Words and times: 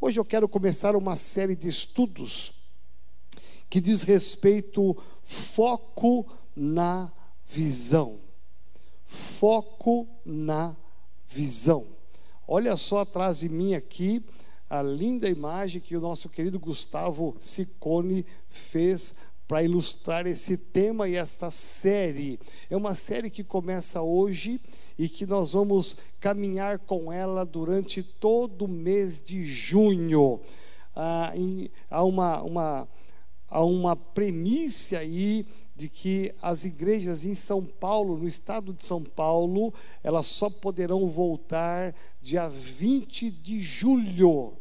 Hoje 0.00 0.20
eu 0.20 0.24
quero 0.24 0.48
começar 0.48 0.94
uma 0.94 1.16
série 1.16 1.56
de 1.56 1.66
estudos 1.66 2.52
que 3.68 3.80
diz 3.80 4.04
respeito 4.04 4.96
foco 5.24 6.24
na 6.54 7.10
visão. 7.44 8.20
Foco 9.04 10.06
na 10.24 10.76
visão. 11.26 11.84
Olha 12.46 12.76
só 12.76 13.00
atrás 13.00 13.40
de 13.40 13.48
mim 13.48 13.74
aqui 13.74 14.24
a 14.70 14.80
linda 14.82 15.28
imagem 15.28 15.80
que 15.80 15.96
o 15.96 16.00
nosso 16.00 16.28
querido 16.28 16.60
Gustavo 16.60 17.36
Sicone 17.40 18.24
fez 18.48 19.12
para 19.48 19.62
ilustrar 19.62 20.26
esse 20.26 20.58
tema 20.58 21.08
e 21.08 21.14
esta 21.14 21.50
série. 21.50 22.38
É 22.68 22.76
uma 22.76 22.94
série 22.94 23.30
que 23.30 23.42
começa 23.42 24.02
hoje 24.02 24.60
e 24.98 25.08
que 25.08 25.24
nós 25.24 25.52
vamos 25.52 25.96
caminhar 26.20 26.78
com 26.80 27.10
ela 27.10 27.46
durante 27.46 28.02
todo 28.02 28.66
o 28.66 28.68
mês 28.68 29.22
de 29.22 29.42
junho. 29.44 30.38
Ah, 30.94 31.32
em, 31.34 31.70
há 31.90 32.04
uma, 32.04 32.42
uma, 32.42 32.88
há 33.48 33.64
uma 33.64 33.96
premissa 33.96 34.98
aí 34.98 35.46
de 35.74 35.88
que 35.88 36.34
as 36.42 36.64
igrejas 36.64 37.24
em 37.24 37.34
São 37.34 37.64
Paulo, 37.64 38.18
no 38.18 38.28
estado 38.28 38.74
de 38.74 38.84
São 38.84 39.02
Paulo, 39.02 39.72
elas 40.04 40.26
só 40.26 40.50
poderão 40.50 41.06
voltar 41.06 41.94
dia 42.20 42.48
20 42.48 43.30
de 43.30 43.60
julho. 43.60 44.52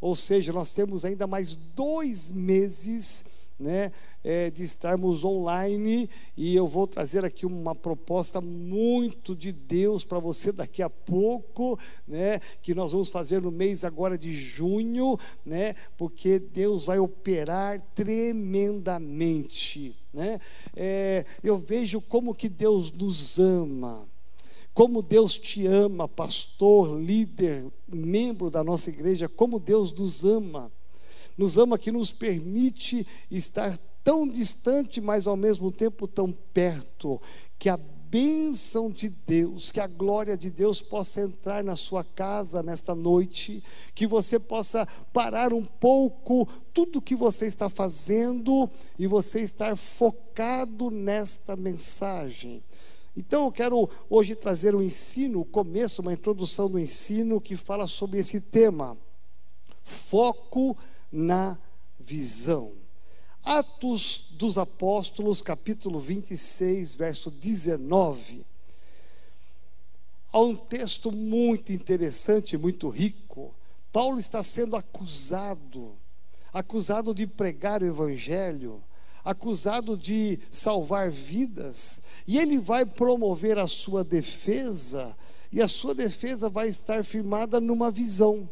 Ou 0.00 0.16
seja, 0.16 0.52
nós 0.52 0.72
temos 0.72 1.04
ainda 1.04 1.28
mais 1.28 1.54
dois 1.54 2.28
meses 2.28 3.24
né, 3.58 3.92
é, 4.24 4.50
de 4.50 4.62
estarmos 4.62 5.24
online 5.24 6.08
e 6.36 6.54
eu 6.54 6.66
vou 6.66 6.86
trazer 6.86 7.24
aqui 7.24 7.46
uma 7.46 7.74
proposta 7.74 8.40
muito 8.40 9.34
de 9.34 9.52
Deus 9.52 10.04
para 10.04 10.18
você 10.18 10.52
daqui 10.52 10.82
a 10.82 10.90
pouco, 10.90 11.78
né, 12.06 12.40
que 12.60 12.74
nós 12.74 12.92
vamos 12.92 13.08
fazer 13.08 13.40
no 13.40 13.50
mês 13.50 13.84
agora 13.84 14.18
de 14.18 14.34
junho, 14.34 15.18
né, 15.44 15.74
porque 15.96 16.38
Deus 16.38 16.84
vai 16.84 16.98
operar 16.98 17.80
tremendamente, 17.94 19.96
né? 20.12 20.38
É, 20.76 21.24
eu 21.42 21.56
vejo 21.56 22.00
como 22.00 22.34
que 22.34 22.48
Deus 22.48 22.92
nos 22.92 23.38
ama. 23.38 24.06
Como 24.74 25.02
Deus 25.02 25.38
te 25.38 25.66
ama, 25.66 26.08
pastor, 26.08 26.98
líder, 26.98 27.66
membro 27.86 28.50
da 28.50 28.64
nossa 28.64 28.88
igreja, 28.88 29.28
como 29.28 29.60
Deus 29.60 29.92
nos 29.92 30.24
ama 30.24 30.72
nos 31.36 31.58
ama 31.58 31.78
que 31.78 31.92
nos 31.92 32.12
permite 32.12 33.06
estar 33.30 33.78
tão 34.04 34.26
distante, 34.26 35.00
mas 35.00 35.26
ao 35.26 35.36
mesmo 35.36 35.70
tempo 35.70 36.06
tão 36.08 36.32
perto, 36.52 37.20
que 37.58 37.68
a 37.68 37.78
bênção 38.12 38.90
de 38.90 39.08
Deus, 39.08 39.70
que 39.70 39.80
a 39.80 39.86
glória 39.86 40.36
de 40.36 40.50
Deus 40.50 40.82
possa 40.82 41.22
entrar 41.22 41.64
na 41.64 41.76
sua 41.76 42.04
casa 42.04 42.62
nesta 42.62 42.94
noite, 42.94 43.64
que 43.94 44.06
você 44.06 44.38
possa 44.38 44.86
parar 45.14 45.54
um 45.54 45.64
pouco 45.64 46.46
tudo 46.74 47.00
que 47.00 47.14
você 47.14 47.46
está 47.46 47.70
fazendo 47.70 48.68
e 48.98 49.06
você 49.06 49.40
estar 49.40 49.76
focado 49.76 50.90
nesta 50.90 51.56
mensagem. 51.56 52.62
Então 53.16 53.46
eu 53.46 53.52
quero 53.52 53.88
hoje 54.10 54.34
trazer 54.34 54.74
um 54.74 54.82
ensino, 54.82 55.40
o 55.40 55.44
começo, 55.46 56.02
uma 56.02 56.12
introdução 56.12 56.70
do 56.70 56.78
ensino 56.78 57.40
que 57.40 57.56
fala 57.56 57.88
sobre 57.88 58.18
esse 58.18 58.42
tema. 58.42 58.94
Foco 59.82 60.76
na 61.12 61.58
visão. 62.00 62.72
Atos 63.44 64.28
dos 64.32 64.56
Apóstolos, 64.56 65.42
capítulo 65.42 65.98
26, 65.98 66.94
verso 66.94 67.30
19. 67.30 68.46
Há 70.32 70.40
um 70.40 70.56
texto 70.56 71.12
muito 71.12 71.72
interessante, 71.72 72.56
muito 72.56 72.88
rico. 72.88 73.54
Paulo 73.92 74.18
está 74.18 74.42
sendo 74.42 74.76
acusado, 74.76 75.92
acusado 76.52 77.14
de 77.14 77.26
pregar 77.26 77.82
o 77.82 77.86
evangelho, 77.86 78.82
acusado 79.24 79.96
de 79.96 80.38
salvar 80.50 81.10
vidas, 81.10 82.00
e 82.26 82.38
ele 82.38 82.58
vai 82.58 82.86
promover 82.86 83.58
a 83.58 83.66
sua 83.66 84.02
defesa, 84.02 85.14
e 85.50 85.60
a 85.60 85.68
sua 85.68 85.94
defesa 85.94 86.48
vai 86.48 86.68
estar 86.68 87.04
firmada 87.04 87.60
numa 87.60 87.90
visão. 87.90 88.48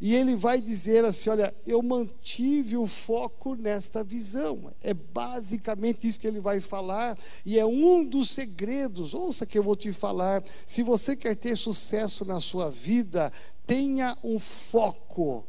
E 0.00 0.14
ele 0.14 0.36
vai 0.36 0.60
dizer 0.60 1.04
assim: 1.04 1.30
Olha, 1.30 1.54
eu 1.66 1.82
mantive 1.82 2.76
o 2.76 2.86
foco 2.86 3.54
nesta 3.54 4.04
visão. 4.04 4.72
É 4.82 4.92
basicamente 4.92 6.06
isso 6.06 6.20
que 6.20 6.26
ele 6.26 6.40
vai 6.40 6.60
falar, 6.60 7.18
e 7.44 7.58
é 7.58 7.64
um 7.64 8.04
dos 8.04 8.30
segredos. 8.30 9.14
Ouça 9.14 9.46
que 9.46 9.58
eu 9.58 9.62
vou 9.62 9.76
te 9.76 9.92
falar. 9.92 10.44
Se 10.66 10.82
você 10.82 11.16
quer 11.16 11.34
ter 11.34 11.56
sucesso 11.56 12.24
na 12.24 12.40
sua 12.40 12.70
vida, 12.70 13.32
tenha 13.66 14.16
um 14.22 14.38
foco. 14.38 15.44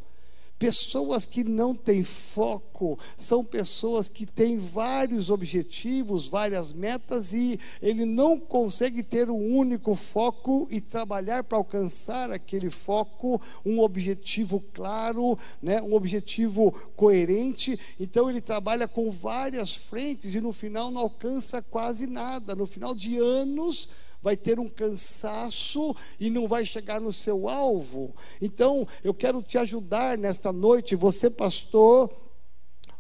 Pessoas 0.60 1.24
que 1.24 1.44
não 1.44 1.76
têm 1.76 2.04
foco 2.04 2.98
são 3.16 3.44
pessoas 3.44 4.10
que 4.10 4.26
têm 4.26 4.58
vários 4.58 5.30
objetivos, 5.30 6.28
várias 6.28 6.74
metas 6.74 7.32
e 7.32 7.60
ele 7.80 8.06
não 8.06 8.40
consegue 8.40 9.04
ter 9.04 9.30
um 9.30 9.56
único 9.56 9.94
foco 9.94 10.68
e 10.72 10.82
trabalhar 10.82 11.44
para 11.44 11.60
alcançar 11.60 12.32
aquele 12.32 12.72
foco, 12.72 13.40
um 13.64 13.80
objetivo 13.80 14.60
claro, 14.74 15.38
né, 15.62 15.80
um 15.80 15.94
objetivo 15.94 16.72
coerente. 16.96 17.80
Então 18.00 18.28
ele 18.28 18.42
trabalha 18.42 18.88
com 18.88 19.12
várias 19.12 19.76
frentes 19.76 20.34
e 20.34 20.42
no 20.42 20.52
final 20.52 20.90
não 20.90 21.02
alcança 21.02 21.62
quase 21.62 22.08
nada. 22.08 22.56
No 22.56 22.66
final 22.66 22.96
de 22.96 23.18
anos, 23.20 23.88
vai 24.22 24.36
ter 24.36 24.60
um 24.60 24.70
cansaço 24.70 25.96
e 26.20 26.30
não 26.30 26.48
vai 26.48 26.66
chegar 26.66 27.00
no 27.00 27.14
seu 27.14 27.48
alvo. 27.48 28.16
Então, 28.42 28.88
eu 29.04 29.14
quero 29.14 29.42
te 29.42 29.58
ajudar 29.58 30.18
nesta 30.18 30.52
noite, 30.52 30.96
você 30.96 31.30
pastor, 31.30 32.12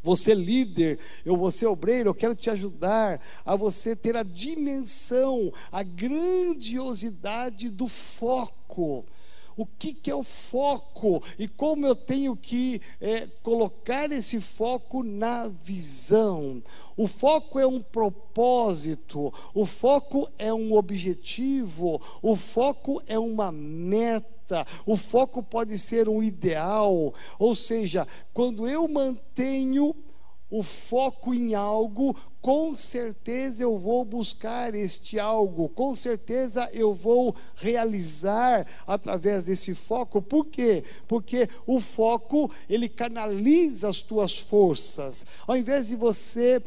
você 0.01 0.33
líder, 0.33 0.99
eu 1.25 1.35
você 1.35 1.65
obreiro, 1.65 2.09
eu 2.09 2.15
quero 2.15 2.35
te 2.35 2.49
ajudar 2.49 3.19
a 3.45 3.55
você 3.55 3.95
ter 3.95 4.15
a 4.15 4.23
dimensão, 4.23 5.51
a 5.71 5.83
grandiosidade 5.83 7.69
do 7.69 7.87
foco 7.87 9.05
o 9.57 9.65
que, 9.65 9.93
que 9.93 10.11
é 10.11 10.15
o 10.15 10.23
foco 10.23 11.21
e 11.37 11.47
como 11.47 11.85
eu 11.85 11.95
tenho 11.95 12.37
que 12.37 12.79
é, 13.01 13.27
colocar 13.41 14.11
esse 14.11 14.39
foco 14.39 15.03
na 15.03 15.47
visão. 15.47 16.61
O 16.95 17.07
foco 17.07 17.59
é 17.59 17.65
um 17.65 17.81
propósito, 17.81 19.33
o 19.53 19.65
foco 19.65 20.29
é 20.37 20.53
um 20.53 20.73
objetivo, 20.73 22.01
o 22.21 22.35
foco 22.35 23.01
é 23.07 23.17
uma 23.17 23.51
meta. 23.51 24.65
O 24.85 24.95
foco 24.95 25.43
pode 25.43 25.77
ser 25.77 26.07
um 26.07 26.23
ideal, 26.23 27.13
ou 27.37 27.53
seja, 27.53 28.07
quando 28.33 28.65
eu 28.65 28.87
mantenho 28.87 29.93
o 30.49 30.63
foco 30.63 31.33
em 31.33 31.53
algo, 31.53 32.15
com 32.41 32.75
certeza 32.75 33.63
eu 33.63 33.77
vou 33.77 34.05
buscar 34.05 34.73
este 34.73 35.19
algo, 35.19 35.67
com 35.69 35.93
certeza 35.95 36.69
eu 36.71 36.93
vou 36.93 37.35
realizar 37.55 38.65
através 38.85 39.43
desse 39.43 39.75
foco. 39.75 40.21
Por 40.21 40.45
quê? 40.45 40.83
Porque 41.07 41.49
o 41.65 41.79
foco, 41.79 42.49
ele 42.69 42.87
canaliza 42.87 43.89
as 43.89 44.01
tuas 44.01 44.37
forças. 44.37 45.25
Ao 45.45 45.57
invés 45.57 45.87
de 45.87 45.95
você 45.95 46.61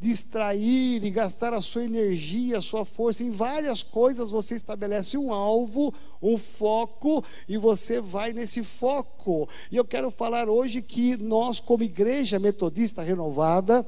distrair 0.00 1.04
e 1.04 1.10
gastar 1.10 1.54
a 1.54 1.60
sua 1.60 1.84
energia, 1.84 2.58
a 2.58 2.62
sua 2.62 2.84
força 2.84 3.22
em 3.22 3.30
várias 3.30 3.82
coisas, 3.82 4.30
você 4.30 4.54
estabelece 4.54 5.16
um 5.16 5.32
alvo, 5.32 5.94
um 6.20 6.36
foco 6.36 7.24
e 7.48 7.56
você 7.56 8.00
vai 8.00 8.32
nesse 8.32 8.62
foco. 8.62 9.48
E 9.70 9.76
eu 9.76 9.84
quero 9.84 10.10
falar 10.10 10.48
hoje 10.48 10.82
que 10.82 11.16
nós, 11.16 11.60
como 11.60 11.82
igreja 11.82 12.38
metodista 12.38 13.02
renovada, 13.02 13.86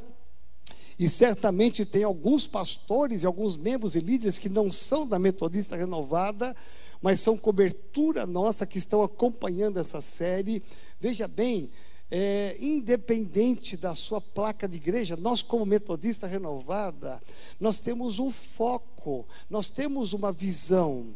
e 0.98 1.08
certamente 1.08 1.84
tem 1.84 2.04
alguns 2.04 2.46
pastores 2.46 3.22
e 3.22 3.26
alguns 3.26 3.54
membros 3.54 3.94
e 3.94 4.00
líderes 4.00 4.38
que 4.38 4.48
não 4.48 4.72
são 4.72 5.06
da 5.06 5.18
metodista 5.18 5.76
renovada, 5.76 6.56
mas 7.02 7.20
são 7.20 7.36
cobertura 7.36 8.24
nossa 8.26 8.66
que 8.66 8.78
estão 8.78 9.02
acompanhando 9.02 9.78
essa 9.78 10.00
série. 10.00 10.62
Veja 10.98 11.28
bem, 11.28 11.70
é, 12.10 12.56
independente 12.60 13.76
da 13.76 13.94
sua 13.94 14.20
placa 14.20 14.68
de 14.68 14.76
igreja, 14.76 15.16
nós, 15.16 15.42
como 15.42 15.66
metodista 15.66 16.26
renovada, 16.26 17.20
nós 17.60 17.80
temos 17.80 18.18
um 18.18 18.30
foco, 18.30 19.26
nós 19.50 19.68
temos 19.68 20.12
uma 20.12 20.30
visão, 20.30 21.06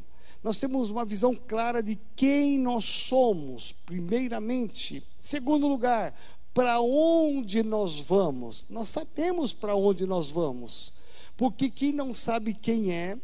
nós 0.43 0.59
temos 0.59 0.91
uma 0.91 1.05
visão 1.05 1.35
clara 1.35 1.83
de 1.83 1.99
quem 2.17 2.59
nós 2.59 2.85
somos, 2.85 3.73
primeiramente. 3.87 5.03
Segundo 5.21 5.69
lugar, 5.69 6.15
para 6.53 6.81
onde 6.81 7.63
nós 7.63 8.01
vamos? 8.01 8.65
Nós 8.69 8.89
sabemos 8.89 9.53
para 9.53 9.77
onde 9.77 10.07
nós 10.07 10.29
vamos, 10.29 10.93
porque 11.37 11.71
quem 11.71 11.93
não 11.93 12.13
sabe 12.13 12.53
quem 12.53 12.93
é, 12.93 13.17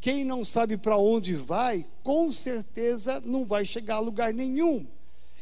quem 0.00 0.24
não 0.24 0.44
sabe 0.44 0.76
para 0.76 0.98
onde 0.98 1.34
vai, 1.34 1.86
com 2.02 2.30
certeza 2.30 3.20
não 3.24 3.44
vai 3.44 3.64
chegar 3.64 3.96
a 3.96 4.00
lugar 4.00 4.34
nenhum. 4.34 4.86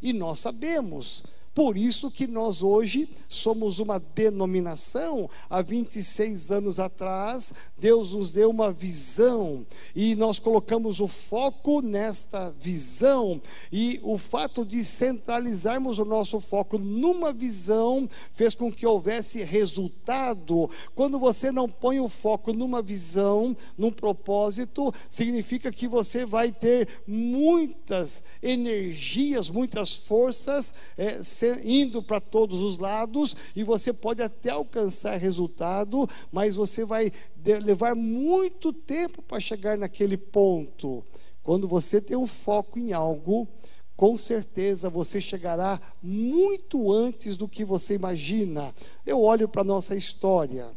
E 0.00 0.12
nós 0.12 0.40
sabemos 0.40 1.24
Por 1.54 1.76
isso 1.76 2.10
que 2.10 2.26
nós 2.26 2.62
hoje 2.62 3.08
somos 3.28 3.78
uma 3.78 3.98
denominação. 3.98 5.28
Há 5.50 5.60
26 5.60 6.50
anos 6.50 6.80
atrás, 6.80 7.52
Deus 7.76 8.12
nos 8.12 8.32
deu 8.32 8.48
uma 8.48 8.72
visão 8.72 9.66
e 9.94 10.14
nós 10.14 10.38
colocamos 10.38 11.00
o 11.00 11.06
foco 11.06 11.82
nesta 11.82 12.50
visão. 12.50 13.40
E 13.70 14.00
o 14.02 14.16
fato 14.16 14.64
de 14.64 14.82
centralizarmos 14.82 15.98
o 15.98 16.04
nosso 16.04 16.40
foco 16.40 16.78
numa 16.78 17.32
visão 17.32 18.08
fez 18.32 18.54
com 18.54 18.72
que 18.72 18.86
houvesse 18.86 19.42
resultado. 19.42 20.70
Quando 20.94 21.18
você 21.18 21.52
não 21.52 21.68
põe 21.68 22.00
o 22.00 22.08
foco 22.08 22.54
numa 22.54 22.80
visão, 22.80 23.54
num 23.76 23.90
propósito, 23.90 24.92
significa 25.08 25.70
que 25.70 25.86
você 25.86 26.24
vai 26.24 26.50
ter 26.50 26.88
muitas 27.06 28.22
energias, 28.42 29.50
muitas 29.50 29.94
forças. 29.94 30.74
É, 30.96 31.22
indo 31.64 32.02
para 32.02 32.20
todos 32.20 32.60
os 32.60 32.78
lados 32.78 33.36
e 33.54 33.62
você 33.62 33.92
pode 33.92 34.22
até 34.22 34.50
alcançar 34.50 35.16
resultado, 35.16 36.08
mas 36.30 36.56
você 36.56 36.84
vai 36.84 37.12
levar 37.44 37.94
muito 37.94 38.72
tempo 38.72 39.22
para 39.22 39.40
chegar 39.40 39.76
naquele 39.76 40.16
ponto. 40.16 41.04
Quando 41.42 41.66
você 41.66 42.00
tem 42.00 42.16
um 42.16 42.26
foco 42.26 42.78
em 42.78 42.92
algo, 42.92 43.48
com 43.96 44.16
certeza 44.16 44.88
você 44.88 45.20
chegará 45.20 45.80
muito 46.02 46.92
antes 46.92 47.36
do 47.36 47.48
que 47.48 47.64
você 47.64 47.94
imagina. 47.94 48.74
Eu 49.04 49.20
olho 49.20 49.48
para 49.48 49.62
a 49.62 49.64
nossa 49.64 49.94
história, 49.94 50.70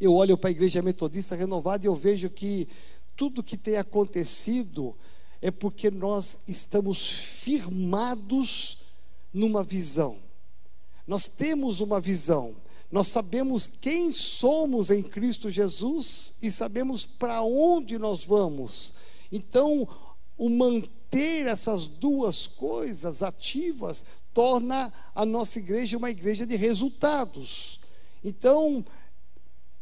eu 0.00 0.14
olho 0.14 0.36
para 0.36 0.48
a 0.48 0.52
Igreja 0.52 0.82
Metodista 0.82 1.34
Renovada 1.34 1.84
e 1.84 1.88
eu 1.88 1.94
vejo 1.94 2.28
que 2.28 2.68
tudo 3.16 3.42
que 3.42 3.56
tem 3.56 3.76
acontecido 3.76 4.94
é 5.40 5.50
porque 5.50 5.90
nós 5.90 6.38
estamos 6.46 7.08
firmados 7.08 8.78
numa 9.36 9.62
visão. 9.62 10.16
Nós 11.06 11.28
temos 11.28 11.80
uma 11.80 12.00
visão. 12.00 12.56
Nós 12.90 13.08
sabemos 13.08 13.66
quem 13.66 14.10
somos 14.12 14.90
em 14.90 15.02
Cristo 15.02 15.50
Jesus 15.50 16.34
e 16.40 16.50
sabemos 16.50 17.04
para 17.04 17.42
onde 17.42 17.98
nós 17.98 18.24
vamos. 18.24 18.94
Então, 19.30 19.86
o 20.38 20.48
manter 20.48 21.46
essas 21.46 21.86
duas 21.86 22.46
coisas 22.46 23.22
ativas 23.22 24.06
torna 24.32 24.90
a 25.14 25.26
nossa 25.26 25.58
igreja 25.58 25.98
uma 25.98 26.10
igreja 26.10 26.46
de 26.46 26.56
resultados. 26.56 27.78
Então, 28.24 28.82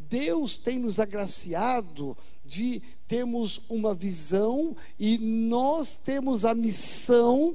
Deus 0.00 0.58
tem 0.58 0.80
nos 0.80 0.98
agraciado 0.98 2.16
de 2.44 2.82
termos 3.06 3.60
uma 3.68 3.94
visão 3.94 4.76
e 4.98 5.16
nós 5.16 5.94
temos 5.94 6.44
a 6.44 6.54
missão 6.54 7.54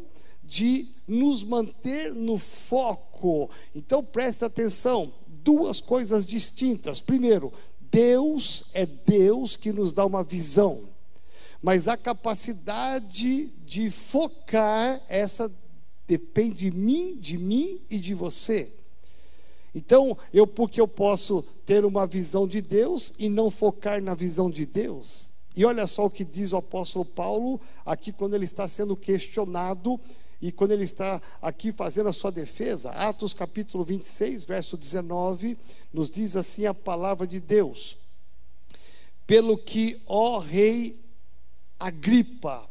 de 0.49 0.87
nos 1.07 1.43
manter 1.43 2.13
no 2.13 2.37
foco. 2.37 3.49
Então 3.75 4.03
preste 4.03 4.43
atenção, 4.43 5.13
duas 5.27 5.79
coisas 5.79 6.25
distintas. 6.25 6.99
Primeiro, 6.99 7.53
Deus 7.79 8.65
é 8.73 8.85
Deus 8.85 9.55
que 9.55 9.71
nos 9.71 9.93
dá 9.93 10.05
uma 10.05 10.23
visão, 10.23 10.89
mas 11.61 11.87
a 11.87 11.95
capacidade 11.95 13.47
de 13.65 13.89
focar, 13.91 15.01
essa 15.07 15.51
depende 16.07 16.69
de 16.69 16.71
mim, 16.71 17.15
de 17.15 17.37
mim 17.37 17.79
e 17.89 17.99
de 17.99 18.15
você. 18.15 18.73
Então, 19.73 20.17
eu 20.33 20.47
porque 20.47 20.81
eu 20.81 20.87
posso 20.87 21.43
ter 21.65 21.85
uma 21.85 22.07
visão 22.07 22.47
de 22.47 22.59
Deus 22.59 23.13
e 23.19 23.29
não 23.29 23.51
focar 23.51 24.01
na 24.01 24.15
visão 24.15 24.49
de 24.49 24.65
Deus. 24.65 25.31
E 25.55 25.65
olha 25.65 25.85
só 25.85 26.05
o 26.05 26.09
que 26.09 26.23
diz 26.23 26.53
o 26.53 26.57
apóstolo 26.57 27.05
Paulo 27.05 27.59
aqui 27.85 28.11
quando 28.11 28.33
ele 28.33 28.45
está 28.45 28.67
sendo 28.67 28.95
questionado 28.95 29.99
e 30.41 30.51
quando 30.51 30.71
ele 30.71 30.85
está 30.85 31.21
aqui 31.41 31.71
fazendo 31.71 32.07
a 32.07 32.13
sua 32.13 32.31
defesa, 32.31 32.91
Atos 32.91 33.33
capítulo 33.33 33.83
26, 33.83 34.45
verso 34.45 34.77
19, 34.77 35.57
nos 35.91 36.09
diz 36.09 36.35
assim 36.37 36.65
a 36.65 36.73
palavra 36.73 37.27
de 37.27 37.41
Deus: 37.41 37.97
Pelo 39.27 39.57
que, 39.57 40.01
ó 40.07 40.39
rei 40.39 40.97
Agripa, 41.77 42.69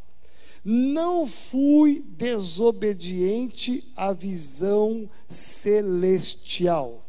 não 0.65 1.27
fui 1.27 2.03
desobediente 2.07 3.85
à 3.95 4.13
visão 4.13 5.09
celestial. 5.29 7.05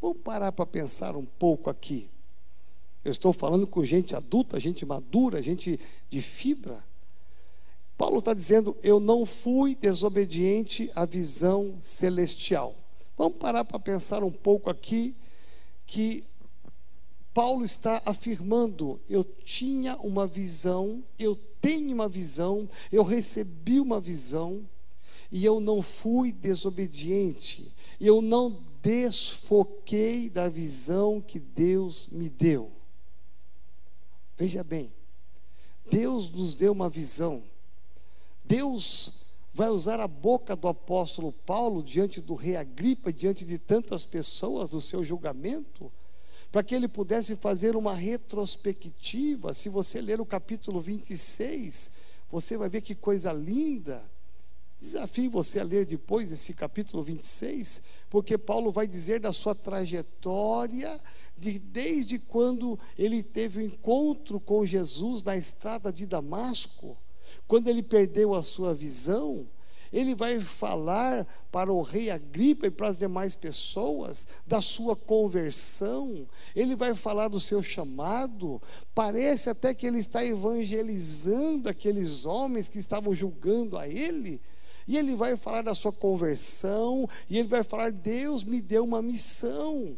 Vamos 0.00 0.18
parar 0.18 0.52
para 0.52 0.66
pensar 0.66 1.16
um 1.16 1.24
pouco 1.24 1.70
aqui. 1.70 2.08
Eu 3.04 3.10
estou 3.10 3.32
falando 3.32 3.66
com 3.66 3.84
gente 3.84 4.14
adulta, 4.14 4.60
gente 4.60 4.84
madura, 4.84 5.42
gente 5.42 5.80
de 6.10 6.20
fibra. 6.20 6.82
Paulo 8.02 8.18
está 8.18 8.34
dizendo: 8.34 8.76
Eu 8.82 8.98
não 8.98 9.24
fui 9.24 9.76
desobediente 9.76 10.90
à 10.92 11.04
visão 11.04 11.76
celestial. 11.78 12.74
Vamos 13.16 13.38
parar 13.38 13.64
para 13.64 13.78
pensar 13.78 14.24
um 14.24 14.30
pouco 14.32 14.68
aqui 14.68 15.14
que 15.86 16.24
Paulo 17.32 17.64
está 17.64 18.02
afirmando: 18.04 19.00
eu 19.08 19.22
tinha 19.22 19.94
uma 19.98 20.26
visão, 20.26 21.04
eu 21.16 21.36
tenho 21.60 21.94
uma 21.94 22.08
visão, 22.08 22.68
eu 22.90 23.04
recebi 23.04 23.78
uma 23.78 24.00
visão, 24.00 24.68
e 25.30 25.44
eu 25.44 25.60
não 25.60 25.80
fui 25.80 26.32
desobediente, 26.32 27.70
eu 28.00 28.20
não 28.20 28.64
desfoquei 28.82 30.28
da 30.28 30.48
visão 30.48 31.20
que 31.20 31.38
Deus 31.38 32.08
me 32.10 32.28
deu. 32.28 32.68
Veja 34.36 34.64
bem, 34.64 34.92
Deus 35.88 36.32
nos 36.32 36.52
deu 36.52 36.72
uma 36.72 36.90
visão, 36.90 37.44
Deus 38.44 39.22
vai 39.54 39.68
usar 39.68 40.00
a 40.00 40.08
boca 40.08 40.56
do 40.56 40.66
apóstolo 40.68 41.32
Paulo 41.32 41.82
diante 41.82 42.20
do 42.20 42.34
rei 42.34 42.56
Agripa, 42.56 43.12
diante 43.12 43.44
de 43.44 43.58
tantas 43.58 44.04
pessoas 44.04 44.70
do 44.70 44.80
seu 44.80 45.04
julgamento, 45.04 45.92
para 46.50 46.62
que 46.62 46.74
ele 46.74 46.88
pudesse 46.88 47.36
fazer 47.36 47.76
uma 47.76 47.94
retrospectiva. 47.94 49.52
Se 49.52 49.68
você 49.68 50.00
ler 50.00 50.20
o 50.20 50.26
capítulo 50.26 50.80
26, 50.80 51.90
você 52.30 52.56
vai 52.56 52.68
ver 52.68 52.80
que 52.80 52.94
coisa 52.94 53.32
linda. 53.32 54.02
Desafio 54.80 55.30
você 55.30 55.60
a 55.60 55.64
ler 55.64 55.86
depois 55.86 56.32
esse 56.32 56.52
capítulo 56.52 57.02
26, 57.02 57.80
porque 58.10 58.36
Paulo 58.36 58.72
vai 58.72 58.86
dizer 58.86 59.20
da 59.20 59.32
sua 59.32 59.54
trajetória, 59.54 61.00
de, 61.38 61.58
desde 61.58 62.18
quando 62.18 62.78
ele 62.98 63.22
teve 63.22 63.60
o 63.60 63.62
um 63.62 63.66
encontro 63.66 64.40
com 64.40 64.64
Jesus 64.64 65.22
na 65.22 65.36
estrada 65.36 65.92
de 65.92 66.04
Damasco 66.04 66.98
quando 67.46 67.68
ele 67.68 67.82
perdeu 67.82 68.34
a 68.34 68.42
sua 68.42 68.72
visão, 68.72 69.46
ele 69.92 70.14
vai 70.14 70.40
falar 70.40 71.26
para 71.50 71.70
o 71.70 71.82
rei 71.82 72.10
Agripa 72.10 72.66
e 72.66 72.70
para 72.70 72.88
as 72.88 72.98
demais 72.98 73.34
pessoas 73.34 74.26
da 74.46 74.62
sua 74.62 74.96
conversão, 74.96 76.26
ele 76.56 76.74
vai 76.74 76.94
falar 76.94 77.28
do 77.28 77.38
seu 77.38 77.62
chamado. 77.62 78.60
Parece 78.94 79.50
até 79.50 79.74
que 79.74 79.86
ele 79.86 79.98
está 79.98 80.24
evangelizando 80.24 81.68
aqueles 81.68 82.24
homens 82.24 82.70
que 82.70 82.78
estavam 82.78 83.14
julgando 83.14 83.76
a 83.76 83.86
ele. 83.86 84.40
E 84.88 84.96
ele 84.96 85.14
vai 85.14 85.36
falar 85.36 85.62
da 85.62 85.74
sua 85.74 85.92
conversão, 85.92 87.08
e 87.28 87.38
ele 87.38 87.48
vai 87.48 87.62
falar: 87.62 87.92
Deus 87.92 88.42
me 88.42 88.60
deu 88.60 88.82
uma 88.82 89.02
missão. 89.02 89.96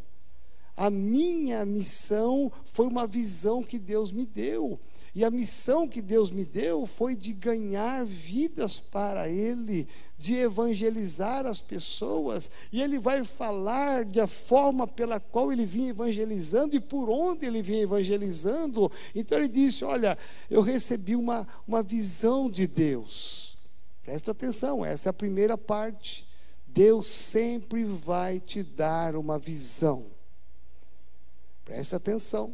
A 0.77 0.91
minha 0.91 1.65
missão 1.65 2.51
foi 2.67 2.87
uma 2.87 3.07
visão 3.07 3.63
que 3.63 3.79
Deus 3.79 4.11
me 4.11 4.27
deu. 4.27 4.79
E 5.15 5.25
a 5.25 5.31
missão 5.31 5.87
que 5.87 6.03
Deus 6.03 6.29
me 6.29 6.45
deu 6.45 6.87
foi 6.87 7.15
de 7.15 7.33
ganhar 7.33 8.05
vidas 8.05 8.81
para 8.81 9.29
Ele, 9.29 9.87
de 10.19 10.35
evangelizar 10.35 11.47
as 11.47 11.61
pessoas. 11.61 12.51
E 12.73 12.83
Ele 12.83 12.99
vai 12.99 13.25
falar 13.25 14.05
da 14.05 14.27
forma 14.27 14.89
pela 14.89 15.21
qual 15.21 15.53
Ele 15.53 15.65
vinha 15.65 15.91
evangelizando 15.91 16.75
e 16.75 16.81
por 16.81 17.09
onde 17.09 17.47
Ele 17.47 17.63
vinha 17.63 17.83
evangelizando. 17.83 18.91
Então 19.15 19.39
Ele 19.39 19.47
disse: 19.47 19.85
Olha, 19.85 20.19
eu 20.51 20.61
recebi 20.61 21.15
uma, 21.15 21.47
uma 21.67 21.81
visão 21.83 22.51
de 22.51 22.67
Deus. 22.67 23.57
Presta 24.03 24.33
atenção, 24.33 24.85
essa 24.85 25.09
é 25.09 25.11
a 25.11 25.15
primeira 25.15 25.57
parte. 25.57 26.27
Deus 26.67 27.07
sempre 27.07 27.85
vai 27.85 28.41
te 28.41 28.65
dar 28.65 29.15
uma 29.15 29.39
visão. 29.39 30.07
Presta 31.65 31.97
atenção. 31.97 32.53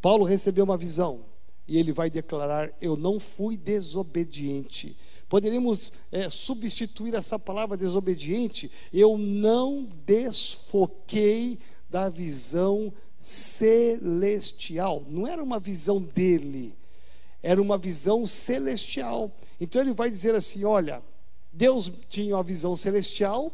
Paulo 0.00 0.24
recebeu 0.24 0.64
uma 0.64 0.76
visão 0.76 1.24
e 1.66 1.78
ele 1.78 1.92
vai 1.92 2.10
declarar: 2.10 2.72
Eu 2.80 2.96
não 2.96 3.18
fui 3.20 3.56
desobediente. 3.56 4.96
Poderíamos 5.28 5.92
é, 6.10 6.30
substituir 6.30 7.14
essa 7.14 7.38
palavra 7.38 7.76
desobediente, 7.76 8.70
eu 8.92 9.18
não 9.18 9.86
desfoquei 10.06 11.58
da 11.90 12.08
visão 12.08 12.92
celestial. 13.18 15.04
Não 15.06 15.26
era 15.26 15.42
uma 15.42 15.58
visão 15.58 16.00
dele, 16.00 16.74
era 17.42 17.60
uma 17.60 17.76
visão 17.76 18.26
celestial. 18.26 19.30
Então 19.60 19.82
ele 19.82 19.92
vai 19.92 20.10
dizer 20.10 20.34
assim: 20.34 20.64
olha, 20.64 21.02
Deus 21.52 21.92
tinha 22.08 22.34
uma 22.36 22.42
visão 22.42 22.74
celestial, 22.74 23.52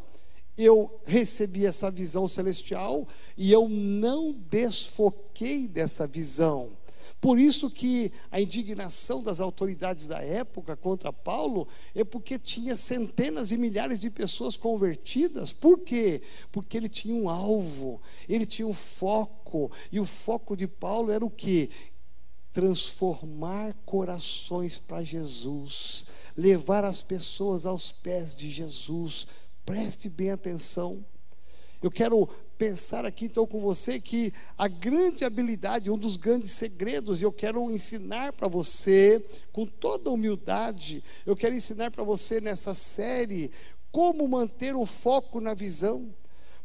eu 0.56 1.00
recebi 1.04 1.66
essa 1.66 1.90
visão 1.90 2.28
celestial 2.28 3.06
e 3.37 3.50
eu 3.50 3.68
não 3.68 4.32
desfoquei 4.32 5.66
dessa 5.66 6.06
visão. 6.06 6.70
Por 7.20 7.38
isso 7.38 7.70
que 7.70 8.12
a 8.30 8.38
indignação 8.38 9.23
das 9.23 9.40
autoridades 9.40 10.06
da 10.06 10.23
época 10.23 10.76
contra 10.76 11.11
Paulo 11.11 11.66
é 11.94 12.04
porque 12.04 12.38
tinha 12.38 12.76
centenas 12.76 13.50
e 13.50 13.56
milhares 13.56 13.99
de 13.99 14.11
pessoas 14.11 14.58
convertidas. 14.58 15.50
Por 15.50 15.80
quê? 15.80 16.20
Porque 16.52 16.76
ele 16.76 16.88
tinha 16.88 17.14
um 17.14 17.30
alvo, 17.30 18.00
ele 18.28 18.44
tinha 18.44 18.68
um 18.68 18.75
foco, 18.75 19.73
e 19.90 19.99
o 19.99 20.04
foco 20.04 20.54
de 20.54 20.66
Paulo 20.66 21.11
era 21.11 21.25
o 21.25 21.30
quê? 21.30 21.70
transformar 22.54 23.75
corações 23.84 24.78
para 24.78 25.02
Jesus, 25.02 26.06
levar 26.37 26.84
as 26.84 27.02
pessoas 27.02 27.66
aos 27.66 27.90
pés 27.90 28.32
de 28.32 28.49
Jesus. 28.49 29.26
Preste 29.64 30.09
bem 30.09 30.30
atenção. 30.30 31.04
Eu 31.83 31.90
quero 31.90 32.26
pensar 32.56 33.04
aqui 33.04 33.26
então 33.26 33.47
com 33.47 33.61
você 33.61 34.00
que 34.00 34.33
a 34.56 34.68
grande 34.68 35.25
habilidade, 35.25 35.90
um 35.90 35.99
dos 35.99 36.16
grandes 36.16 36.52
segredos, 36.52 37.21
e 37.21 37.25
eu 37.25 37.33
quero 37.33 37.71
ensinar 37.71 38.33
para 38.33 38.49
você, 38.49 39.25
com 39.52 39.66
toda 39.66 40.11
humildade, 40.11 41.02
eu 41.26 41.37
quero 41.37 41.54
ensinar 41.54 41.90
para 41.90 42.02
você 42.02 42.40
nessa 42.40 42.75
série 42.75 43.50
como 43.92 44.26
manter 44.26 44.75
o 44.75 44.87
foco 44.87 45.40
na 45.40 45.52
visão. 45.52 46.14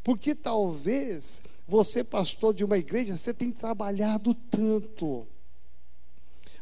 Porque 0.02 0.34
talvez 0.34 1.42
você, 1.68 2.02
pastor 2.02 2.54
de 2.54 2.64
uma 2.64 2.78
igreja, 2.78 3.16
você 3.16 3.34
tem 3.34 3.52
trabalhado 3.52 4.34
tanto 4.34 5.26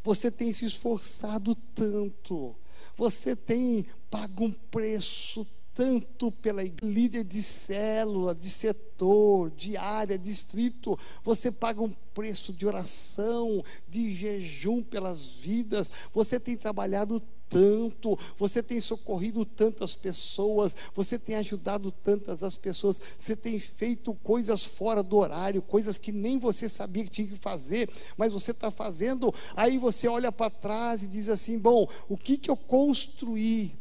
você 0.09 0.31
tem 0.31 0.53
se 0.53 0.65
esforçado 0.65 1.55
tanto, 1.75 2.57
você 2.97 3.37
tem 3.37 3.87
pago 4.11 4.45
um 4.45 4.51
preço 4.53 5.47
tanto 5.79 6.33
pela 6.33 6.61
líder 6.83 7.23
de 7.23 7.41
célula, 7.41 8.35
de 8.35 8.51
setor, 8.51 9.49
de 9.53 9.77
área, 9.77 10.19
distrito, 10.19 10.99
você 11.23 11.53
paga 11.53 11.81
um 11.81 11.95
preço 12.13 12.53
de 12.53 12.67
oração, 12.67 13.65
de 13.89 14.13
jejum 14.13 14.83
pelas 14.83 15.25
vidas, 15.25 15.89
você 16.13 16.41
tem 16.41 16.57
trabalhado 16.57 17.23
tanto, 17.49 18.19
você 18.37 18.61
tem 18.61 18.81
socorrido 18.81 19.45
tantas 19.45 19.95
pessoas, 19.95 20.75
você 20.97 21.17
tem 21.17 21.37
ajudado 21.37 21.93
tantas 21.93 22.43
as 22.43 22.57
pessoas, 22.57 23.01
você 23.17 23.37
tem 23.37 23.61
feito 23.61 24.13
coisas 24.15 24.65
fora 24.65 25.01
do 25.01 25.17
horário, 25.17 25.63
coisas 25.63 25.97
que 25.97 26.11
nem 26.11 26.41
você 26.41 26.69
sabia 26.69 27.05
que 27.05 27.11
tinha 27.11 27.29
que 27.29 27.37
fazer, 27.37 27.89
mas 28.17 28.33
você 28.33 28.51
está 28.51 28.73
fazendo. 28.73 29.33
Aí 29.55 29.79
você 29.79 30.09
olha 30.09 30.33
para 30.33 30.51
trás 30.51 31.05
e 31.05 31.07
diz 31.07 31.29
assim: 31.29 31.57
bom, 31.57 31.89
o 32.09 32.17
que, 32.17 32.37
que 32.37 32.51
eu 32.51 32.57
construí? 32.57 33.79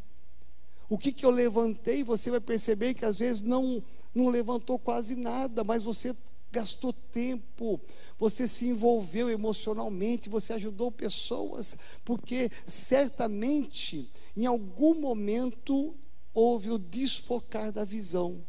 O 0.90 0.98
que, 0.98 1.12
que 1.12 1.26
eu 1.26 1.30
levantei? 1.30 2.04
Você 2.04 2.32
vai 2.32 2.40
perceber 2.40 2.94
que 2.94 3.06
às 3.06 3.18
vezes 3.18 3.42
não, 3.42 3.84
não 4.14 4.30
levantou 4.30 4.80
quase 4.80 5.16
nada, 5.16 5.64
mas 5.64 5.84
você 5.84 6.16
gastou 6.52 6.94
tempo, 6.94 7.80
você 8.18 8.48
se 8.48 8.66
envolveu 8.66 9.30
emocionalmente, 9.30 10.30
você 10.30 10.54
ajudou 10.54 10.92
pessoas, 10.92 11.78
porque 12.06 12.50
certamente 12.66 14.10
em 14.36 14.46
algum 14.46 15.00
momento 15.00 15.94
houve 16.34 16.72
o 16.72 16.78
desfocar 16.78 17.72
da 17.72 17.84
visão. 17.84 18.42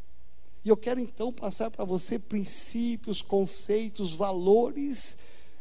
E 0.65 0.69
eu 0.69 0.77
quero 0.77 1.01
então 1.01 1.33
passar 1.33 1.71
para 1.71 1.85
você 1.85 2.19
princípios, 2.19 3.23
conceitos, 3.23 4.13
valores 4.13 5.17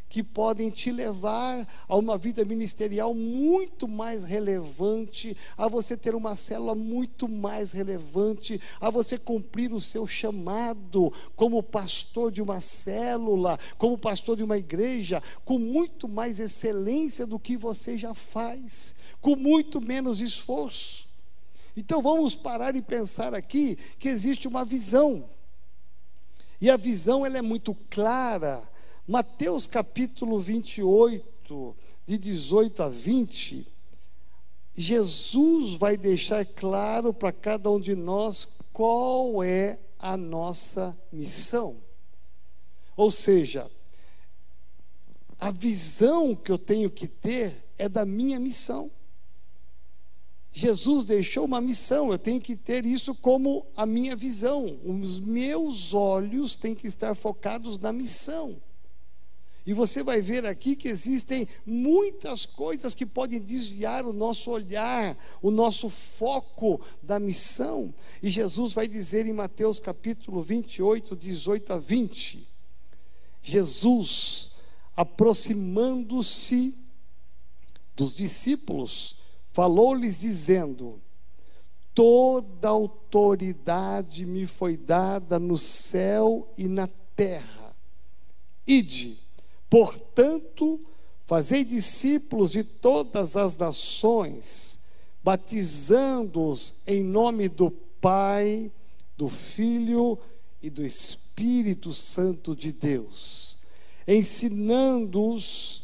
que 0.10 0.24
podem 0.24 0.70
te 0.70 0.92
levar 0.92 1.68
a 1.88 1.96
uma 1.96 2.18
vida 2.18 2.46
ministerial 2.46 3.14
muito 3.14 3.88
mais 3.88 4.24
relevante, 4.24 5.36
a 5.58 5.68
você 5.68 5.98
ter 5.98 6.16
uma 6.16 6.36
célula 6.36 6.74
muito 6.74 7.28
mais 7.28 7.72
relevante, 7.72 8.62
a 8.80 8.90
você 8.90 9.18
cumprir 9.18 9.74
o 9.74 9.82
seu 9.82 10.08
chamado 10.08 11.12
como 11.36 11.62
pastor 11.62 12.32
de 12.32 12.42
uma 12.42 12.62
célula, 12.62 13.60
como 13.78 13.98
pastor 13.98 14.38
de 14.38 14.44
uma 14.44 14.58
igreja, 14.58 15.22
com 15.44 15.60
muito 15.60 16.08
mais 16.08 16.40
excelência 16.40 17.26
do 17.26 17.38
que 17.38 17.58
você 17.58 17.98
já 17.98 18.14
faz, 18.14 18.96
com 19.20 19.36
muito 19.36 19.82
menos 19.82 20.22
esforço. 20.22 21.08
Então 21.76 22.02
vamos 22.02 22.34
parar 22.34 22.76
e 22.76 22.82
pensar 22.82 23.36
aqui 23.36 23.78
que 24.00 24.10
existe 24.10 24.48
uma 24.48 24.64
visão. 24.64 25.30
E 26.60 26.72
a 26.72 26.78
visão 26.78 27.24
ela 27.24 27.38
é 27.38 27.42
muito 27.42 27.76
clara 27.90 28.68
Mateus 29.08 29.68
capítulo 29.68 30.38
28, 30.38 31.76
de 32.06 32.18
18 32.18 32.84
a 32.84 32.90
20, 32.90 33.66
Jesus 34.76 35.76
vai 35.76 35.96
deixar 35.96 36.46
claro 36.46 37.14
para 37.14 37.32
cada 37.32 37.72
um 37.72 37.80
de 37.80 37.96
nós 37.96 38.44
qual 38.74 39.42
é 39.42 39.80
a 39.98 40.18
nossa 40.18 40.98
missão. 41.10 41.78
Ou 42.98 43.10
seja, 43.10 43.72
a 45.40 45.52
visão 45.52 46.36
que 46.36 46.52
eu 46.52 46.58
tenho 46.58 46.92
que 46.92 47.08
ter 47.08 47.64
é 47.78 47.88
da 47.88 48.06
minha 48.06 48.38
missão. 48.42 48.92
Jesus 50.52 51.06
deixou 51.06 51.46
uma 51.46 51.62
missão, 51.62 52.12
eu 52.12 52.20
tenho 52.20 52.42
que 52.42 52.58
ter 52.58 52.86
isso 52.86 53.16
como 53.16 53.66
a 53.74 53.86
minha 53.86 54.18
visão. 54.18 54.78
Os 54.84 55.18
meus 55.18 55.94
olhos 55.94 56.56
têm 56.56 56.76
que 56.76 56.88
estar 56.88 57.16
focados 57.16 57.80
na 57.80 57.94
missão. 57.94 58.67
E 59.68 59.74
você 59.74 60.02
vai 60.02 60.22
ver 60.22 60.46
aqui 60.46 60.78
que 60.78 60.88
existem 60.88 61.46
muitas 61.66 62.46
coisas 62.46 62.96
que 62.96 63.06
podem 63.06 63.38
desviar 63.38 64.06
o 64.06 64.14
nosso 64.14 64.50
olhar, 64.50 65.18
o 65.42 65.52
nosso 65.52 65.90
foco 65.90 66.80
da 67.04 67.20
missão. 67.20 67.94
E 68.24 68.30
Jesus 68.30 68.72
vai 68.72 68.88
dizer 68.88 69.26
em 69.26 69.34
Mateus 69.34 69.78
capítulo 69.78 70.42
28, 70.42 71.18
18 71.18 71.74
a 71.74 71.78
20: 71.80 72.48
Jesus, 73.44 74.52
aproximando-se 74.96 76.74
dos 77.94 78.16
discípulos, 78.16 79.18
falou-lhes 79.52 80.22
dizendo: 80.22 81.02
Toda 81.94 82.70
autoridade 82.70 84.26
me 84.26 84.48
foi 84.48 84.78
dada 84.78 85.38
no 85.38 85.58
céu 85.58 86.48
e 86.58 86.70
na 86.70 86.88
terra. 87.18 87.76
Ide 88.66 89.27
Portanto, 89.70 90.80
fazei 91.26 91.64
discípulos 91.64 92.52
de 92.52 92.64
todas 92.64 93.36
as 93.36 93.58
nações, 93.58 94.80
batizando-os 95.24 96.82
em 96.88 97.04
nome 97.04 97.50
do 97.50 97.70
Pai, 97.70 98.72
do 99.18 99.28
Filho 99.28 100.18
e 100.62 100.70
do 100.70 100.86
Espírito 100.86 101.94
Santo 101.94 102.56
de 102.56 102.72
Deus, 102.72 103.58
ensinando-os 104.08 105.84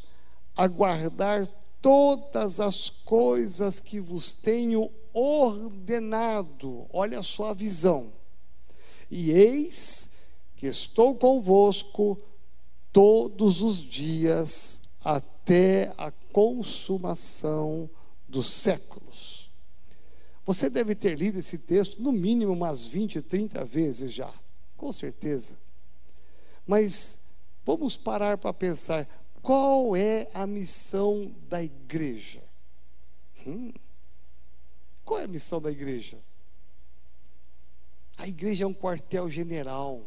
a 0.55 0.67
guardar 0.67 1.47
todas 1.81 2.59
as 2.59 2.89
coisas 2.89 3.79
que 3.79 3.99
vos 3.99 4.33
tenho 4.33 4.89
ordenado. 5.13 6.85
Olha 6.93 7.21
só 7.21 7.49
a 7.49 7.53
visão. 7.53 8.11
E 9.11 9.31
eis 9.31 10.09
que 10.55 10.65
estou 10.65 11.15
convosco 11.15 12.17
todos 12.93 13.63
os 13.63 13.77
dias 13.77 14.79
até 15.03 15.91
a 15.97 16.11
consumação 16.31 17.89
dos 18.29 18.49
séculos. 18.49 19.49
Você 20.45 20.69
deve 20.69 20.93
ter 20.93 21.17
lido 21.17 21.39
esse 21.39 21.57
texto 21.57 22.01
no 22.01 22.11
mínimo 22.11 22.53
umas 22.53 22.85
20, 22.85 23.21
30 23.21 23.65
vezes 23.65 24.13
já, 24.13 24.31
com 24.77 24.91
certeza. 24.91 25.57
Mas 26.67 27.17
vamos 27.65 27.97
parar 27.97 28.37
para 28.37 28.53
pensar: 28.53 29.07
qual 29.41 29.95
é 29.95 30.29
a 30.33 30.45
missão 30.45 31.33
da 31.49 31.63
igreja? 31.63 32.43
Hum, 33.45 33.73
qual 35.03 35.19
é 35.19 35.23
a 35.23 35.27
missão 35.27 35.61
da 35.61 35.71
igreja? 35.71 36.17
A 38.17 38.27
igreja 38.27 38.65
é 38.65 38.67
um 38.67 38.73
quartel-general. 38.73 40.01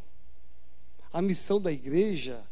A 1.13 1.21
missão 1.21 1.61
da 1.61 1.73
igreja 1.73 2.43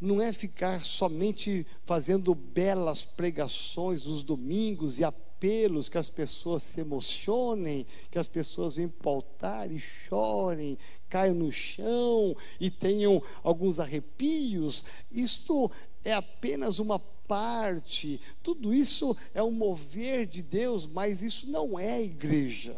não 0.00 0.20
é 0.20 0.32
ficar 0.32 0.84
somente 0.84 1.66
fazendo 1.84 2.34
belas 2.34 3.04
pregações 3.04 4.04
nos 4.04 4.22
domingos 4.22 4.98
e 4.98 5.04
apelos 5.04 5.88
que 5.88 5.98
as 5.98 6.08
pessoas 6.08 6.62
se 6.62 6.80
emocionem, 6.80 7.86
que 8.10 8.18
as 8.18 8.26
pessoas 8.26 8.76
venham 8.76 8.90
pautar 8.90 9.70
e 9.70 9.78
chorem, 9.78 10.78
caiam 11.08 11.34
no 11.34 11.52
chão 11.52 12.34
e 12.58 12.70
tenham 12.70 13.22
alguns 13.42 13.78
arrepios. 13.78 14.84
Isto 15.12 15.70
é 16.04 16.14
apenas 16.14 16.78
uma 16.78 16.98
parte, 16.98 18.20
tudo 18.42 18.74
isso 18.74 19.16
é 19.34 19.42
um 19.42 19.52
mover 19.52 20.26
de 20.26 20.42
Deus, 20.42 20.86
mas 20.86 21.22
isso 21.22 21.48
não 21.50 21.78
é 21.78 22.02
igreja. 22.02 22.76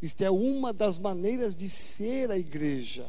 Isto 0.00 0.22
é 0.24 0.30
uma 0.30 0.72
das 0.72 0.98
maneiras 0.98 1.54
de 1.54 1.68
ser 1.68 2.30
a 2.30 2.38
igreja. 2.38 3.06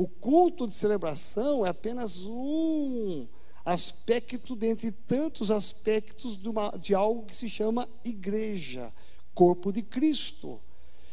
O 0.00 0.08
culto 0.08 0.66
de 0.66 0.74
celebração 0.74 1.66
é 1.66 1.68
apenas 1.68 2.22
um 2.22 3.26
aspecto 3.62 4.56
dentre 4.56 4.90
tantos 4.90 5.50
aspectos 5.50 6.38
de, 6.38 6.48
uma, 6.48 6.70
de 6.70 6.94
algo 6.94 7.26
que 7.26 7.36
se 7.36 7.50
chama 7.50 7.86
igreja, 8.02 8.90
corpo 9.34 9.70
de 9.70 9.82
Cristo. 9.82 10.58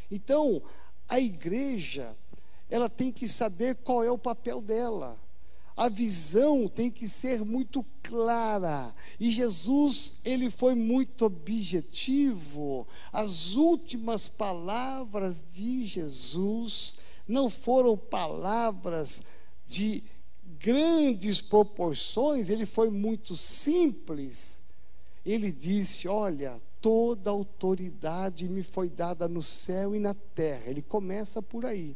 Então, 0.10 0.62
a 1.06 1.20
igreja, 1.20 2.16
ela 2.70 2.88
tem 2.88 3.12
que 3.12 3.28
saber 3.28 3.76
qual 3.76 4.06
é 4.06 4.10
o 4.10 4.18
papel 4.18 4.62
dela. 4.62 5.20
a 5.76 5.90
visão 5.90 6.70
tem 6.70 6.90
que 6.90 7.10
ser 7.10 7.44
muito 7.44 7.86
clara. 8.02 8.96
E 9.20 9.30
Jesus, 9.30 10.22
ele 10.24 10.50
foi 10.50 10.76
muito 10.76 11.26
objetivo. 11.26 12.88
As 13.12 13.54
últimas 13.56 14.30
palavras 14.30 15.44
de 15.54 15.86
Jesus 15.86 16.96
não 17.28 17.50
foram 17.50 17.98
palavras 17.98 19.22
de 19.66 20.04
grandes 20.60 21.42
proporções, 21.42 22.50
ele 22.50 22.66
foi 22.66 22.90
muito 22.90 23.36
simples. 23.36 24.62
Ele 25.26 25.52
disse: 25.52 26.08
Olha, 26.08 26.62
toda 26.82 27.30
autoridade 27.30 28.48
me 28.48 28.64
foi 28.64 28.90
dada 28.90 29.28
no 29.28 29.44
céu 29.44 29.96
e 29.96 30.00
na 30.00 30.14
terra. 30.14 30.64
Ele 30.68 30.82
começa 30.82 31.42
por 31.42 31.66
aí. 31.66 31.96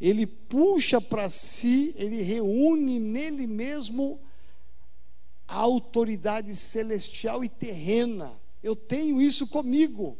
Ele 0.00 0.26
puxa 0.26 1.00
para 1.00 1.28
si, 1.28 1.94
ele 1.96 2.20
reúne 2.20 2.98
nele 2.98 3.46
mesmo 3.46 4.20
a 5.46 5.56
autoridade 5.56 6.54
celestial 6.56 7.44
e 7.44 7.48
terrena. 7.48 8.32
Eu 8.62 8.74
tenho 8.74 9.20
isso 9.20 9.46
comigo. 9.46 10.18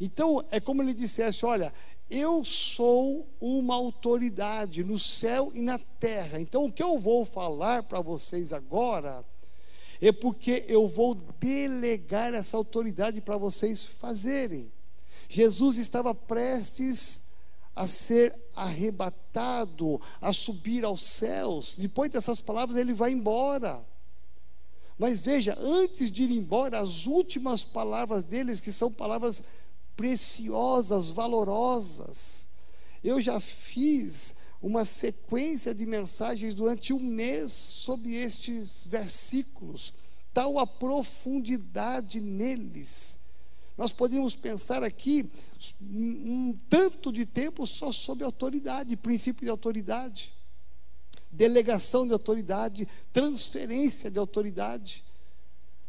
Então, 0.00 0.44
é 0.50 0.60
como 0.60 0.82
ele 0.82 0.94
dissesse: 0.94 1.44
Olha, 1.44 1.72
eu 2.08 2.44
sou 2.44 3.28
uma 3.40 3.74
autoridade 3.74 4.84
no 4.84 4.98
céu 4.98 5.50
e 5.54 5.60
na 5.60 5.78
terra. 5.78 6.40
Então, 6.40 6.66
o 6.66 6.72
que 6.72 6.82
eu 6.82 6.98
vou 6.98 7.24
falar 7.24 7.82
para 7.82 8.00
vocês 8.00 8.52
agora 8.52 9.24
é 10.00 10.12
porque 10.12 10.64
eu 10.68 10.86
vou 10.86 11.14
delegar 11.14 12.32
essa 12.34 12.56
autoridade 12.56 13.20
para 13.20 13.36
vocês 13.36 13.84
fazerem. 13.84 14.70
Jesus 15.28 15.78
estava 15.78 16.14
prestes 16.14 17.22
a 17.74 17.86
ser 17.86 18.34
arrebatado, 18.54 20.00
a 20.20 20.32
subir 20.32 20.84
aos 20.84 21.02
céus. 21.02 21.74
Depois 21.76 22.10
dessas 22.10 22.40
palavras, 22.40 22.76
ele 22.76 22.92
vai 22.92 23.10
embora. 23.12 23.84
Mas 24.98 25.20
veja, 25.20 25.58
antes 25.60 26.10
de 26.10 26.22
ir 26.22 26.30
embora, 26.30 26.80
as 26.80 27.06
últimas 27.06 27.62
palavras 27.62 28.24
deles, 28.24 28.60
que 28.60 28.72
são 28.72 28.90
palavras 28.90 29.42
preciosas, 29.96 31.08
valorosas. 31.08 32.46
Eu 33.02 33.20
já 33.20 33.40
fiz 33.40 34.34
uma 34.60 34.84
sequência 34.84 35.74
de 35.74 35.86
mensagens 35.86 36.54
durante 36.54 36.92
um 36.92 37.00
mês 37.00 37.52
sobre 37.52 38.14
estes 38.14 38.86
versículos, 38.86 39.92
tal 40.32 40.58
a 40.58 40.66
profundidade 40.66 42.20
neles. 42.20 43.18
Nós 43.76 43.92
podemos 43.92 44.34
pensar 44.34 44.82
aqui 44.82 45.30
um 45.80 46.58
tanto 46.70 47.12
de 47.12 47.26
tempo 47.26 47.66
só 47.66 47.92
sobre 47.92 48.24
autoridade, 48.24 48.96
princípio 48.96 49.42
de 49.42 49.50
autoridade, 49.50 50.32
delegação 51.30 52.06
de 52.06 52.12
autoridade, 52.12 52.88
transferência 53.12 54.10
de 54.10 54.18
autoridade. 54.18 55.04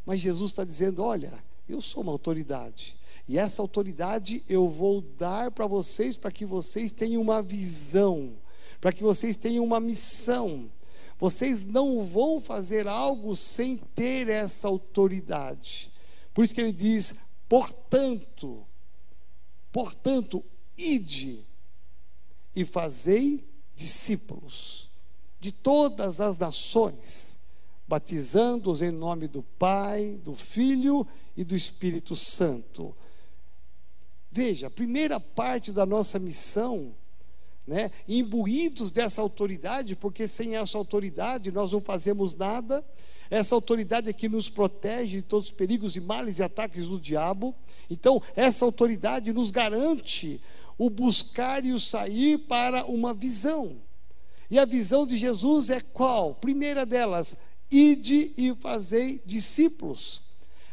Mas 0.05 0.19
Jesus 0.19 0.51
está 0.51 0.65
dizendo: 0.65 1.01
olha, 1.01 1.31
eu 1.67 1.81
sou 1.81 2.03
uma 2.03 2.11
autoridade. 2.11 2.95
E 3.27 3.37
essa 3.37 3.61
autoridade 3.61 4.41
eu 4.47 4.69
vou 4.69 5.01
dar 5.01 5.51
para 5.51 5.67
vocês, 5.67 6.15
para 6.15 6.31
que 6.31 6.45
vocês 6.45 6.91
tenham 6.91 7.21
uma 7.21 7.41
visão, 7.41 8.37
para 8.79 8.93
que 8.93 9.03
vocês 9.03 9.35
tenham 9.35 9.65
uma 9.65 9.79
missão. 9.79 10.69
Vocês 11.19 11.65
não 11.65 12.03
vão 12.03 12.39
fazer 12.39 12.87
algo 12.87 13.35
sem 13.35 13.75
ter 13.77 14.29
essa 14.29 14.67
autoridade. 14.67 15.91
Por 16.33 16.45
isso 16.45 16.55
que 16.55 16.61
ele 16.61 16.71
diz: 16.71 17.13
portanto, 17.49 18.63
portanto, 19.73 20.43
ide 20.77 21.43
e 22.55 22.63
fazei 22.63 23.45
discípulos 23.75 24.87
de 25.39 25.51
todas 25.51 26.21
as 26.21 26.37
nações, 26.37 27.39
batizando-os 27.87 28.81
em 28.81 28.91
nome 28.91 29.27
do 29.27 29.43
Pai, 29.43 30.19
do 30.23 30.33
Filho 30.33 31.05
e 31.35 31.43
do 31.43 31.55
Espírito 31.55 32.15
Santo 32.15 32.95
Veja, 34.31 34.67
a 34.67 34.71
primeira 34.71 35.19
parte 35.19 35.71
da 35.71 35.85
nossa 35.85 36.19
missão, 36.19 36.93
né, 37.65 37.91
imbuídos 38.07 38.91
dessa 38.91 39.21
autoridade, 39.21 39.95
porque 39.95 40.27
sem 40.27 40.55
essa 40.55 40.77
autoridade 40.77 41.51
nós 41.51 41.71
não 41.71 41.81
fazemos 41.81 42.35
nada. 42.35 42.83
Essa 43.29 43.55
autoridade 43.55 44.09
é 44.09 44.13
que 44.13 44.29
nos 44.29 44.47
protege 44.47 45.17
de 45.17 45.21
todos 45.21 45.47
os 45.47 45.51
perigos 45.51 45.95
e 45.95 45.99
males 45.99 46.39
e 46.39 46.43
ataques 46.43 46.87
do 46.87 46.99
diabo. 46.99 47.53
Então, 47.89 48.21
essa 48.35 48.63
autoridade 48.63 49.33
nos 49.33 49.51
garante 49.51 50.39
o 50.77 50.89
buscar 50.89 51.65
e 51.65 51.73
o 51.73 51.79
sair 51.79 52.37
para 52.37 52.85
uma 52.85 53.13
visão. 53.13 53.77
E 54.49 54.57
a 54.57 54.63
visão 54.63 55.05
de 55.05 55.17
Jesus 55.17 55.69
é 55.69 55.81
qual? 55.81 56.35
Primeira 56.35 56.85
delas, 56.85 57.35
ide 57.69 58.33
e 58.37 58.53
fazei 58.55 59.21
discípulos. 59.25 60.21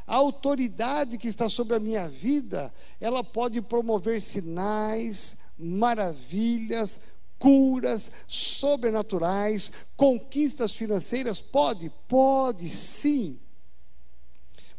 A 0.06 0.16
autoridade 0.16 1.16
que 1.16 1.28
está 1.28 1.48
sobre 1.48 1.76
a 1.76 1.80
minha 1.80 2.08
vida, 2.08 2.72
ela 3.00 3.24
pode 3.24 3.60
promover 3.62 4.20
sinais, 4.20 5.36
maravilhas, 5.58 7.00
curas 7.38 8.10
sobrenaturais, 8.26 9.72
conquistas 9.96 10.72
financeiras? 10.72 11.40
Pode? 11.40 11.90
Pode 12.08 12.68
sim. 12.68 13.38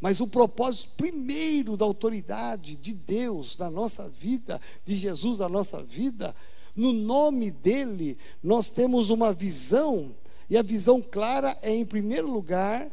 Mas 0.00 0.20
o 0.20 0.28
propósito 0.28 0.90
primeiro 0.96 1.76
da 1.76 1.84
autoridade 1.84 2.76
de 2.76 2.92
Deus 2.92 3.56
na 3.56 3.70
nossa 3.70 4.08
vida, 4.08 4.60
de 4.84 4.94
Jesus 4.94 5.38
na 5.38 5.48
nossa 5.48 5.82
vida, 5.82 6.34
no 6.76 6.92
nome 6.92 7.50
dele, 7.50 8.18
nós 8.42 8.68
temos 8.68 9.08
uma 9.08 9.32
visão, 9.32 10.14
e 10.48 10.56
a 10.56 10.62
visão 10.62 11.00
clara 11.00 11.56
é, 11.62 11.74
em 11.74 11.86
primeiro 11.86 12.30
lugar, 12.30 12.88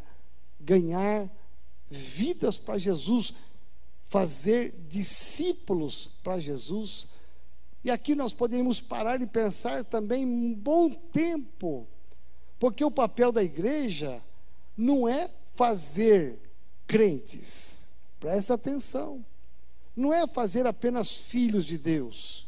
ganhar 0.60 1.30
vidas 1.89 2.58
para 2.58 2.78
Jesus, 2.78 3.34
fazer 4.10 4.74
discípulos 4.88 6.10
para 6.24 6.39
Jesus. 6.39 7.08
E 7.84 7.91
aqui 7.91 8.15
nós 8.15 8.32
podemos 8.32 8.80
parar 8.80 9.22
e 9.22 9.28
pensar 9.28 9.84
também 9.84 10.26
um 10.26 10.54
bom 10.54 10.89
tempo, 10.89 11.88
porque 12.60 12.84
o 12.84 12.91
papel 12.91 13.32
da 13.32 13.43
igreja 13.43 14.22
não 14.78 15.08
é 15.08 15.30
fazer 15.56 16.39
crentes, 16.88 17.88
presta 18.19 18.54
atenção, 18.54 19.24
não 19.96 20.13
é 20.13 20.26
fazer 20.28 20.65
apenas 20.65 21.13
filhos 21.13 21.65
de 21.65 21.78
Deus, 21.78 22.48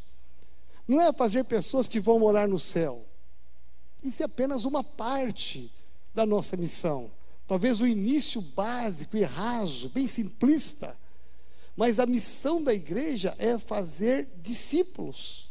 não 0.88 1.02
é 1.02 1.12
fazer 1.12 1.44
pessoas 1.46 1.88
que 1.88 2.00
vão 2.00 2.20
morar 2.20 2.48
no 2.48 2.60
céu, 2.60 3.04
isso 4.04 4.22
é 4.22 4.26
apenas 4.26 4.66
uma 4.66 4.84
parte 4.84 5.72
da 6.14 6.26
nossa 6.26 6.56
missão. 6.56 7.12
Talvez 7.48 7.80
o 7.80 7.88
início 7.88 8.42
básico 8.42 9.16
e 9.16 9.24
raso, 9.24 9.90
bem 9.90 10.08
simplista. 10.08 10.98
Mas 11.76 12.00
a 12.00 12.06
missão 12.06 12.64
da 12.64 12.74
igreja 12.74 13.36
é 13.38 13.58
fazer 13.58 14.28
discípulos. 14.42 15.50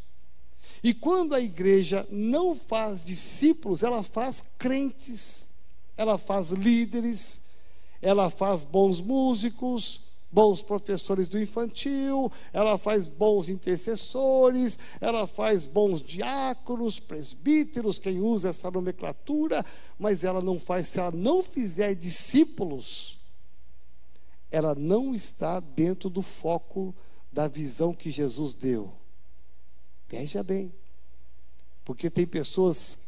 E 0.82 0.92
quando 0.92 1.34
a 1.34 1.40
igreja 1.40 2.06
não 2.10 2.54
faz 2.54 3.04
discípulos, 3.04 3.82
ela 3.82 4.02
faz 4.02 4.44
crentes, 4.58 5.50
ela 5.96 6.18
faz 6.18 6.50
líderes, 6.50 7.40
ela 8.02 8.28
faz 8.28 8.64
bons 8.64 9.00
músicos, 9.00 10.02
bons 10.34 10.60
professores 10.60 11.28
do 11.28 11.40
infantil, 11.40 12.30
ela 12.52 12.76
faz 12.76 13.06
bons 13.06 13.48
intercessores, 13.48 14.76
ela 15.00 15.28
faz 15.28 15.64
bons 15.64 16.02
diáconos, 16.02 16.98
presbíteros, 16.98 18.00
quem 18.00 18.20
usa 18.20 18.48
essa 18.48 18.68
nomenclatura, 18.68 19.64
mas 19.96 20.24
ela 20.24 20.40
não 20.40 20.58
faz, 20.58 20.88
se 20.88 20.98
ela 20.98 21.12
não 21.12 21.40
fizer 21.40 21.94
discípulos, 21.94 23.16
ela 24.50 24.74
não 24.74 25.14
está 25.14 25.60
dentro 25.60 26.10
do 26.10 26.20
foco 26.20 26.92
da 27.32 27.46
visão 27.46 27.94
que 27.94 28.10
Jesus 28.10 28.54
deu. 28.54 28.92
Veja 30.08 30.42
bem, 30.42 30.72
porque 31.84 32.10
tem 32.10 32.26
pessoas 32.26 32.98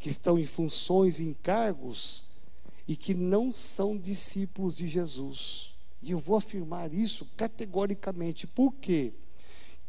que 0.00 0.10
estão 0.10 0.38
em 0.38 0.46
funções 0.46 1.20
e 1.20 1.24
encargos 1.24 2.24
e 2.86 2.96
que 2.96 3.14
não 3.14 3.52
são 3.52 3.96
discípulos 3.96 4.74
de 4.74 4.88
Jesus. 4.88 5.77
E 6.00 6.12
eu 6.12 6.18
vou 6.18 6.36
afirmar 6.36 6.92
isso 6.92 7.26
categoricamente, 7.36 8.46
porque 8.46 9.12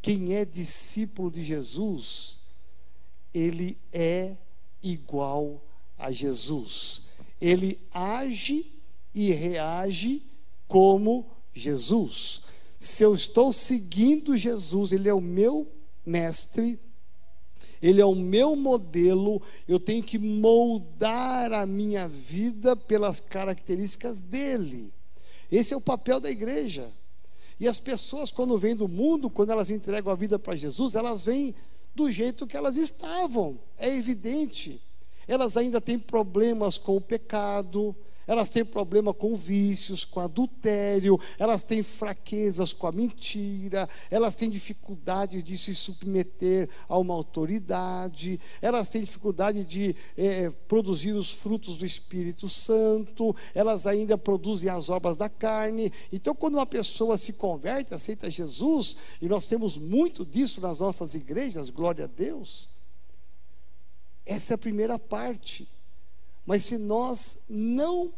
quem 0.02 0.36
é 0.36 0.45
discípulo 0.45 1.32
de 1.32 1.43
Jesus, 1.43 2.39
ele 3.34 3.78
é 3.91 4.38
igual 4.82 5.62
a 5.98 6.12
Jesus. 6.12 7.04
Ele 7.39 7.80
age 7.93 8.65
e 9.13 9.32
reage 9.32 10.24
como 10.67 11.26
Jesus. 11.54 12.41
Se 12.78 13.04
eu 13.04 13.13
estou 13.13 13.52
seguindo 13.52 14.38
Jesus, 14.38 14.91
ele 14.91 15.10
é 15.10 15.13
o 15.13 15.22
meu 15.22 15.67
mestre, 16.06 16.80
ele 17.82 18.02
é 18.02 18.06
o 18.06 18.15
meu 18.15 18.56
modelo, 18.56 19.41
eu 19.67 19.80
tenho 19.80 20.04
que 20.04 20.17
moldar 20.17 21.54
a 21.54 21.65
minha 21.65 22.08
vida 22.08 22.76
pelas 22.76 23.19
características 23.19 24.22
dele. 24.22 24.93
Esse 25.51 25.73
é 25.73 25.77
o 25.77 25.81
papel 25.81 26.19
da 26.19 26.29
igreja. 26.29 26.91
E 27.59 27.67
as 27.67 27.79
pessoas, 27.79 28.31
quando 28.31 28.57
vêm 28.57 28.75
do 28.75 28.88
mundo, 28.88 29.29
quando 29.29 29.51
elas 29.51 29.69
entregam 29.69 30.12
a 30.12 30.15
vida 30.15 30.39
para 30.39 30.55
Jesus, 30.55 30.95
elas 30.95 31.23
vêm 31.23 31.53
do 31.93 32.09
jeito 32.09 32.47
que 32.47 32.55
elas 32.55 32.77
estavam, 32.77 33.59
é 33.77 33.93
evidente. 33.93 34.81
elas 35.27 35.57
ainda 35.57 35.79
têm 35.79 35.99
problemas 35.99 36.77
com 36.77 36.95
o 36.95 37.01
pecado, 37.01 37.95
elas 38.29 38.47
têm 38.47 38.63
problema 38.63 39.11
com 39.11 39.35
vícios, 39.35 40.05
com 40.05 40.19
adultério, 40.19 41.19
elas 41.39 41.63
têm 41.63 41.81
fraquezas 41.81 42.71
com 42.71 42.85
a 42.85 42.91
mentira, 42.91 43.89
elas 44.11 44.35
têm 44.35 44.51
dificuldade 44.51 45.41
de 45.41 45.57
se 45.57 45.73
submeter 45.73 46.69
a 46.87 46.95
uma 46.95 47.15
autoridade, 47.15 48.39
elas 48.61 48.87
têm 48.87 49.03
dificuldade 49.03 49.63
de 49.63 49.95
é, 50.15 50.51
produzir 50.67 51.13
os 51.13 51.31
frutos 51.31 51.75
do 51.75 51.87
Espírito 51.87 52.47
Santo, 52.47 53.35
elas 53.55 53.87
ainda 53.87 54.15
produzem 54.15 54.69
as 54.69 54.89
obras 54.89 55.17
da 55.17 55.27
carne. 55.27 55.91
Então, 56.13 56.35
quando 56.35 56.53
uma 56.53 56.67
pessoa 56.67 57.17
se 57.17 57.33
converte, 57.33 57.95
aceita 57.95 58.29
Jesus, 58.29 58.95
e 59.19 59.27
nós 59.27 59.47
temos 59.47 59.75
muito 59.75 60.23
disso 60.23 60.61
nas 60.61 60.79
nossas 60.79 61.15
igrejas, 61.15 61.71
glória 61.71 62.05
a 62.05 62.07
Deus. 62.07 62.69
Essa 64.23 64.53
é 64.53 64.55
a 64.55 64.59
primeira 64.59 64.99
parte. 64.99 65.67
Mas 66.49 66.63
se 66.63 66.79
nós 66.79 67.38
não 67.47 68.12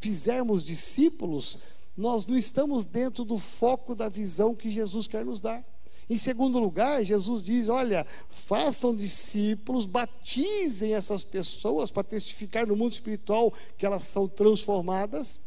fizermos 0.00 0.62
discípulos, 0.62 1.56
nós 1.96 2.26
não 2.26 2.36
estamos 2.36 2.84
dentro 2.84 3.24
do 3.24 3.38
foco 3.38 3.94
da 3.94 4.06
visão 4.06 4.54
que 4.54 4.70
Jesus 4.70 5.06
quer 5.06 5.24
nos 5.24 5.40
dar. 5.40 5.64
Em 6.10 6.18
segundo 6.18 6.58
lugar, 6.58 7.02
Jesus 7.02 7.42
diz: 7.42 7.70
olha, 7.70 8.06
façam 8.46 8.94
discípulos, 8.94 9.86
batizem 9.86 10.92
essas 10.92 11.24
pessoas 11.24 11.90
para 11.90 12.04
testificar 12.04 12.66
no 12.66 12.76
mundo 12.76 12.92
espiritual 12.92 13.50
que 13.78 13.86
elas 13.86 14.04
são 14.04 14.28
transformadas. 14.28 15.38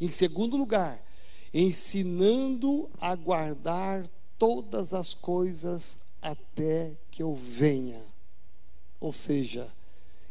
Em 0.00 0.12
segundo 0.12 0.56
lugar, 0.56 1.04
ensinando 1.52 2.88
a 3.00 3.16
guardar 3.16 4.08
todas 4.38 4.94
as 4.94 5.12
coisas 5.12 5.98
até 6.22 6.92
que 7.10 7.20
eu 7.20 7.34
venha. 7.34 8.00
Ou 9.00 9.10
seja, 9.10 9.68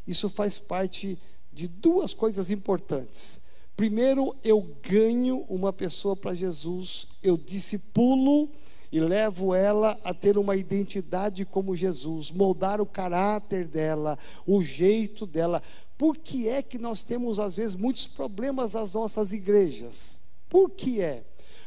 isso 0.07 0.29
faz 0.29 0.57
parte 0.57 1.17
de 1.51 1.67
duas 1.67 2.13
coisas 2.13 2.49
importantes. 2.49 3.41
Primeiro, 3.75 4.35
eu 4.43 4.61
ganho 4.83 5.45
uma 5.49 5.73
pessoa 5.73 6.15
para 6.15 6.35
Jesus, 6.35 7.07
eu 7.23 7.37
discipulo 7.37 8.49
e 8.91 8.99
levo 8.99 9.55
ela 9.55 9.97
a 10.03 10.13
ter 10.13 10.37
uma 10.37 10.55
identidade 10.55 11.45
como 11.45 11.75
Jesus, 11.75 12.29
moldar 12.29 12.81
o 12.81 12.85
caráter 12.85 13.65
dela, 13.65 14.19
o 14.45 14.61
jeito 14.61 15.25
dela. 15.25 15.63
Por 15.97 16.17
que 16.17 16.47
é 16.47 16.61
que 16.61 16.77
nós 16.77 17.01
temos 17.01 17.39
às 17.39 17.55
vezes 17.55 17.75
muitos 17.75 18.05
problemas 18.05 18.73
nas 18.73 18.91
nossas 18.91 19.31
igrejas? 19.31 20.17
Por 20.49 20.69
que 20.69 20.99
é? 20.99 21.23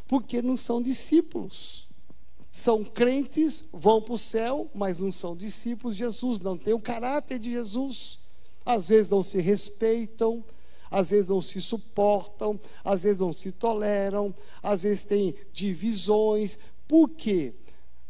Porque 0.06 0.42
não 0.42 0.56
são 0.56 0.82
discípulos. 0.82 1.88
São 2.52 2.84
crentes, 2.84 3.64
vão 3.72 4.00
para 4.00 4.14
o 4.14 4.18
céu, 4.18 4.70
mas 4.74 4.98
não 4.98 5.10
são 5.10 5.34
discípulos 5.34 5.96
de 5.96 6.04
Jesus, 6.04 6.38
não 6.38 6.56
tem 6.56 6.74
o 6.74 6.80
caráter 6.80 7.38
de 7.38 7.50
Jesus. 7.50 8.20
Às 8.64 8.88
vezes 8.88 9.10
não 9.10 9.22
se 9.22 9.40
respeitam, 9.40 10.44
às 10.90 11.10
vezes 11.10 11.28
não 11.28 11.40
se 11.40 11.60
suportam, 11.60 12.58
às 12.84 13.02
vezes 13.02 13.20
não 13.20 13.32
se 13.32 13.50
toleram, 13.50 14.34
às 14.62 14.82
vezes 14.84 15.04
tem 15.04 15.34
divisões. 15.52 16.58
Por 16.86 17.10
quê? 17.10 17.54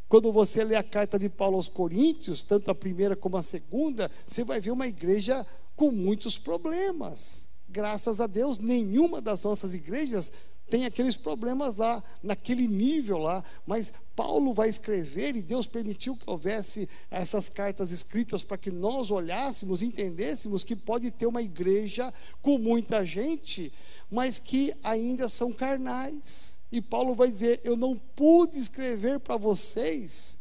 Quando 0.08 0.30
você 0.30 0.62
lê 0.62 0.76
a 0.76 0.82
carta 0.82 1.18
de 1.18 1.28
Paulo 1.28 1.56
aos 1.56 1.68
Coríntios, 1.68 2.42
tanto 2.42 2.70
a 2.70 2.74
primeira 2.74 3.16
como 3.16 3.36
a 3.36 3.42
segunda, 3.42 4.10
você 4.26 4.44
vai 4.44 4.60
ver 4.60 4.70
uma 4.70 4.86
igreja 4.86 5.46
com 5.74 5.90
muitos 5.90 6.38
problemas. 6.38 7.46
Graças 7.68 8.20
a 8.20 8.26
Deus, 8.26 8.58
nenhuma 8.58 9.20
das 9.20 9.42
nossas 9.42 9.74
igrejas 9.74 10.30
tem 10.74 10.86
aqueles 10.86 11.14
problemas 11.14 11.76
lá, 11.76 12.02
naquele 12.20 12.66
nível 12.66 13.18
lá, 13.18 13.44
mas 13.64 13.92
Paulo 14.16 14.52
vai 14.52 14.68
escrever 14.68 15.36
e 15.36 15.40
Deus 15.40 15.68
permitiu 15.68 16.16
que 16.16 16.28
houvesse 16.28 16.88
essas 17.08 17.48
cartas 17.48 17.92
escritas 17.92 18.42
para 18.42 18.58
que 18.58 18.72
nós 18.72 19.08
olhássemos, 19.12 19.84
entendêssemos 19.84 20.64
que 20.64 20.74
pode 20.74 21.12
ter 21.12 21.26
uma 21.28 21.40
igreja 21.40 22.12
com 22.42 22.58
muita 22.58 23.04
gente, 23.04 23.72
mas 24.10 24.40
que 24.40 24.74
ainda 24.82 25.28
são 25.28 25.52
carnais. 25.52 26.58
E 26.72 26.80
Paulo 26.80 27.14
vai 27.14 27.30
dizer: 27.30 27.60
Eu 27.62 27.76
não 27.76 27.96
pude 27.96 28.58
escrever 28.58 29.20
para 29.20 29.36
vocês 29.36 30.36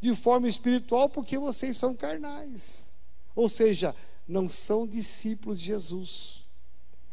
de 0.00 0.14
forma 0.14 0.48
espiritual 0.48 1.10
porque 1.10 1.36
vocês 1.36 1.76
são 1.76 1.94
carnais. 1.94 2.90
Ou 3.36 3.50
seja, 3.50 3.94
não 4.26 4.48
são 4.48 4.86
discípulos 4.86 5.60
de 5.60 5.66
Jesus. 5.66 6.41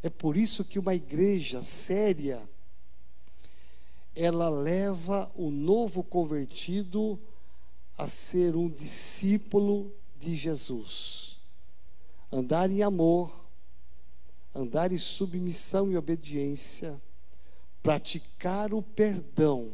É 0.02 0.10
por 0.10 0.38
isso 0.38 0.64
que 0.64 0.80
uma 0.80 0.96
igreja 0.96 1.62
séria 1.62 2.42
ela 4.16 4.50
leva 4.50 5.32
o 5.36 5.50
novo 5.50 6.04
convertido 6.04 7.20
a 7.98 8.08
ser 8.08 8.56
um 8.56 8.70
discípulo 8.70 9.94
de 10.18 10.36
Jesus. 10.36 11.38
Andar 12.32 12.70
em 12.70 12.82
amor, 12.82 13.34
andar 14.54 14.92
em 14.92 14.98
submissão 14.98 15.92
e 15.92 15.98
obediência, 15.98 17.02
praticar 17.82 18.74
o 18.74 18.82
perdão 18.82 19.72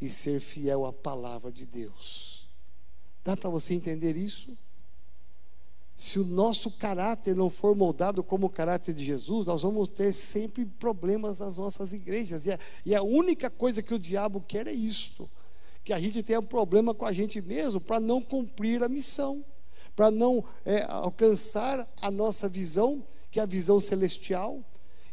e 0.00 0.08
ser 0.08 0.40
fiel 0.40 0.84
à 0.84 0.92
palavra 0.92 1.50
de 1.50 1.66
Deus. 1.66 2.46
Dá 3.22 3.36
para 3.36 3.50
você 3.50 3.74
entender 3.74 4.16
isso? 4.16 4.56
Se 5.96 6.18
o 6.18 6.24
nosso 6.24 6.72
caráter 6.72 7.36
não 7.36 7.48
for 7.48 7.76
moldado 7.76 8.22
como 8.22 8.46
o 8.46 8.50
caráter 8.50 8.92
de 8.92 9.04
Jesus, 9.04 9.46
nós 9.46 9.62
vamos 9.62 9.88
ter 9.88 10.12
sempre 10.12 10.66
problemas 10.66 11.38
nas 11.38 11.56
nossas 11.56 11.92
igrejas. 11.92 12.46
E 12.46 12.52
a, 12.52 12.58
e 12.84 12.94
a 12.94 13.02
única 13.02 13.48
coisa 13.48 13.82
que 13.82 13.94
o 13.94 13.98
diabo 13.98 14.40
quer 14.40 14.66
é 14.66 14.72
isto: 14.72 15.30
que 15.84 15.92
a 15.92 15.98
gente 15.98 16.22
tenha 16.22 16.40
um 16.40 16.46
problema 16.46 16.92
com 16.94 17.06
a 17.06 17.12
gente 17.12 17.40
mesmo 17.40 17.80
para 17.80 18.00
não 18.00 18.20
cumprir 18.20 18.82
a 18.82 18.88
missão, 18.88 19.44
para 19.94 20.10
não 20.10 20.44
é, 20.64 20.82
alcançar 20.82 21.88
a 22.02 22.10
nossa 22.10 22.48
visão, 22.48 23.04
que 23.30 23.38
é 23.38 23.42
a 23.42 23.46
visão 23.46 23.78
celestial. 23.78 24.60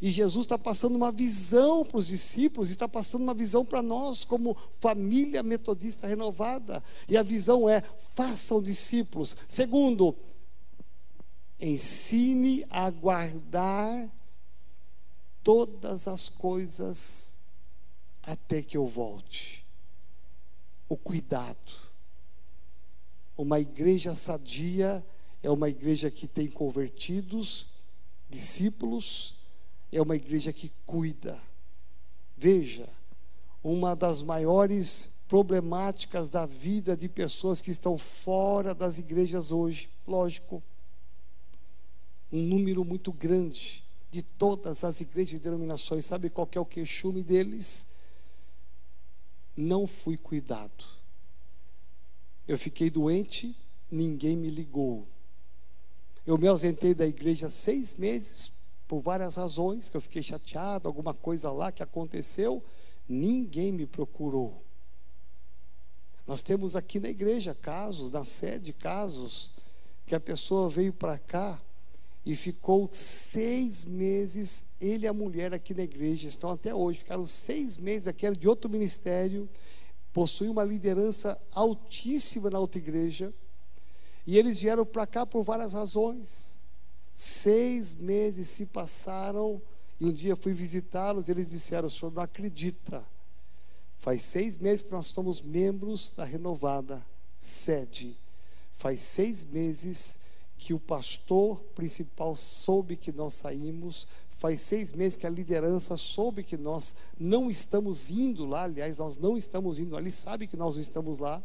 E 0.01 0.09
Jesus 0.09 0.45
está 0.45 0.57
passando 0.57 0.95
uma 0.95 1.11
visão 1.11 1.85
para 1.85 1.99
os 1.99 2.07
discípulos 2.07 2.69
e 2.69 2.71
está 2.71 2.87
passando 2.87 3.21
uma 3.21 3.35
visão 3.35 3.63
para 3.63 3.83
nós, 3.83 4.23
como 4.23 4.57
família 4.79 5.43
metodista 5.43 6.07
renovada. 6.07 6.83
E 7.07 7.15
a 7.15 7.21
visão 7.21 7.69
é: 7.69 7.83
façam 8.15 8.63
discípulos. 8.63 9.37
Segundo, 9.47 10.15
ensine 11.61 12.65
a 12.69 12.89
guardar 12.89 14.09
todas 15.43 16.07
as 16.07 16.27
coisas 16.27 17.31
até 18.23 18.61
que 18.61 18.75
eu 18.75 18.87
volte. 18.87 19.63
O 20.89 20.97
cuidado. 20.97 21.91
Uma 23.37 23.59
igreja 23.59 24.15
sadia 24.15 25.05
é 25.41 25.49
uma 25.49 25.69
igreja 25.69 26.11
que 26.11 26.27
tem 26.27 26.47
convertidos, 26.47 27.67
discípulos, 28.29 29.35
é 29.91 30.01
uma 30.01 30.15
igreja 30.15 30.51
que 30.51 30.71
cuida. 30.85 31.39
Veja, 32.37 32.87
uma 33.63 33.95
das 33.95 34.21
maiores 34.21 35.09
problemáticas 35.27 36.29
da 36.29 36.45
vida 36.45 36.95
de 36.95 37.07
pessoas 37.07 37.61
que 37.61 37.71
estão 37.71 37.97
fora 37.97 38.75
das 38.75 38.97
igrejas 38.97 39.51
hoje, 39.51 39.89
lógico, 40.07 40.61
um 42.31 42.41
número 42.41 42.85
muito 42.85 43.11
grande 43.11 43.83
de 44.09 44.21
todas 44.21 44.83
as 44.83 45.01
igrejas 45.01 45.39
e 45.39 45.43
denominações. 45.43 46.05
Sabe 46.05 46.29
qual 46.29 46.47
é 46.51 46.59
o 46.59 46.65
queixume 46.65 47.23
deles? 47.23 47.87
Não 49.55 49.85
fui 49.85 50.17
cuidado. 50.17 50.85
Eu 52.47 52.57
fiquei 52.57 52.89
doente, 52.89 53.55
ninguém 53.89 54.35
me 54.35 54.49
ligou. 54.49 55.07
Eu 56.25 56.37
me 56.37 56.47
ausentei 56.47 56.93
da 56.93 57.05
igreja 57.05 57.49
seis 57.49 57.95
meses, 57.95 58.51
por 58.87 58.99
várias 58.99 59.35
razões, 59.35 59.89
que 59.89 59.97
eu 59.97 60.01
fiquei 60.01 60.21
chateado, 60.21 60.87
alguma 60.87 61.13
coisa 61.13 61.49
lá 61.51 61.71
que 61.71 61.81
aconteceu, 61.81 62.63
ninguém 63.07 63.71
me 63.71 63.85
procurou. 63.85 64.61
Nós 66.27 66.41
temos 66.41 66.75
aqui 66.75 66.99
na 66.99 67.09
igreja 67.09 67.55
casos, 67.55 68.11
na 68.11 68.23
sede, 68.23 68.73
casos, 68.73 69.49
que 70.05 70.13
a 70.13 70.19
pessoa 70.19 70.69
veio 70.69 70.93
para 70.93 71.17
cá 71.17 71.59
e 72.25 72.35
ficou 72.35 72.89
seis 72.91 73.83
meses, 73.83 74.63
ele 74.79 75.05
e 75.05 75.07
a 75.07 75.13
mulher 75.13 75.53
aqui 75.53 75.73
na 75.73 75.83
igreja, 75.83 76.27
estão 76.27 76.51
até 76.51 76.73
hoje, 76.73 76.99
ficaram 76.99 77.25
seis 77.25 77.77
meses 77.77 78.07
aqui, 78.07 78.25
era 78.25 78.35
de 78.35 78.47
outro 78.47 78.69
ministério, 78.69 79.49
possui 80.13 80.47
uma 80.49 80.63
liderança 80.63 81.41
altíssima 81.51 82.49
na 82.49 82.59
outra 82.59 82.79
igreja, 82.79 83.33
e 84.25 84.37
eles 84.37 84.59
vieram 84.59 84.85
para 84.85 85.07
cá 85.07 85.25
por 85.25 85.43
várias 85.43 85.73
razões. 85.73 86.59
Seis 87.13 87.93
meses 87.95 88.47
se 88.49 88.65
passaram, 88.67 89.61
e 89.99 90.05
um 90.05 90.13
dia 90.13 90.35
fui 90.35 90.53
visitá-los, 90.53 91.27
eles 91.27 91.49
disseram: 91.49 91.87
o 91.87 91.91
senhor 91.91 92.11
não 92.11 92.21
acredita. 92.21 93.03
Faz 93.99 94.23
seis 94.23 94.57
meses 94.57 94.81
que 94.83 94.91
nós 94.91 95.07
somos 95.07 95.41
membros 95.41 96.11
da 96.15 96.23
renovada 96.23 97.05
sede. 97.39 98.15
Faz 98.77 99.03
seis 99.03 99.43
meses 99.43 100.17
que 100.61 100.75
o 100.75 100.79
pastor 100.79 101.57
principal 101.73 102.35
soube 102.35 102.95
que 102.95 103.11
nós 103.11 103.33
saímos. 103.33 104.05
Faz 104.37 104.61
seis 104.61 104.93
meses 104.93 105.17
que 105.17 105.25
a 105.25 105.29
liderança 105.29 105.97
soube 105.97 106.43
que 106.43 106.55
nós 106.55 106.93
não 107.19 107.49
estamos 107.49 108.11
indo 108.11 108.45
lá. 108.45 108.65
Aliás, 108.65 108.95
nós 108.99 109.17
não 109.17 109.35
estamos 109.35 109.79
indo 109.79 109.95
lá. 109.95 109.99
Ele 109.99 110.11
sabe 110.11 110.45
que 110.45 110.55
nós 110.55 110.75
não 110.75 110.81
estamos 110.83 111.17
lá. 111.17 111.43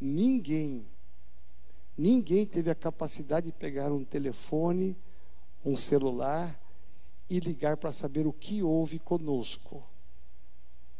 Ninguém, 0.00 0.86
Ninguém 1.98 2.46
teve 2.46 2.70
a 2.70 2.74
capacidade 2.74 3.46
de 3.46 3.52
pegar 3.52 3.92
um 3.92 4.04
telefone, 4.04 4.96
um 5.64 5.74
celular 5.74 6.58
e 7.28 7.40
ligar 7.40 7.76
para 7.76 7.92
saber 7.92 8.28
o 8.28 8.32
que 8.32 8.62
houve 8.62 9.00
conosco. 9.00 9.82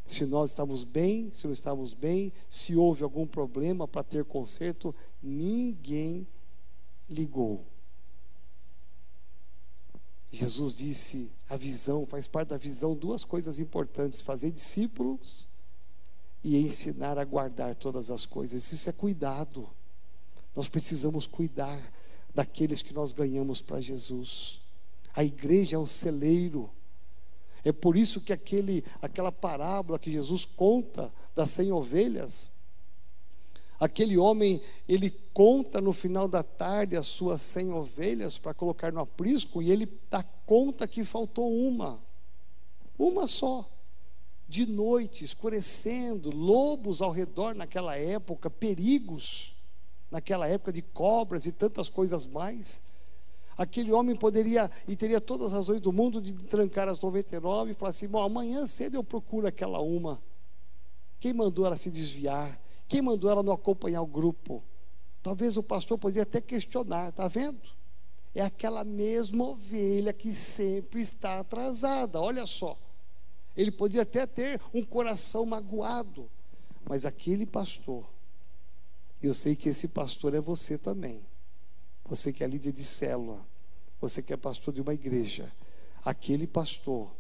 Se 0.05 0.27
nós 0.27 0.51
estamos 0.51 0.83
bem, 0.83 1.31
se 1.31 1.47
não 1.47 1.55
estamos 1.55 1.95
bem, 1.95 2.33
se 2.49 2.77
houve 2.77 3.05
algum 3.05 3.25
problema 3.25 3.87
para 3.87 4.03
ter 4.03 4.25
conserto, 4.25 4.93
ninguém 5.23 6.27
ligou. 7.11 7.67
Jesus 10.33 10.73
disse: 10.73 11.31
a 11.49 11.57
visão, 11.57 12.07
faz 12.07 12.29
parte 12.29 12.49
da 12.49 12.57
visão, 12.57 12.95
duas 12.95 13.25
coisas 13.25 13.59
importantes: 13.59 14.23
fazer 14.23 14.51
discípulos 14.51 15.45
e 16.43 16.57
ensinar 16.57 17.19
a 17.19 17.25
guardar 17.25 17.75
todas 17.75 18.11
as 18.11 18.25
coisas. 18.25 18.73
Isso 18.73 18.89
é 18.89 18.93
cuidado. 18.93 19.69
Nós 20.55 20.69
precisamos 20.69 21.27
cuidar 21.27 21.81
daqueles 22.35 22.83
que 22.83 22.95
nós 22.95 23.13
ganhamos 23.13 23.61
para 23.61 23.81
Jesus. 23.81 24.61
A 25.15 25.25
igreja 25.25 25.77
é 25.77 25.79
o 25.79 25.87
celeiro. 25.87 26.71
É 27.65 27.73
por 27.73 27.97
isso 27.97 28.21
que 28.21 28.33
aquele, 28.33 28.85
aquela 29.03 29.31
parábola 29.31 29.99
que 29.99 30.11
Jesus 30.11 30.45
conta 30.45 31.13
das 31.35 31.51
cem 31.51 31.71
ovelhas, 31.73 32.51
aquele 33.81 34.19
homem, 34.19 34.61
ele 34.87 35.11
conta 35.33 35.81
no 35.81 35.95
final 35.95 36.29
da 36.29 36.43
tarde 36.43 36.95
as 36.95 37.07
suas 37.07 37.41
cem 37.41 37.73
ovelhas 37.73 38.37
para 38.37 38.53
colocar 38.53 38.93
no 38.93 39.01
aprisco 39.01 39.63
e 39.63 39.71
ele 39.71 39.91
dá 40.11 40.23
conta 40.23 40.87
que 40.87 41.03
faltou 41.03 41.51
uma, 41.51 41.99
uma 42.99 43.27
só. 43.27 43.67
De 44.47 44.67
noite, 44.67 45.25
escurecendo, 45.25 46.29
lobos 46.29 47.01
ao 47.01 47.11
redor 47.11 47.55
naquela 47.55 47.97
época, 47.97 48.51
perigos 48.51 49.55
naquela 50.11 50.47
época 50.47 50.73
de 50.73 50.83
cobras 50.83 51.47
e 51.47 51.53
tantas 51.53 51.89
coisas 51.89 52.27
mais. 52.27 52.83
Aquele 53.57 53.93
homem 53.93 54.17
poderia 54.17 54.71
e 54.89 54.97
teria 54.97 55.21
todas 55.21 55.49
as 55.49 55.53
razões 55.53 55.81
do 55.81 55.93
mundo 55.93 56.21
de 56.21 56.33
trancar 56.33 56.89
as 56.89 57.01
99 57.01 57.71
e 57.71 57.75
falar 57.75 57.91
assim: 57.91 58.09
bom, 58.09 58.21
amanhã 58.21 58.67
cedo 58.67 58.97
eu 58.97 59.05
procuro 59.05 59.47
aquela 59.47 59.81
uma. 59.81 60.21
Quem 61.21 61.33
mandou 61.33 61.65
ela 61.65 61.77
se 61.77 61.91
desviar? 61.91 62.59
Quem 62.91 63.01
mandou 63.01 63.31
ela 63.31 63.43
não 63.43 63.55
acompanhar 63.55 64.03
o 64.03 64.07
grupo? 64.07 64.63
Talvez 65.23 65.57
o 65.57 65.63
pastor 65.63 65.99
poderia 65.99 66.25
até 66.25 66.43
questionar, 66.43 67.09
está 67.09 67.27
vendo? 67.27 67.63
É 68.35 68.43
aquela 68.43 68.85
mesma 68.85 69.45
ovelha 69.45 70.13
que 70.13 70.35
sempre 70.35 71.01
está 71.01 71.41
atrasada, 71.41 72.21
olha 72.21 72.45
só. 72.45 72.77
Ele 73.57 73.71
poderia 73.71 74.03
até 74.03 74.27
ter 74.27 74.61
um 74.75 74.85
coração 74.85 75.47
magoado, 75.47 76.29
mas 76.87 77.07
aquele 77.07 77.47
pastor 77.47 78.05
eu 79.23 79.35
sei 79.35 79.55
que 79.55 79.69
esse 79.69 79.87
pastor 79.87 80.35
é 80.35 80.41
você 80.41 80.79
também. 80.79 81.21
Você 82.07 82.33
que 82.33 82.43
é 82.43 82.47
líder 82.47 82.73
de 82.73 82.85
célula, 82.85 83.45
você 84.01 84.23
que 84.23 84.33
é 84.33 84.37
pastor 84.37 84.73
de 84.73 84.81
uma 84.81 84.95
igreja. 84.95 85.53
Aquele 86.03 86.47
pastor, 86.47 87.11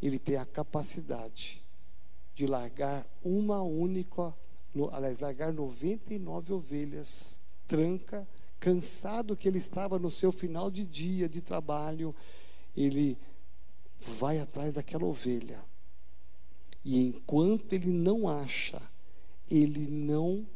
ele 0.00 0.18
tem 0.18 0.36
a 0.36 0.46
capacidade 0.46 1.60
de 2.34 2.46
largar 2.46 3.06
uma 3.22 3.60
única, 3.62 4.34
aliás, 4.92 5.18
largar 5.20 5.52
99 5.52 6.52
ovelhas, 6.52 7.38
tranca, 7.66 8.26
cansado 8.58 9.36
que 9.36 9.48
ele 9.48 9.58
estava 9.58 9.98
no 9.98 10.10
seu 10.10 10.32
final 10.32 10.70
de 10.70 10.84
dia 10.84 11.28
de 11.28 11.40
trabalho, 11.40 12.14
ele 12.76 13.18
vai 14.18 14.38
atrás 14.38 14.74
daquela 14.74 15.04
ovelha. 15.04 15.62
E 16.84 16.98
enquanto 17.06 17.72
ele 17.72 17.90
não 17.90 18.28
acha, 18.28 18.80
ele 19.50 19.86
não 19.88 20.46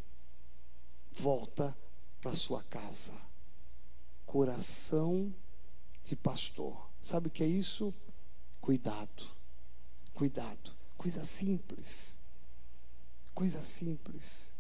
volta 1.13 1.77
para 2.21 2.37
sua 2.37 2.63
casa. 2.63 3.15
Coração 4.27 5.35
de 6.05 6.15
pastor. 6.15 6.89
Sabe 7.01 7.29
o 7.29 7.31
que 7.31 7.43
é 7.43 7.47
isso? 7.47 7.93
Cuidado. 8.61 9.25
Cuidado. 10.15 10.73
Coisa 10.97 11.25
simples. 11.25 12.20
Coisa 13.35 13.63
simples. 13.63 14.51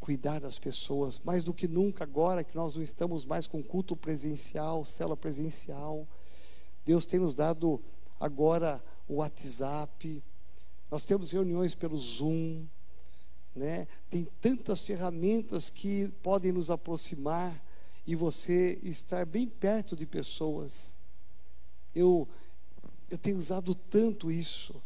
Cuidar 0.00 0.40
das 0.40 0.58
pessoas, 0.58 1.20
mais 1.24 1.44
do 1.44 1.52
que 1.52 1.68
nunca 1.68 2.04
agora 2.04 2.44
que 2.44 2.56
nós 2.56 2.74
não 2.74 2.82
estamos 2.82 3.24
mais 3.24 3.46
com 3.46 3.62
culto 3.62 3.96
presencial, 3.96 4.84
célula 4.84 5.16
presencial. 5.16 6.06
Deus 6.84 7.04
tem 7.04 7.20
nos 7.20 7.34
dado 7.34 7.80
agora 8.18 8.82
o 9.08 9.16
WhatsApp. 9.16 10.22
Nós 10.90 11.02
temos 11.02 11.30
reuniões 11.30 11.74
pelo 11.74 11.98
Zoom 11.98 12.66
né? 13.58 13.88
Tem 14.08 14.26
tantas 14.40 14.80
ferramentas 14.82 15.68
que 15.68 16.08
podem 16.22 16.52
nos 16.52 16.70
aproximar 16.70 17.52
e 18.06 18.14
você 18.14 18.78
estar 18.82 19.26
bem 19.26 19.46
perto 19.46 19.96
de 19.96 20.06
pessoas. 20.06 20.96
Eu 21.94 22.26
eu 23.10 23.16
tenho 23.16 23.38
usado 23.38 23.74
tanto 23.74 24.30
isso. 24.30 24.80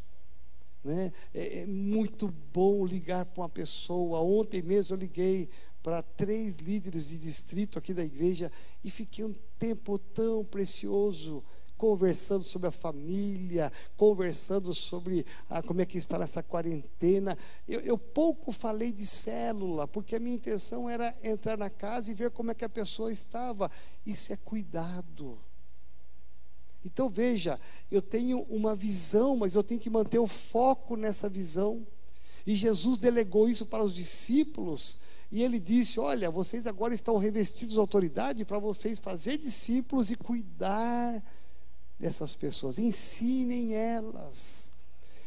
Né? 0.85 1.13
É, 1.33 1.61
é 1.61 1.67
muito 1.67 2.33
bom 2.53 2.85
ligar 2.85 3.25
para 3.25 3.43
uma 3.43 3.49
pessoa. 3.49 4.21
Ontem 4.21 4.63
mesmo 4.63 4.97
eu 4.97 5.01
liguei 5.01 5.49
para 5.83 6.03
três 6.03 6.57
líderes 6.57 7.09
de 7.09 7.19
distrito 7.19 7.79
aqui 7.79 7.93
da 7.93 8.05
igreja 8.05 8.51
e 8.85 8.91
fiquei 8.91 9.25
um 9.25 9.35
tempo 9.59 9.99
tão 9.99 10.45
precioso 10.45 11.43
conversando 11.83 12.45
sobre 12.45 12.69
a 12.69 12.71
família, 12.71 13.73
conversando 13.97 14.73
sobre 14.73 15.27
como 15.67 15.81
é 15.81 15.85
que 15.85 15.99
está 15.99 16.17
nessa 16.17 16.41
quarentena. 16.41 17.37
Eu, 17.67 17.81
eu, 17.81 17.99
pouco 17.99 18.53
falei 18.53 18.93
de 18.93 19.05
célula, 19.05 19.89
porque 19.89 20.15
a 20.15 20.21
minha 20.21 20.37
intenção 20.37 20.89
era 20.89 21.13
entrar 21.25 21.59
na 21.59 21.69
casa 21.69 22.09
e 22.09 22.15
ver 22.15 22.31
como 22.31 22.53
é 22.53 22.55
que 22.55 22.65
a 22.65 22.69
pessoa 22.69 23.11
estava. 23.11 23.69
Isso 24.07 24.33
é 24.33 24.37
cuidado. 24.37 25.37
Então 26.85 27.09
veja, 27.09 27.61
eu 27.91 28.03
tenho 28.03 28.41
uma 28.49 28.75
visão, 28.75 29.37
mas 29.37 29.55
eu 29.55 29.63
tenho 29.63 29.81
que 29.81 29.91
manter 29.91 30.19
o 30.19 30.27
foco 30.27 30.97
nessa 30.97 31.29
visão. 31.29 31.87
E 32.47 32.55
Jesus 32.55 32.99
delegou 32.99 33.49
isso 33.49 33.67
para 33.67 33.85
os 33.85 33.95
discípulos. 33.95 34.99
E 35.31 35.43
ele 35.43 35.59
disse: 35.59 35.99
Olha, 35.99 36.31
vocês 36.31 36.67
agora 36.67 36.93
estão 36.93 37.17
revestidos 37.17 37.75
de 37.75 37.81
autoridade 37.81 38.45
para 38.45 38.59
vocês 38.59 38.99
fazer 38.99 39.39
discípulos 39.39 40.11
e 40.11 40.17
cuidar 40.17 41.23
dessas 41.99 42.35
pessoas, 42.35 42.79
ensinem 42.79 43.75
elas. 43.75 44.71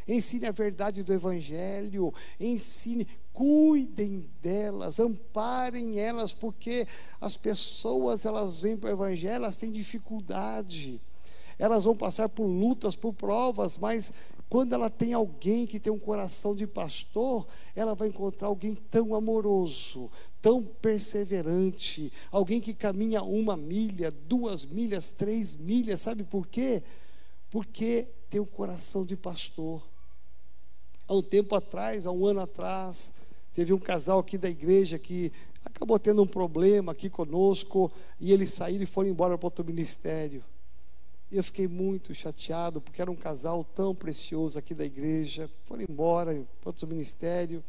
Ensine 0.08 0.46
a 0.46 0.52
verdade 0.52 1.02
do 1.02 1.14
Evangelho, 1.14 2.14
ensine, 2.40 3.08
cuidem 3.34 4.30
delas, 4.40 5.00
amparem 5.00 6.00
elas, 6.00 6.32
porque 6.32 6.88
as 7.20 7.36
pessoas 7.36 8.24
elas 8.24 8.62
vêm 8.62 8.78
para 8.78 8.92
o 8.92 8.94
Evangelho, 8.94 9.34
elas 9.34 9.58
têm 9.58 9.72
dificuldade, 9.72 11.02
elas 11.58 11.86
vão 11.86 11.96
passar 11.96 12.30
por 12.30 12.46
lutas, 12.46 12.96
por 12.96 13.14
provas, 13.14 13.78
mas 13.78 14.12
quando 14.50 14.74
ela 14.74 14.90
tem 14.90 15.14
alguém 15.14 15.66
que 15.66 15.80
tem 15.80 15.92
um 15.92 16.00
coração 16.00 16.56
de 16.56 16.68
pastor, 16.68 17.48
ela 17.76 17.96
vai 17.96 18.10
encontrar 18.10 18.48
alguém 18.48 18.76
tão 18.76 19.16
amoroso, 19.16 20.12
tão 20.42 20.64
perseverante, 20.64 22.14
alguém 22.32 22.62
que 22.62 22.74
caminha 22.74 23.24
uma 23.24 23.58
milha, 23.58 24.12
duas 24.12 24.64
milhas, 24.64 25.10
três 25.10 25.56
milhas, 25.56 26.02
sabe 26.02 26.24
por 26.24 26.48
quê? 26.48 26.84
Porque 27.50 28.08
tem 28.30 28.40
um 28.40 28.46
coração 28.46 29.04
de 29.04 29.16
pastor. 29.16 29.82
Há 31.08 31.16
um 31.16 31.24
tempo 31.24 31.56
atrás, 31.56 32.06
há 32.06 32.12
um 32.12 32.26
ano 32.26 32.42
atrás, 32.42 33.12
teve 33.54 33.74
um 33.74 33.80
casal 33.80 34.20
aqui 34.20 34.38
da 34.38 34.50
igreja 34.50 35.00
que 35.00 35.32
acabou 35.64 35.98
tendo 35.98 36.22
um 36.22 36.28
problema 36.28 36.92
aqui 36.92 37.10
conosco 37.10 37.92
e 38.20 38.32
eles 38.32 38.54
saíram 38.54 38.84
e 38.84 38.88
foram 38.88 39.10
embora 39.10 39.38
para 39.38 39.48
outro 39.48 39.66
ministério. 39.66 40.44
E 41.32 41.38
eu 41.38 41.44
fiquei 41.44 41.68
muito 41.68 42.14
chateado, 42.14 42.80
porque 42.80 43.02
era 43.02 43.12
um 43.12 43.16
casal 43.16 43.64
tão 43.64 43.96
precioso 43.96 44.60
aqui 44.60 44.74
da 44.74 44.86
igreja. 44.86 45.50
Foram 45.66 45.84
embora 45.90 46.46
para 46.62 46.70
outro 46.70 46.88
ministério. 46.88 47.64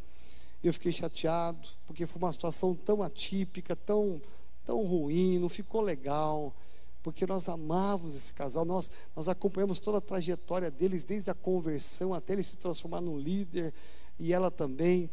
E 0.63 0.67
eu 0.67 0.73
fiquei 0.73 0.93
chateado, 0.93 1.59
porque 1.87 2.07
foi 2.07 2.21
uma 2.21 2.33
situação 2.33 2.75
tão 2.75 3.03
atípica, 3.03 3.75
tão, 3.75 4.21
tão 4.65 4.85
ruim, 4.85 5.39
não 5.39 5.49
ficou 5.49 5.81
legal. 5.81 6.55
Porque 7.03 7.27
nós 7.27 7.49
amávamos 7.49 8.15
esse 8.15 8.33
casal, 8.33 8.65
nós, 8.65 8.91
nós 9.15 9.29
acompanhamos 9.29 9.79
toda 9.79 9.99
a 9.99 10.01
trajetória 10.01 10.71
deles, 10.71 11.05
desde 11.05 11.31
a 11.31 11.35
conversão 11.35 12.13
até 12.13 12.33
ele 12.33 12.43
se 12.43 12.57
transformar 12.57 13.01
no 13.01 13.19
líder, 13.19 13.73
e 14.19 14.33
ela 14.33 14.51
também. 14.51 15.09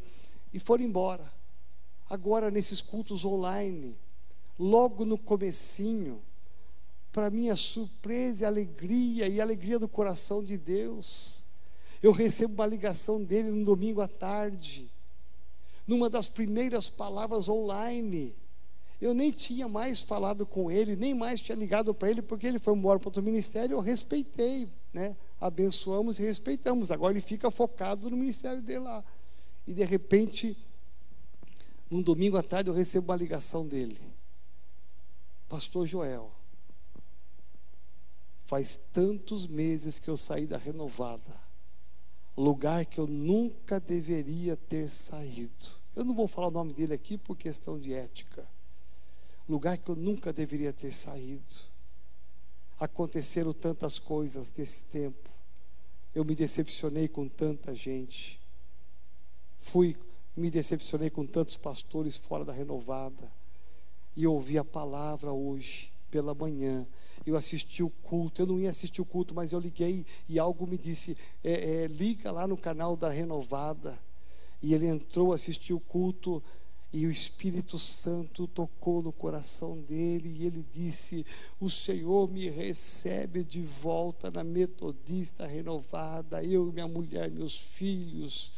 E 0.53 0.60
foram 0.60 0.84
embora. 0.84 1.32
Agora, 2.10 2.51
nesses 2.51 2.82
cultos 2.82 3.23
online, 3.23 3.95
logo 4.60 5.06
no 5.06 5.17
comecinho, 5.17 6.21
para 7.13 7.30
minha 7.30 7.56
surpresa 7.56 8.43
e 8.43 8.45
alegria 8.45 9.28
e 9.28 9.39
alegria 9.39 9.80
do 9.80 9.88
coração 9.88 10.43
de 10.43 10.58
Deus, 10.58 11.43
eu 12.02 12.12
recebo 12.12 12.56
uma 12.56 12.65
ligação 12.65 13.23
dele 13.23 13.49
no 13.52 13.63
domingo 13.63 14.02
à 14.02 14.08
tarde, 14.08 14.91
numa 15.88 16.10
das 16.10 16.28
primeiras 16.28 16.89
palavras 16.89 17.47
online. 17.47 18.36
Eu 18.99 19.13
nem 19.13 19.32
tinha 19.32 19.67
mais 19.69 20.02
falado 20.02 20.45
com 20.45 20.71
ele, 20.71 20.95
nem 20.95 21.13
mais 21.13 21.39
tinha 21.39 21.56
ligado 21.56 21.93
para 21.93 22.10
ele, 22.10 22.21
porque 22.21 22.47
ele 22.47 22.60
foi 22.60 22.73
embora 22.73 22.99
para 22.99 23.10
outro 23.10 23.21
ministério, 23.23 23.76
eu 23.76 23.80
respeitei, 23.80 24.67
né? 24.93 25.15
Abençoamos 25.39 26.19
e 26.19 26.23
respeitamos. 26.23 26.89
Agora 26.89 27.13
ele 27.13 27.21
fica 27.21 27.52
focado 27.52 28.10
no 28.10 28.17
ministério 28.17 28.62
dele 28.62 28.80
lá. 28.80 29.04
E 29.67 29.73
de 29.73 29.84
repente, 29.86 30.58
Um 31.93 32.02
domingo 32.02 32.38
à 32.38 32.41
tarde 32.41 32.71
eu 32.71 32.73
recebo 32.73 33.12
uma 33.12 33.15
ligação 33.15 33.67
dele. 33.67 33.99
Pastor 35.47 35.86
Joel, 35.86 36.32
faz 38.45 38.75
tantos 38.93 39.47
meses 39.47 39.99
que 39.99 40.10
eu 40.10 40.17
saí 40.17 40.45
da 40.45 40.58
renovada, 40.58 41.41
lugar 42.36 42.86
que 42.86 42.99
eu 42.99 43.08
nunca 43.08 43.79
deveria 43.79 44.56
ter 44.56 44.89
saído. 44.89 45.84
Eu 45.95 46.03
não 46.03 46.13
vou 46.13 46.27
falar 46.27 46.47
o 46.47 46.51
nome 46.51 46.73
dele 46.73 46.93
aqui 46.93 47.17
por 47.17 47.38
questão 47.38 47.79
de 47.79 47.93
ética. 47.93 48.45
Lugar 49.47 49.77
que 49.77 49.89
eu 49.89 49.95
nunca 49.95 50.34
deveria 50.34 50.73
ter 50.73 50.91
saído. 50.91 51.43
Aconteceram 52.79 53.53
tantas 53.53 53.99
coisas 53.99 54.51
nesse 54.58 54.84
tempo. 54.86 55.29
Eu 56.15 56.25
me 56.25 56.34
decepcionei 56.34 57.08
com 57.08 57.27
tanta 57.27 57.75
gente. 57.75 58.39
Fui, 59.62 59.97
me 60.36 60.49
decepcionei 60.49 61.10
com 61.10 61.25
tantos 61.25 61.56
pastores 61.56 62.17
fora 62.17 62.43
da 62.43 62.53
renovada. 62.53 63.32
E 64.15 64.25
ouvi 64.25 64.58
a 64.58 64.63
palavra 64.63 65.32
hoje, 65.32 65.91
pela 66.10 66.34
manhã. 66.34 66.88
Eu 67.25 67.36
assisti 67.36 67.81
o 67.81 67.89
culto, 67.89 68.41
eu 68.41 68.45
não 68.45 68.59
ia 68.59 68.69
assistir 68.69 69.01
o 69.01 69.05
culto, 69.05 69.33
mas 69.33 69.53
eu 69.53 69.59
liguei 69.59 70.05
e 70.27 70.38
algo 70.38 70.67
me 70.67 70.77
disse: 70.77 71.17
é, 71.43 71.83
é, 71.83 71.88
liga 71.88 72.31
lá 72.31 72.45
no 72.47 72.57
canal 72.57 72.95
da 72.95 73.09
renovada. 73.09 73.97
E 74.62 74.73
ele 74.73 74.88
entrou, 74.88 75.33
assistiu 75.33 75.77
o 75.77 75.81
culto 75.81 76.41
e 76.93 77.07
o 77.07 77.12
Espírito 77.12 77.79
Santo 77.79 78.47
tocou 78.47 79.01
no 79.01 79.12
coração 79.12 79.81
dele 79.81 80.29
e 80.29 80.45
ele 80.45 80.63
disse: 80.71 81.25
O 81.59 81.67
Senhor 81.67 82.29
me 82.29 82.47
recebe 82.49 83.43
de 83.43 83.62
volta 83.62 84.29
na 84.29 84.43
metodista 84.43 85.47
renovada, 85.47 86.43
eu, 86.43 86.71
minha 86.71 86.88
mulher, 86.88 87.31
meus 87.31 87.57
filhos. 87.57 88.51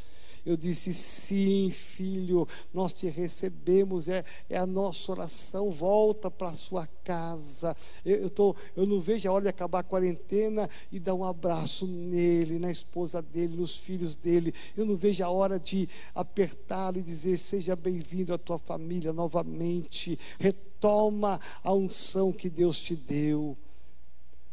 Eu 0.46 0.56
disse: 0.56 0.94
Sim, 0.94 1.72
filho, 1.72 2.48
nós 2.72 2.94
te 2.94 3.08
recebemos, 3.08 4.08
é, 4.08 4.24
é 4.48 4.58
a 4.58 4.66
nossa 4.66 5.12
oração. 5.12 5.72
Volta 5.72 6.30
para 6.30 6.50
a 6.50 6.56
sua 6.56 6.86
casa. 7.04 7.76
Eu, 8.06 8.18
eu, 8.18 8.30
tô, 8.30 8.56
eu 8.76 8.86
não 8.86 9.02
vejo 9.02 9.28
a 9.28 9.32
hora 9.32 9.44
de 9.44 9.50
acabar 9.50 9.80
a 9.80 9.84
quarentena 9.84 10.70
e 10.92 11.00
dar 11.00 11.16
um 11.16 11.26
abraço 11.26 11.88
nele, 11.88 12.60
na 12.60 12.70
esposa 12.70 13.22
dele, 13.22 13.56
nos 13.58 13.78
filhos 13.78 14.14
dele. 14.14 14.54
Eu 14.78 14.86
não 14.86 14.96
vejo 14.96 15.24
a 15.24 15.30
hora 15.30 15.60
de 15.60 15.90
apertá-lo 16.14 17.00
e 17.00 17.04
dizer: 17.04 17.38
Seja 17.38 17.76
bem-vindo 17.76 18.32
à 18.32 18.38
tua 18.38 18.60
família 18.60 19.12
novamente. 19.12 20.20
Retoma 20.38 21.42
a 21.64 21.74
unção 21.74 22.32
que 22.32 22.50
Deus 22.50 22.80
te 22.80 22.96
deu. 22.96 23.58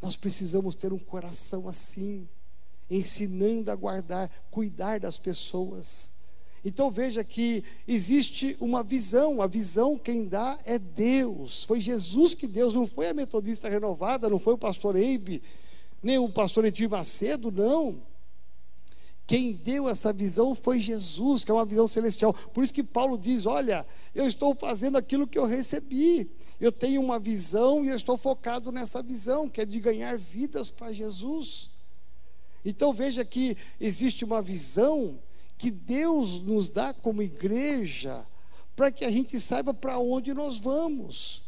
Nós 0.01 0.17
precisamos 0.17 0.75
ter 0.75 0.93
um 0.93 0.99
coração 0.99 1.69
assim 1.69 2.27
ensinando 2.97 3.71
a 3.71 3.75
guardar, 3.75 4.31
cuidar 4.51 5.01
das 5.01 5.17
pessoas. 5.17 6.11
Então 6.65 6.91
veja 6.91 7.25
que 7.25 7.65
existe 7.89 8.57
uma 8.61 8.83
visão, 8.83 9.43
a 9.43 9.47
visão 9.47 9.99
quem 9.99 10.27
dá 10.27 10.59
é 10.65 10.79
Deus. 10.79 11.65
Foi 11.65 11.81
Jesus 11.81 12.35
que 12.35 12.47
Deus, 12.47 12.73
não 12.73 12.87
foi 12.87 13.09
a 13.09 13.15
metodista 13.15 13.69
renovada, 13.69 14.29
não 14.29 14.39
foi 14.39 14.55
o 14.55 14.59
pastor 14.59 14.95
Eibe, 14.95 15.43
nem 16.03 16.19
o 16.19 16.29
pastor 16.29 16.65
Edir 16.65 16.89
Macedo, 16.89 17.51
não. 17.51 18.01
Quem 19.27 19.55
deu 19.55 19.89
essa 19.89 20.13
visão 20.13 20.55
foi 20.55 20.79
Jesus, 20.79 21.43
que 21.43 21.51
é 21.51 21.55
uma 21.55 21.65
visão 21.65 21.89
celestial. 21.89 22.35
Por 22.53 22.63
isso 22.63 22.75
que 22.75 22.83
Paulo 22.83 23.17
diz: 23.17 23.47
Olha, 23.47 23.87
eu 24.15 24.27
estou 24.27 24.55
fazendo 24.55 24.99
aquilo 24.99 25.27
que 25.27 25.39
eu 25.39 25.47
recebi. 25.47 26.31
Eu 26.61 26.71
tenho 26.71 27.01
uma 27.01 27.19
visão 27.19 27.85
e 27.85 27.89
eu 27.89 27.97
estou 27.97 28.17
focado 28.17 28.71
nessa 28.71 29.03
visão, 29.03 29.49
que 29.49 29.61
é 29.61 29.65
de 29.65 29.81
ganhar 29.81 30.17
vidas 30.17 30.71
para 30.71 30.93
Jesus. 30.93 31.72
Então 32.65 32.93
veja 32.93 33.25
que 33.25 33.57
existe 33.81 34.25
uma 34.25 34.41
visão 34.41 35.19
que 35.59 35.71
Deus 35.71 36.41
nos 36.43 36.69
dá 36.69 36.93
como 36.93 37.23
igreja 37.23 38.27
para 38.75 38.91
que 38.91 39.05
a 39.05 39.11
gente 39.11 39.39
saiba 39.39 39.73
para 39.75 39.99
onde 39.99 40.33
nós 40.33 40.59
vamos. 40.59 41.43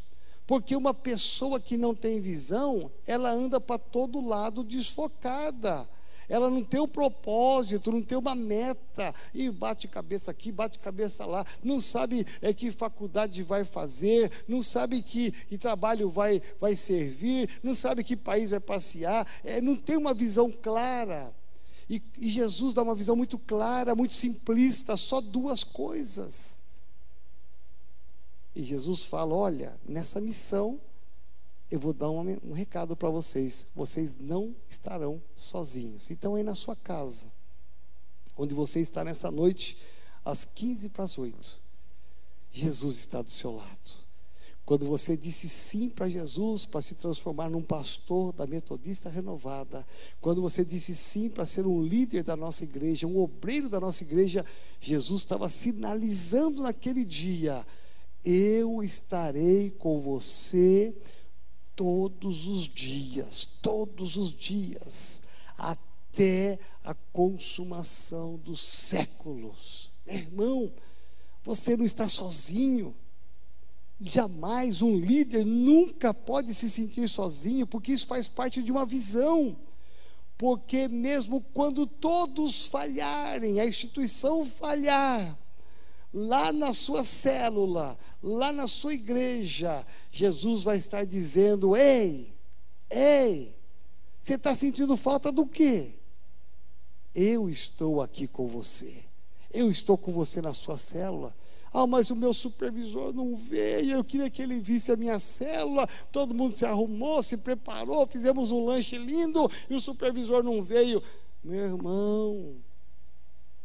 Porque 0.46 0.76
uma 0.76 0.92
pessoa 0.92 1.58
que 1.58 1.76
não 1.76 1.94
tem 1.94 2.20
visão, 2.20 2.90
ela 3.06 3.30
anda 3.30 3.60
para 3.60 3.78
todo 3.78 4.20
lado 4.20 4.62
desfocada 4.62 5.88
ela 6.28 6.50
não 6.50 6.62
tem 6.62 6.80
um 6.80 6.88
propósito, 6.88 7.92
não 7.92 8.02
tem 8.02 8.16
uma 8.16 8.34
meta, 8.34 9.14
e 9.34 9.50
bate 9.50 9.88
cabeça 9.88 10.30
aqui, 10.30 10.50
bate 10.50 10.78
cabeça 10.78 11.24
lá, 11.24 11.46
não 11.62 11.80
sabe 11.80 12.26
é, 12.40 12.52
que 12.52 12.70
faculdade 12.70 13.42
vai 13.42 13.64
fazer, 13.64 14.30
não 14.48 14.62
sabe 14.62 15.02
que, 15.02 15.30
que 15.30 15.58
trabalho 15.58 16.08
vai, 16.08 16.42
vai 16.60 16.76
servir, 16.76 17.48
não 17.62 17.74
sabe 17.74 18.04
que 18.04 18.16
país 18.16 18.50
vai 18.50 18.60
passear, 18.60 19.26
é, 19.44 19.60
não 19.60 19.76
tem 19.76 19.96
uma 19.96 20.14
visão 20.14 20.50
clara. 20.50 21.32
E, 21.88 22.02
e 22.18 22.30
Jesus 22.30 22.72
dá 22.72 22.82
uma 22.82 22.94
visão 22.94 23.14
muito 23.14 23.38
clara, 23.38 23.94
muito 23.94 24.14
simplista, 24.14 24.96
só 24.96 25.20
duas 25.20 25.62
coisas. 25.62 26.62
E 28.54 28.62
Jesus 28.62 29.04
fala: 29.04 29.34
olha, 29.34 29.78
nessa 29.86 30.20
missão 30.20 30.80
eu 31.70 31.80
vou 31.80 31.92
dar 31.92 32.10
um, 32.10 32.38
um 32.44 32.52
recado 32.52 32.96
para 32.96 33.10
vocês: 33.10 33.66
vocês 33.74 34.14
não 34.18 34.54
estarão 34.68 35.20
sozinhos. 35.34 36.10
Então, 36.10 36.34
aí 36.34 36.42
na 36.42 36.54
sua 36.54 36.76
casa, 36.76 37.26
onde 38.36 38.54
você 38.54 38.80
está 38.80 39.04
nessa 39.04 39.30
noite, 39.30 39.76
às 40.24 40.44
15 40.44 40.88
para 40.88 41.04
as 41.04 41.18
8, 41.18 41.62
Jesus 42.52 42.96
está 42.98 43.22
do 43.22 43.30
seu 43.30 43.52
lado. 43.52 44.04
Quando 44.64 44.86
você 44.86 45.14
disse 45.14 45.46
sim 45.46 45.90
para 45.90 46.08
Jesus, 46.08 46.64
para 46.64 46.80
se 46.80 46.94
transformar 46.94 47.50
num 47.50 47.62
pastor 47.62 48.32
da 48.32 48.46
Metodista 48.46 49.10
Renovada, 49.10 49.86
quando 50.22 50.40
você 50.40 50.64
disse 50.64 50.94
sim 50.94 51.28
para 51.28 51.44
ser 51.44 51.66
um 51.66 51.82
líder 51.82 52.24
da 52.24 52.34
nossa 52.34 52.64
igreja, 52.64 53.06
um 53.06 53.18
obreiro 53.18 53.68
da 53.68 53.78
nossa 53.78 54.02
igreja, 54.02 54.44
Jesus 54.80 55.20
estava 55.20 55.50
sinalizando 55.50 56.62
naquele 56.62 57.04
dia: 57.04 57.66
eu 58.24 58.82
estarei 58.82 59.70
com 59.70 60.00
você 60.00 60.94
todos 61.76 62.46
os 62.46 62.68
dias, 62.68 63.44
todos 63.62 64.16
os 64.16 64.32
dias, 64.32 65.22
até 65.56 66.58
a 66.84 66.94
consumação 67.12 68.36
dos 68.36 68.60
séculos. 68.60 69.90
Meu 70.06 70.16
irmão, 70.16 70.72
você 71.42 71.76
não 71.76 71.84
está 71.84 72.08
sozinho. 72.08 72.94
Jamais 74.00 74.82
um 74.82 74.98
líder 74.98 75.44
nunca 75.44 76.12
pode 76.12 76.52
se 76.52 76.68
sentir 76.68 77.08
sozinho, 77.08 77.66
porque 77.66 77.92
isso 77.92 78.06
faz 78.06 78.28
parte 78.28 78.62
de 78.62 78.72
uma 78.72 78.84
visão. 78.84 79.56
Porque 80.36 80.88
mesmo 80.88 81.40
quando 81.54 81.86
todos 81.86 82.66
falharem, 82.66 83.60
a 83.60 83.66
instituição 83.66 84.44
falhar, 84.44 85.38
lá 86.14 86.52
na 86.52 86.72
sua 86.72 87.02
célula, 87.02 87.98
lá 88.22 88.52
na 88.52 88.68
sua 88.68 88.94
igreja, 88.94 89.84
Jesus 90.12 90.62
vai 90.62 90.76
estar 90.76 91.04
dizendo: 91.04 91.76
Ei, 91.76 92.32
ei, 92.88 93.52
você 94.22 94.34
está 94.34 94.54
sentindo 94.54 94.96
falta 94.96 95.32
do 95.32 95.44
quê? 95.44 95.90
Eu 97.12 97.50
estou 97.50 98.00
aqui 98.00 98.28
com 98.28 98.46
você. 98.46 99.04
Eu 99.52 99.70
estou 99.70 99.98
com 99.98 100.12
você 100.12 100.40
na 100.40 100.52
sua 100.52 100.76
célula. 100.76 101.34
Ah, 101.72 101.86
mas 101.86 102.10
o 102.10 102.16
meu 102.16 102.32
supervisor 102.32 103.12
não 103.12 103.34
veio. 103.34 103.94
Eu 103.94 104.04
queria 104.04 104.30
que 104.30 104.40
ele 104.40 104.60
visse 104.60 104.92
a 104.92 104.96
minha 104.96 105.18
célula. 105.18 105.88
Todo 106.12 106.34
mundo 106.34 106.54
se 106.54 106.64
arrumou, 106.64 107.22
se 107.22 107.36
preparou, 107.36 108.06
fizemos 108.06 108.52
um 108.52 108.64
lanche 108.64 108.96
lindo 108.96 109.50
e 109.68 109.74
o 109.74 109.80
supervisor 109.80 110.42
não 110.42 110.62
veio. 110.62 111.02
Meu 111.42 111.64
irmão, 111.64 112.54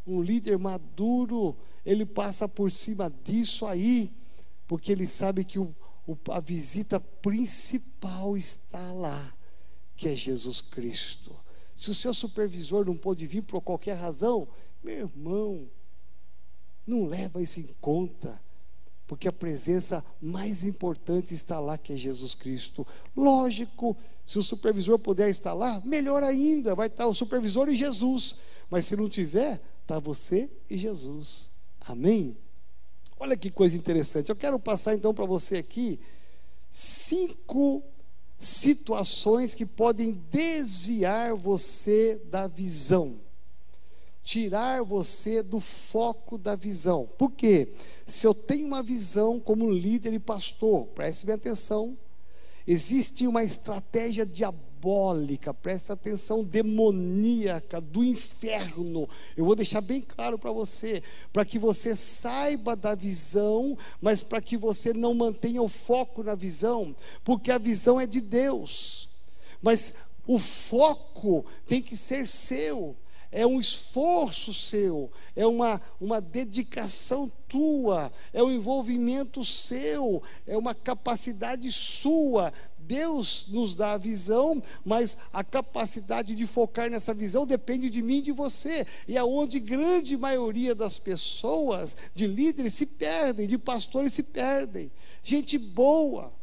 um 0.05 0.21
líder 0.21 0.57
maduro, 0.57 1.55
ele 1.89 2.05
passa 2.05 2.47
por 2.47 2.69
cima 2.69 3.11
disso 3.23 3.65
aí, 3.65 4.11
porque 4.67 4.91
ele 4.91 5.07
sabe 5.07 5.43
que 5.43 5.57
o, 5.57 5.75
o, 6.05 6.15
a 6.29 6.39
visita 6.39 6.99
principal 6.99 8.37
está 8.37 8.91
lá, 8.93 9.33
que 9.97 10.07
é 10.07 10.13
Jesus 10.13 10.61
Cristo. 10.61 11.35
Se 11.75 11.89
o 11.89 11.95
seu 11.95 12.13
supervisor 12.13 12.85
não 12.85 12.95
pôde 12.95 13.25
vir 13.25 13.41
por 13.41 13.59
qualquer 13.61 13.95
razão, 13.95 14.47
meu 14.83 14.97
irmão, 14.97 15.67
não 16.85 17.07
leva 17.07 17.41
isso 17.41 17.59
em 17.59 17.67
conta, 17.81 18.39
porque 19.07 19.27
a 19.27 19.33
presença 19.33 20.05
mais 20.21 20.63
importante 20.63 21.33
está 21.33 21.59
lá, 21.59 21.75
que 21.75 21.93
é 21.93 21.97
Jesus 21.97 22.35
Cristo. 22.35 22.85
Lógico, 23.17 23.97
se 24.23 24.37
o 24.37 24.43
supervisor 24.43 24.99
puder 24.99 25.27
estar 25.27 25.53
lá, 25.53 25.81
melhor 25.83 26.21
ainda, 26.21 26.75
vai 26.75 26.85
estar 26.85 27.07
o 27.07 27.15
supervisor 27.15 27.67
e 27.67 27.75
Jesus. 27.75 28.35
Mas 28.69 28.85
se 28.85 28.95
não 28.95 29.09
tiver, 29.09 29.59
está 29.81 29.97
você 29.97 30.47
e 30.69 30.77
Jesus. 30.77 31.57
Amém? 31.81 32.37
Olha 33.19 33.35
que 33.35 33.49
coisa 33.49 33.75
interessante. 33.75 34.29
Eu 34.29 34.35
quero 34.35 34.59
passar 34.59 34.95
então 34.95 35.13
para 35.13 35.25
você 35.25 35.57
aqui 35.57 35.99
cinco 36.69 37.83
situações 38.37 39.53
que 39.53 39.65
podem 39.65 40.13
desviar 40.31 41.35
você 41.35 42.21
da 42.29 42.47
visão, 42.47 43.19
tirar 44.23 44.83
você 44.83 45.43
do 45.43 45.59
foco 45.59 46.37
da 46.37 46.55
visão. 46.55 47.09
Por 47.17 47.31
quê? 47.31 47.73
Se 48.07 48.25
eu 48.25 48.33
tenho 48.33 48.65
uma 48.65 48.81
visão 48.81 49.39
como 49.39 49.69
líder 49.69 50.13
e 50.13 50.19
pastor, 50.19 50.85
preste 50.87 51.25
bem 51.25 51.35
atenção, 51.35 51.97
existe 52.65 53.27
uma 53.27 53.43
estratégia 53.43 54.25
diabólica 54.25 54.68
diabólica, 54.79 55.53
presta 55.53 55.93
atenção, 55.93 56.43
demoníaca, 56.43 57.81
do 57.81 58.03
inferno. 58.03 59.07
Eu 59.35 59.43
vou 59.43 59.55
deixar 59.55 59.81
bem 59.81 60.01
claro 60.01 60.39
para 60.39 60.51
você, 60.51 61.03
para 61.33 61.43
que 61.43 61.59
você 61.59 61.95
saiba 61.95 62.75
da 62.75 62.95
visão, 62.95 63.77
mas 64.01 64.21
para 64.21 64.41
que 64.41 64.55
você 64.55 64.93
não 64.93 65.13
mantenha 65.13 65.61
o 65.61 65.67
foco 65.67 66.23
na 66.23 66.33
visão, 66.33 66.95
porque 67.23 67.51
a 67.51 67.57
visão 67.57 67.99
é 67.99 68.07
de 68.07 68.21
Deus. 68.21 69.09
Mas 69.61 69.93
o 70.25 70.39
foco 70.39 71.45
tem 71.67 71.81
que 71.81 71.97
ser 71.97 72.25
seu 72.27 72.95
é 73.31 73.45
um 73.45 73.59
esforço 73.59 74.53
seu, 74.53 75.11
é 75.35 75.45
uma, 75.45 75.79
uma 76.01 76.19
dedicação 76.19 77.31
tua, 77.47 78.11
é 78.33 78.41
um 78.41 78.51
envolvimento 78.51 79.43
seu, 79.43 80.21
é 80.47 80.57
uma 80.57 80.73
capacidade 80.73 81.71
sua. 81.71 82.51
Deus 82.89 83.45
nos 83.49 83.75
dá 83.75 83.93
a 83.93 83.97
visão, 83.97 84.63
mas 84.83 85.15
a 85.31 85.43
capacidade 85.43 86.35
de 86.35 86.47
focar 86.47 86.89
nessa 86.89 87.13
visão 87.13 87.45
depende 87.45 87.87
de 87.87 88.01
mim 88.01 88.17
e 88.17 88.23
de 88.23 88.31
você. 88.31 88.87
E 89.07 89.15
é 89.15 89.23
onde 89.23 89.59
grande 89.59 90.17
maioria 90.17 90.73
das 90.73 90.97
pessoas, 90.97 91.95
de 92.15 92.25
líderes, 92.25 92.73
se 92.73 92.87
perdem, 92.87 93.47
de 93.47 93.59
pastores 93.59 94.11
se 94.11 94.23
perdem. 94.23 94.91
Gente 95.21 95.59
boa, 95.59 96.33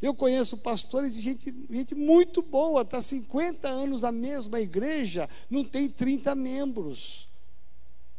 eu 0.00 0.14
conheço 0.14 0.56
pastores 0.62 1.12
de 1.12 1.20
gente, 1.20 1.54
gente 1.70 1.94
muito 1.94 2.40
boa, 2.40 2.80
está 2.80 3.02
50 3.02 3.68
anos 3.68 4.00
na 4.00 4.10
mesma 4.10 4.58
igreja, 4.62 5.28
não 5.50 5.62
tem 5.62 5.90
30 5.90 6.34
membros. 6.34 7.28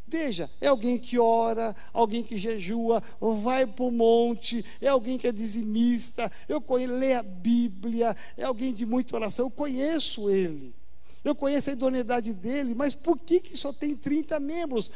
Veja, 0.08 0.50
é 0.62 0.68
alguém 0.68 1.00
que 1.00 1.18
ora, 1.18 1.76
alguém 1.92 2.24
que 2.24 2.38
jejua, 2.38 3.02
vai 3.20 3.66
para 3.66 3.86
o 3.86 3.92
monte, 3.92 4.64
é 4.80 4.88
alguém 4.88 5.18
que 5.18 5.28
é 5.28 5.32
dizimista, 5.32 6.32
eu 6.48 6.62
conheço, 6.62 6.94
lê 6.94 7.14
a 7.16 7.24
Bíblia, 7.24 8.16
é 8.38 8.44
alguém 8.44 8.72
de 8.72 8.86
muita 8.86 9.16
oração, 9.16 9.48
eu 9.48 9.52
conheço 9.52 10.30
ele, 10.30 10.76
eu 11.24 11.34
conheço 11.34 11.72
a 11.72 11.74
idoneidade 11.74 12.34
dele, 12.34 12.76
mas 12.76 12.94
por 12.94 13.18
que, 13.18 13.40
que 13.40 13.58
só 13.58 13.74
tem 13.74 13.96
30 13.96 14.40
membros? 14.40 14.92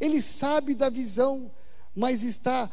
Ele 0.00 0.22
sabe 0.22 0.74
da 0.74 0.88
visão, 0.88 1.50
mas 1.94 2.22
está 2.22 2.70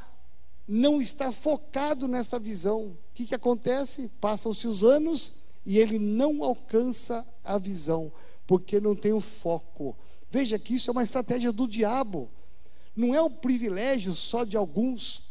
não 0.67 1.01
está 1.01 1.33
focado 1.33 2.07
nessa 2.07 2.39
visão. 2.39 2.85
O 2.85 2.97
que, 3.13 3.25
que 3.25 3.35
acontece? 3.35 4.09
Passam-se 4.21 4.65
os 4.67 4.85
anos 4.85 5.41
e 5.65 5.77
ele 5.77 5.99
não 5.99 6.45
alcança 6.45 7.27
a 7.43 7.57
visão, 7.57 8.09
porque 8.47 8.79
não 8.79 8.95
tem 8.95 9.11
o 9.11 9.19
foco. 9.19 9.95
Veja 10.31 10.57
que 10.57 10.75
isso 10.75 10.89
é 10.89 10.93
uma 10.93 11.03
estratégia 11.03 11.51
do 11.51 11.67
diabo, 11.67 12.29
não 12.95 13.13
é 13.13 13.21
um 13.21 13.29
privilégio 13.29 14.15
só 14.15 14.43
de 14.43 14.57
alguns. 14.57 15.21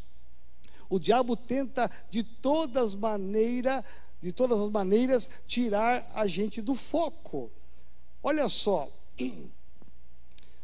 O 0.89 0.99
diabo 0.99 1.37
tenta 1.37 1.91
de 2.11 2.23
todas 2.23 2.95
maneiras, 2.95 3.85
de 4.23 4.33
todas 4.33 4.61
as 4.61 4.71
maneiras, 4.71 5.31
tirar 5.47 6.07
a 6.15 6.27
gente 6.27 6.61
do 6.61 6.75
foco. 6.75 7.51
Olha 8.23 8.49
só, 8.49 8.89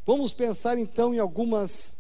vamos 0.05 0.35
pensar 0.35 0.79
então 0.79 1.15
em 1.15 1.19
algumas, 1.19 1.97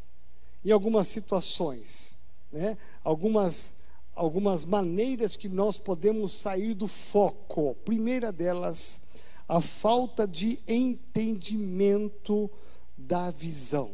em 0.64 0.70
algumas 0.70 1.09
situações 1.09 2.16
né, 2.57 2.78
algumas, 3.05 3.72
algumas 4.14 4.64
maneiras 4.64 5.37
que 5.37 5.49
nós 5.49 5.76
podemos 5.78 6.32
sair 6.32 6.74
do 6.74 6.87
foco. 6.87 7.74
Primeira 7.84 8.32
delas, 8.32 9.01
a 9.49 9.61
falta 9.61 10.26
de 10.26 10.59
entendimento 10.66 12.51
da 12.97 13.30
visão. 13.30 13.92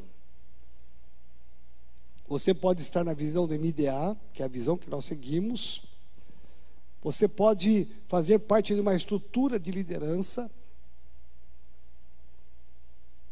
Você 2.26 2.54
pode 2.54 2.80
estar 2.80 3.04
na 3.04 3.12
visão 3.12 3.46
do 3.46 3.54
MDA, 3.54 4.16
que 4.32 4.42
é 4.42 4.44
a 4.46 4.48
visão 4.48 4.78
que 4.78 4.88
nós 4.88 5.04
seguimos. 5.04 5.82
Você 7.02 7.28
pode 7.28 7.86
fazer 8.08 8.38
parte 8.38 8.74
de 8.74 8.80
uma 8.80 8.94
estrutura 8.94 9.58
de 9.58 9.70
liderança. 9.70 10.50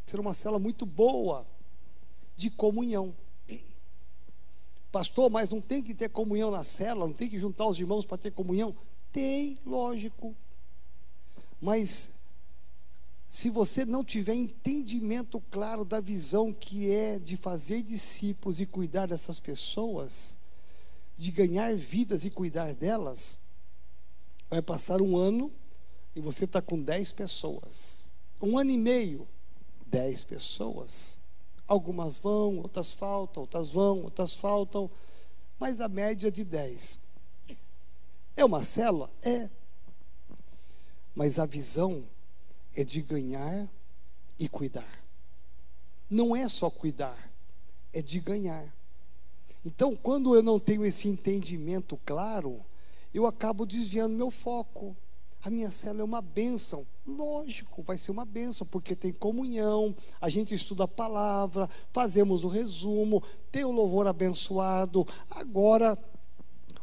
Ser 0.04 0.20
uma 0.20 0.34
cela 0.34 0.58
muito 0.58 0.84
boa 0.84 1.46
de 2.36 2.50
comunhão. 2.50 3.14
Pastor, 4.92 5.30
mas 5.30 5.48
não 5.48 5.60
tem 5.60 5.82
que 5.82 5.94
ter 5.94 6.10
comunhão 6.10 6.50
na 6.50 6.64
célula, 6.64 7.06
não 7.06 7.14
tem 7.14 7.28
que 7.28 7.38
juntar 7.38 7.66
os 7.66 7.78
irmãos 7.78 8.04
para 8.04 8.18
ter 8.18 8.32
comunhão? 8.32 8.74
Tem, 9.12 9.58
lógico. 9.64 10.34
Mas 11.61 12.11
se 13.28 13.50
você 13.50 13.84
não 13.84 14.04
tiver 14.04 14.34
entendimento 14.34 15.40
claro 15.50 15.84
da 15.84 16.00
visão 16.00 16.52
que 16.52 16.90
é 16.90 17.18
de 17.18 17.36
fazer 17.36 17.82
discípulos 17.82 18.61
e 18.61 18.66
cuidar 18.66 19.06
dessas 19.06 19.38
pessoas, 19.38 20.34
de 21.16 21.30
ganhar 21.30 21.76
vidas 21.76 22.24
e 22.24 22.30
cuidar 22.30 22.74
delas, 22.74 23.38
vai 24.48 24.61
passar 24.61 25.00
um 25.00 25.16
ano 25.16 25.52
e 26.16 26.20
você 26.20 26.44
está 26.44 26.61
com 26.61 26.80
dez 26.80 27.12
pessoas. 27.12 28.11
Um 28.42 28.58
ano 28.58 28.70
e 28.70 28.78
meio, 28.78 29.28
dez 29.86 30.24
pessoas. 30.24 31.20
Algumas 31.68 32.18
vão, 32.18 32.58
outras 32.58 32.90
faltam, 32.92 33.42
outras 33.42 33.68
vão, 33.68 34.02
outras 34.02 34.34
faltam, 34.34 34.90
mas 35.58 35.80
a 35.80 35.88
média 35.88 36.32
de 36.32 36.42
10. 36.42 36.98
É 38.34 38.44
uma 38.44 38.64
célula? 38.64 39.11
É. 39.22 39.48
Mas 41.14 41.38
a 41.38 41.46
visão 41.46 42.04
é 42.74 42.84
de 42.84 43.02
ganhar 43.02 43.68
e 44.38 44.48
cuidar. 44.48 45.04
Não 46.08 46.34
é 46.34 46.48
só 46.48 46.70
cuidar, 46.70 47.30
é 47.92 48.00
de 48.00 48.18
ganhar. 48.18 48.64
Então, 49.64 49.94
quando 49.94 50.34
eu 50.34 50.42
não 50.42 50.58
tenho 50.58 50.84
esse 50.84 51.06
entendimento 51.06 51.98
claro, 52.04 52.64
eu 53.12 53.26
acabo 53.26 53.66
desviando 53.66 54.14
meu 54.14 54.30
foco. 54.30 54.96
A 55.42 55.50
minha 55.50 55.70
célula 55.70 56.02
é 56.02 56.04
uma 56.04 56.20
bênção. 56.20 56.86
Lógico, 57.06 57.82
vai 57.82 57.96
ser 57.96 58.11
uma 58.11 58.24
bênção, 58.24 58.66
porque 58.66 58.94
tem 58.94 59.12
comunhão, 59.12 59.94
a 60.20 60.28
gente 60.28 60.54
estuda 60.54 60.84
a 60.84 60.88
palavra, 60.88 61.68
fazemos 61.92 62.44
o 62.44 62.48
resumo, 62.48 63.22
tem 63.50 63.64
o 63.64 63.70
louvor 63.70 64.06
abençoado. 64.06 65.06
Agora, 65.30 65.98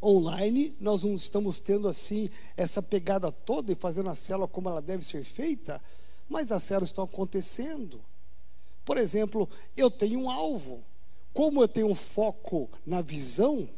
online, 0.01 0.75
nós 0.79 1.03
não 1.03 1.15
estamos 1.15 1.59
tendo 1.59 1.87
assim 1.87 2.29
essa 2.55 2.81
pegada 2.81 3.31
toda 3.31 3.71
e 3.71 3.75
fazendo 3.75 4.09
a 4.09 4.15
célula 4.15 4.47
como 4.47 4.69
ela 4.69 4.81
deve 4.81 5.03
ser 5.03 5.23
feita, 5.23 5.81
mas 6.29 6.51
as 6.51 6.63
células 6.63 6.89
estão 6.89 7.03
acontecendo. 7.03 8.01
Por 8.85 8.97
exemplo, 8.97 9.49
eu 9.75 9.91
tenho 9.91 10.21
um 10.21 10.29
alvo. 10.29 10.83
Como 11.33 11.61
eu 11.61 11.67
tenho 11.67 11.87
um 11.87 11.95
foco 11.95 12.69
na 12.85 13.01
visão, 13.01 13.69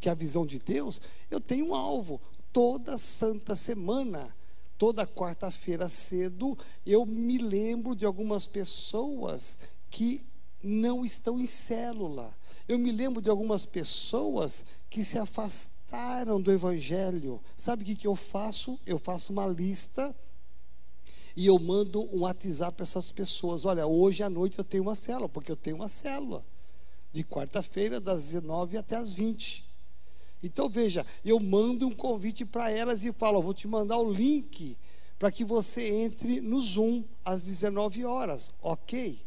que 0.00 0.08
é 0.08 0.12
a 0.12 0.14
visão 0.14 0.44
de 0.44 0.58
Deus, 0.58 1.00
eu 1.30 1.40
tenho 1.40 1.68
um 1.68 1.74
alvo 1.74 2.20
toda 2.52 2.98
santa 2.98 3.54
semana, 3.54 4.34
toda 4.76 5.06
quarta-feira 5.06 5.88
cedo, 5.88 6.58
eu 6.84 7.06
me 7.06 7.38
lembro 7.38 7.94
de 7.94 8.04
algumas 8.04 8.46
pessoas 8.46 9.56
que 9.90 10.22
não 10.62 11.04
estão 11.04 11.40
em 11.40 11.46
célula. 11.46 12.34
Eu 12.68 12.78
me 12.78 12.90
lembro 12.90 13.22
de 13.22 13.30
algumas 13.30 13.64
pessoas 13.64 14.64
que 14.90 15.04
se 15.04 15.18
afastaram 15.18 16.40
do 16.40 16.50
Evangelho. 16.50 17.40
Sabe 17.56 17.82
o 17.82 17.86
que, 17.86 17.94
que 17.94 18.06
eu 18.06 18.16
faço? 18.16 18.78
Eu 18.84 18.98
faço 18.98 19.32
uma 19.32 19.46
lista 19.46 20.14
e 21.36 21.46
eu 21.46 21.58
mando 21.58 22.02
um 22.14 22.22
WhatsApp 22.22 22.76
para 22.76 22.84
essas 22.84 23.12
pessoas. 23.12 23.64
Olha, 23.64 23.86
hoje 23.86 24.22
à 24.22 24.30
noite 24.30 24.58
eu 24.58 24.64
tenho 24.64 24.82
uma 24.82 24.96
célula, 24.96 25.28
porque 25.28 25.52
eu 25.52 25.56
tenho 25.56 25.76
uma 25.76 25.88
célula. 25.88 26.44
De 27.12 27.22
quarta-feira, 27.22 28.00
das 28.00 28.24
19 28.24 28.76
até 28.76 28.96
as 28.96 29.12
20. 29.12 29.64
Então 30.42 30.68
veja, 30.68 31.06
eu 31.24 31.38
mando 31.38 31.86
um 31.86 31.92
convite 31.92 32.44
para 32.44 32.70
elas 32.70 33.04
e 33.04 33.12
falo: 33.12 33.40
vou 33.40 33.54
te 33.54 33.68
mandar 33.68 33.98
o 33.98 34.10
link 34.10 34.76
para 35.18 35.30
que 35.30 35.44
você 35.44 35.88
entre 35.88 36.40
no 36.40 36.60
Zoom 36.60 37.04
às 37.24 37.42
19 37.42 38.04
horas. 38.04 38.50
Ok? 38.60 39.25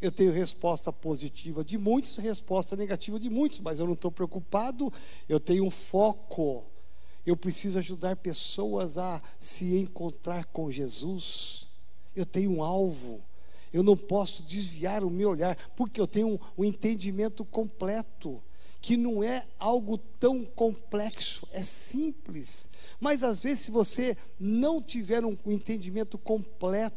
Eu 0.00 0.10
tenho 0.10 0.32
resposta 0.32 0.90
positiva 0.90 1.62
de 1.62 1.76
muitos, 1.76 2.16
resposta 2.16 2.74
negativa 2.74 3.20
de 3.20 3.28
muitos, 3.28 3.58
mas 3.58 3.80
eu 3.80 3.86
não 3.86 3.92
estou 3.92 4.10
preocupado, 4.10 4.92
eu 5.28 5.38
tenho 5.38 5.64
um 5.64 5.70
foco. 5.70 6.64
Eu 7.26 7.36
preciso 7.36 7.78
ajudar 7.78 8.16
pessoas 8.16 8.96
a 8.96 9.22
se 9.38 9.76
encontrar 9.76 10.46
com 10.46 10.70
Jesus. 10.70 11.66
Eu 12.16 12.24
tenho 12.24 12.50
um 12.50 12.62
alvo. 12.62 13.20
Eu 13.72 13.82
não 13.82 13.96
posso 13.96 14.42
desviar 14.42 15.04
o 15.04 15.10
meu 15.10 15.30
olhar, 15.30 15.56
porque 15.76 16.00
eu 16.00 16.06
tenho 16.06 16.40
um, 16.56 16.64
entendimento 16.64 17.44
completo 17.44 18.42
que 18.80 18.96
não 18.96 19.22
é 19.22 19.46
algo 19.58 19.98
tão 19.98 20.42
complexo, 20.42 21.46
é 21.52 21.62
simples. 21.62 22.66
Mas 22.98 23.22
às 23.22 23.42
vezes, 23.42 23.66
se 23.66 23.70
você 23.70 24.16
não 24.38 24.80
tiver 24.80 25.24
um 25.24 25.36
entendimento 25.46 26.16
completo 26.16 26.96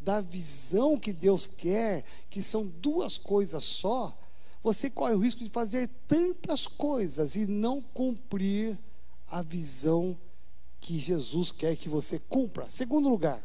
da 0.00 0.20
visão 0.20 0.98
que 0.98 1.12
Deus 1.12 1.46
quer, 1.46 2.04
que 2.28 2.42
são 2.42 2.66
duas 2.66 3.18
coisas 3.18 3.64
só, 3.64 4.16
você 4.62 4.90
corre 4.90 5.14
o 5.14 5.18
risco 5.18 5.42
de 5.42 5.50
fazer 5.50 5.88
tantas 6.06 6.66
coisas 6.66 7.34
e 7.34 7.46
não 7.46 7.80
cumprir 7.80 8.78
a 9.26 9.42
visão 9.42 10.16
que 10.80 10.98
Jesus 10.98 11.50
quer 11.52 11.76
que 11.76 11.88
você 11.88 12.18
cumpra. 12.18 12.68
Segundo 12.68 13.08
lugar, 13.08 13.42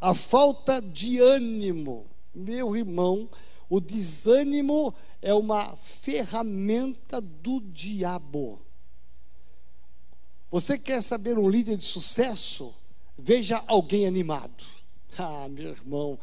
a 0.00 0.12
falta 0.12 0.80
de 0.80 1.18
ânimo. 1.18 2.06
Meu 2.34 2.76
irmão, 2.76 3.28
o 3.70 3.80
desânimo 3.80 4.94
é 5.22 5.32
uma 5.32 5.76
ferramenta 5.76 7.20
do 7.20 7.60
diabo. 7.60 8.60
Você 10.50 10.78
quer 10.78 11.02
saber 11.02 11.38
um 11.38 11.48
líder 11.48 11.76
de 11.76 11.86
sucesso? 11.86 12.74
Veja 13.18 13.62
alguém 13.66 14.06
animado. 14.06 14.64
Ah, 15.16 15.48
meu 15.48 15.68
irmão, 15.70 16.18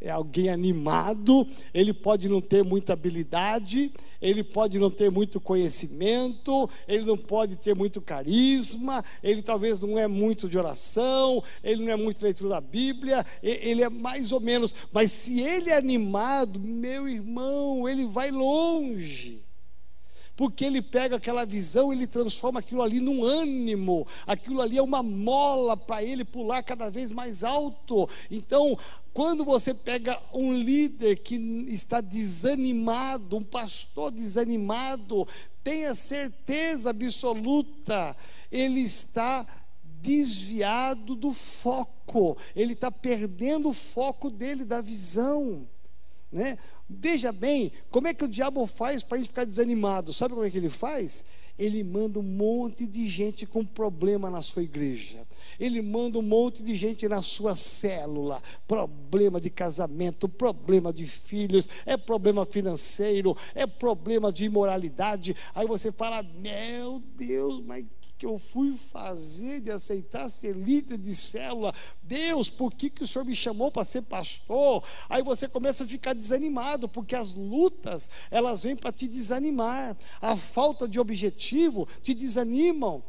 é 0.00 0.08
alguém 0.08 0.48
animado, 0.48 1.46
ele 1.74 1.92
pode 1.92 2.26
não 2.26 2.40
ter 2.40 2.64
muita 2.64 2.94
habilidade, 2.94 3.92
ele 4.18 4.42
pode 4.42 4.78
não 4.78 4.90
ter 4.90 5.10
muito 5.10 5.38
conhecimento, 5.38 6.68
ele 6.88 7.04
não 7.04 7.18
pode 7.18 7.56
ter 7.56 7.74
muito 7.74 8.00
carisma, 8.00 9.04
ele 9.22 9.42
talvez 9.42 9.78
não 9.78 9.98
é 9.98 10.08
muito 10.08 10.48
de 10.48 10.56
oração, 10.56 11.44
ele 11.62 11.84
não 11.84 11.92
é 11.92 11.96
muito 11.96 12.22
leitura 12.22 12.48
da 12.48 12.60
Bíblia, 12.62 13.26
ele 13.42 13.82
é 13.82 13.90
mais 13.90 14.32
ou 14.32 14.40
menos, 14.40 14.74
mas 14.90 15.12
se 15.12 15.38
ele 15.38 15.68
é 15.68 15.76
animado, 15.76 16.58
meu 16.58 17.06
irmão, 17.06 17.86
ele 17.86 18.06
vai 18.06 18.30
longe 18.30 19.49
porque 20.40 20.64
ele 20.64 20.80
pega 20.80 21.16
aquela 21.16 21.44
visão, 21.44 21.92
ele 21.92 22.06
transforma 22.06 22.60
aquilo 22.60 22.80
ali 22.80 22.98
num 22.98 23.22
ânimo, 23.22 24.06
aquilo 24.26 24.62
ali 24.62 24.78
é 24.78 24.82
uma 24.82 25.02
mola 25.02 25.76
para 25.76 26.02
ele 26.02 26.24
pular 26.24 26.62
cada 26.62 26.90
vez 26.90 27.12
mais 27.12 27.44
alto. 27.44 28.08
Então, 28.30 28.74
quando 29.12 29.44
você 29.44 29.74
pega 29.74 30.18
um 30.32 30.50
líder 30.54 31.16
que 31.16 31.36
está 31.68 32.00
desanimado, 32.00 33.36
um 33.36 33.44
pastor 33.44 34.10
desanimado, 34.10 35.28
tenha 35.62 35.94
certeza 35.94 36.88
absoluta, 36.88 38.16
ele 38.50 38.80
está 38.80 39.46
desviado 40.00 41.14
do 41.14 41.34
foco, 41.34 42.38
ele 42.56 42.72
está 42.72 42.90
perdendo 42.90 43.68
o 43.68 43.74
foco 43.74 44.30
dele, 44.30 44.64
da 44.64 44.80
visão. 44.80 45.68
Né? 46.32 46.58
Veja 46.88 47.32
bem, 47.32 47.72
como 47.90 48.06
é 48.08 48.14
que 48.14 48.24
o 48.24 48.28
diabo 48.28 48.66
faz 48.66 49.02
para 49.02 49.16
a 49.16 49.18
gente 49.18 49.28
ficar 49.28 49.44
desanimado? 49.44 50.12
Sabe 50.12 50.34
como 50.34 50.46
é 50.46 50.50
que 50.50 50.58
ele 50.58 50.68
faz? 50.68 51.24
Ele 51.58 51.84
manda 51.84 52.18
um 52.18 52.22
monte 52.22 52.86
de 52.86 53.06
gente 53.08 53.44
com 53.44 53.64
problema 53.64 54.30
na 54.30 54.40
sua 54.40 54.62
igreja. 54.62 55.26
Ele 55.58 55.82
manda 55.82 56.18
um 56.18 56.22
monte 56.22 56.62
de 56.62 56.74
gente 56.74 57.06
na 57.06 57.20
sua 57.20 57.54
célula. 57.54 58.42
Problema 58.66 59.38
de 59.38 59.50
casamento, 59.50 60.26
problema 60.26 60.90
de 60.90 61.06
filhos, 61.06 61.68
é 61.84 61.98
problema 61.98 62.46
financeiro, 62.46 63.36
é 63.54 63.66
problema 63.66 64.32
de 64.32 64.46
imoralidade. 64.46 65.36
Aí 65.54 65.66
você 65.66 65.92
fala: 65.92 66.22
Meu 66.22 67.02
Deus, 67.14 67.62
mas 67.66 67.84
que 68.20 68.26
eu 68.26 68.38
fui 68.38 68.76
fazer 68.76 69.62
de 69.62 69.70
aceitar 69.70 70.28
ser 70.28 70.54
líder 70.54 70.98
de 70.98 71.16
célula? 71.16 71.72
Deus, 72.02 72.50
por 72.50 72.70
que, 72.70 72.90
que 72.90 73.02
o 73.02 73.06
Senhor 73.06 73.24
me 73.24 73.34
chamou 73.34 73.70
para 73.70 73.82
ser 73.82 74.02
pastor? 74.02 74.84
Aí 75.08 75.22
você 75.22 75.48
começa 75.48 75.84
a 75.84 75.86
ficar 75.86 76.12
desanimado, 76.12 76.86
porque 76.86 77.16
as 77.16 77.32
lutas, 77.32 78.10
elas 78.30 78.62
vêm 78.62 78.76
para 78.76 78.92
te 78.92 79.08
desanimar. 79.08 79.96
A 80.20 80.36
falta 80.36 80.86
de 80.86 81.00
objetivo 81.00 81.88
te 82.02 82.12
desanimam. 82.12 83.02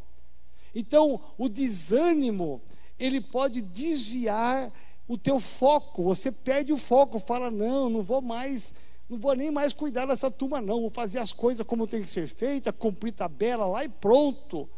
Então, 0.73 1.19
o 1.37 1.49
desânimo, 1.49 2.61
ele 2.97 3.19
pode 3.19 3.61
desviar 3.61 4.71
o 5.09 5.17
teu 5.17 5.41
foco. 5.41 6.03
Você 6.03 6.31
perde 6.31 6.71
o 6.71 6.77
foco, 6.77 7.19
fala: 7.19 7.51
"Não, 7.51 7.89
não 7.89 8.01
vou 8.01 8.21
mais 8.21 8.73
não 9.09 9.17
vou 9.17 9.35
nem 9.35 9.51
mais 9.51 9.73
cuidar 9.73 10.05
dessa 10.05 10.31
turma, 10.31 10.61
não. 10.61 10.79
Vou 10.79 10.89
fazer 10.89 11.19
as 11.19 11.33
coisas 11.33 11.67
como 11.67 11.85
tem 11.85 12.01
que 12.01 12.07
ser 12.07 12.27
feita, 12.29 12.71
cumprir 12.71 13.11
tabela 13.11 13.65
lá 13.65 13.83
e 13.83 13.89
pronto. 13.89 14.69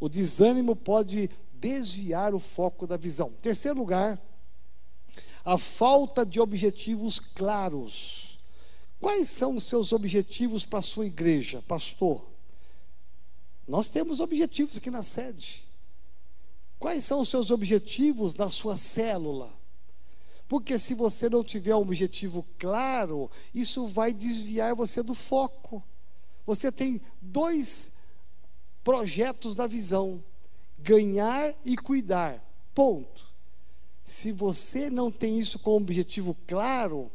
O 0.00 0.08
desânimo 0.08 0.74
pode 0.74 1.30
desviar 1.52 2.34
o 2.34 2.40
foco 2.40 2.86
da 2.86 2.96
visão. 2.96 3.30
Terceiro 3.42 3.78
lugar, 3.78 4.18
a 5.44 5.58
falta 5.58 6.24
de 6.24 6.40
objetivos 6.40 7.20
claros. 7.20 8.38
Quais 8.98 9.28
são 9.28 9.56
os 9.56 9.64
seus 9.64 9.92
objetivos 9.92 10.64
para 10.64 10.78
a 10.78 10.82
sua 10.82 11.06
igreja, 11.06 11.62
pastor? 11.68 12.24
Nós 13.68 13.88
temos 13.88 14.20
objetivos 14.20 14.76
aqui 14.76 14.90
na 14.90 15.02
sede. 15.02 15.62
Quais 16.78 17.04
são 17.04 17.20
os 17.20 17.28
seus 17.28 17.50
objetivos 17.50 18.34
na 18.34 18.48
sua 18.48 18.76
célula? 18.76 19.52
Porque 20.48 20.78
se 20.78 20.94
você 20.94 21.28
não 21.28 21.44
tiver 21.44 21.76
um 21.76 21.80
objetivo 21.80 22.44
claro, 22.58 23.30
isso 23.54 23.86
vai 23.86 24.12
desviar 24.12 24.74
você 24.74 25.02
do 25.02 25.14
foco. 25.14 25.82
Você 26.44 26.72
tem 26.72 27.00
dois 27.20 27.89
projetos 28.82 29.54
da 29.54 29.66
visão: 29.66 30.22
ganhar 30.78 31.54
e 31.64 31.76
cuidar. 31.76 32.42
Ponto. 32.74 33.28
Se 34.04 34.32
você 34.32 34.90
não 34.90 35.10
tem 35.10 35.38
isso 35.38 35.58
como 35.58 35.76
objetivo 35.76 36.36
claro, 36.46 37.10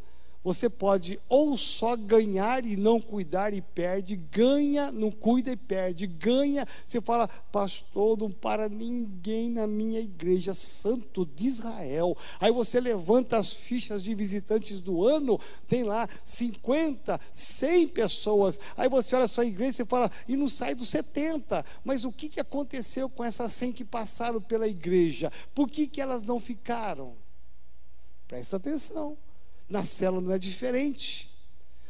você 0.45 0.69
pode 0.69 1.19
ou 1.27 1.57
só 1.57 1.95
ganhar 1.95 2.63
e 2.67 2.77
não 2.77 3.01
cuidar 3.01 3.51
e 3.51 3.61
perde, 3.61 4.15
ganha, 4.15 4.91
não 4.91 5.09
cuida 5.09 5.51
e 5.51 5.57
perde, 5.57 6.05
ganha. 6.05 6.67
Você 6.85 7.01
fala, 7.01 7.27
pastor, 7.27 8.15
não 8.15 8.29
para 8.29 8.69
ninguém 8.69 9.49
na 9.49 9.65
minha 9.65 9.99
igreja, 9.99 10.53
santo 10.53 11.25
de 11.25 11.47
Israel. 11.47 12.15
Aí 12.39 12.51
você 12.51 12.79
levanta 12.79 13.37
as 13.37 13.53
fichas 13.53 14.03
de 14.03 14.13
visitantes 14.13 14.79
do 14.79 15.03
ano, 15.03 15.39
tem 15.67 15.81
lá 15.81 16.07
50, 16.23 17.19
100 17.31 17.87
pessoas. 17.87 18.59
Aí 18.77 18.87
você 18.87 19.15
olha 19.15 19.25
a 19.25 19.27
sua 19.27 19.47
igreja 19.47 19.81
e 19.81 19.85
fala, 19.87 20.11
e 20.27 20.35
não 20.35 20.47
sai 20.47 20.75
dos 20.75 20.89
70. 20.89 21.65
Mas 21.83 22.05
o 22.05 22.11
que, 22.11 22.29
que 22.29 22.39
aconteceu 22.39 23.09
com 23.09 23.23
essas 23.23 23.51
100 23.51 23.73
que 23.73 23.83
passaram 23.83 24.39
pela 24.39 24.67
igreja? 24.67 25.33
Por 25.55 25.67
que, 25.67 25.87
que 25.87 25.99
elas 25.99 26.23
não 26.23 26.39
ficaram? 26.39 27.15
Presta 28.27 28.57
atenção. 28.57 29.17
Na 29.69 29.83
célula 29.83 30.21
não 30.21 30.31
é 30.31 30.39
diferente. 30.39 31.33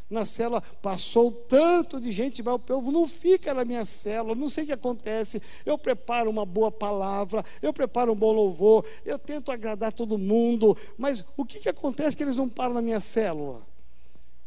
Na 0.09 0.23
célula 0.23 0.61
passou 0.81 1.31
tanto 1.31 1.99
de 1.99 2.11
gente, 2.11 2.43
mas 2.43 2.53
o 2.53 2.59
povo 2.59 2.91
não 2.91 3.07
fica 3.07 3.53
na 3.53 3.65
minha 3.65 3.83
célula, 3.83 4.35
não 4.35 4.47
sei 4.47 4.63
o 4.63 4.67
que 4.67 4.73
acontece. 4.73 5.41
Eu 5.65 5.77
preparo 5.77 6.29
uma 6.29 6.45
boa 6.45 6.71
palavra, 6.71 7.43
eu 7.61 7.73
preparo 7.73 8.13
um 8.13 8.15
bom 8.15 8.31
louvor, 8.31 8.85
eu 9.03 9.17
tento 9.17 9.51
agradar 9.51 9.91
todo 9.91 10.17
mundo, 10.17 10.77
mas 10.97 11.25
o 11.35 11.43
que, 11.43 11.59
que 11.59 11.69
acontece 11.69 12.15
que 12.15 12.23
eles 12.23 12.35
não 12.35 12.47
param 12.47 12.75
na 12.75 12.81
minha 12.83 12.99
célula? 12.99 13.65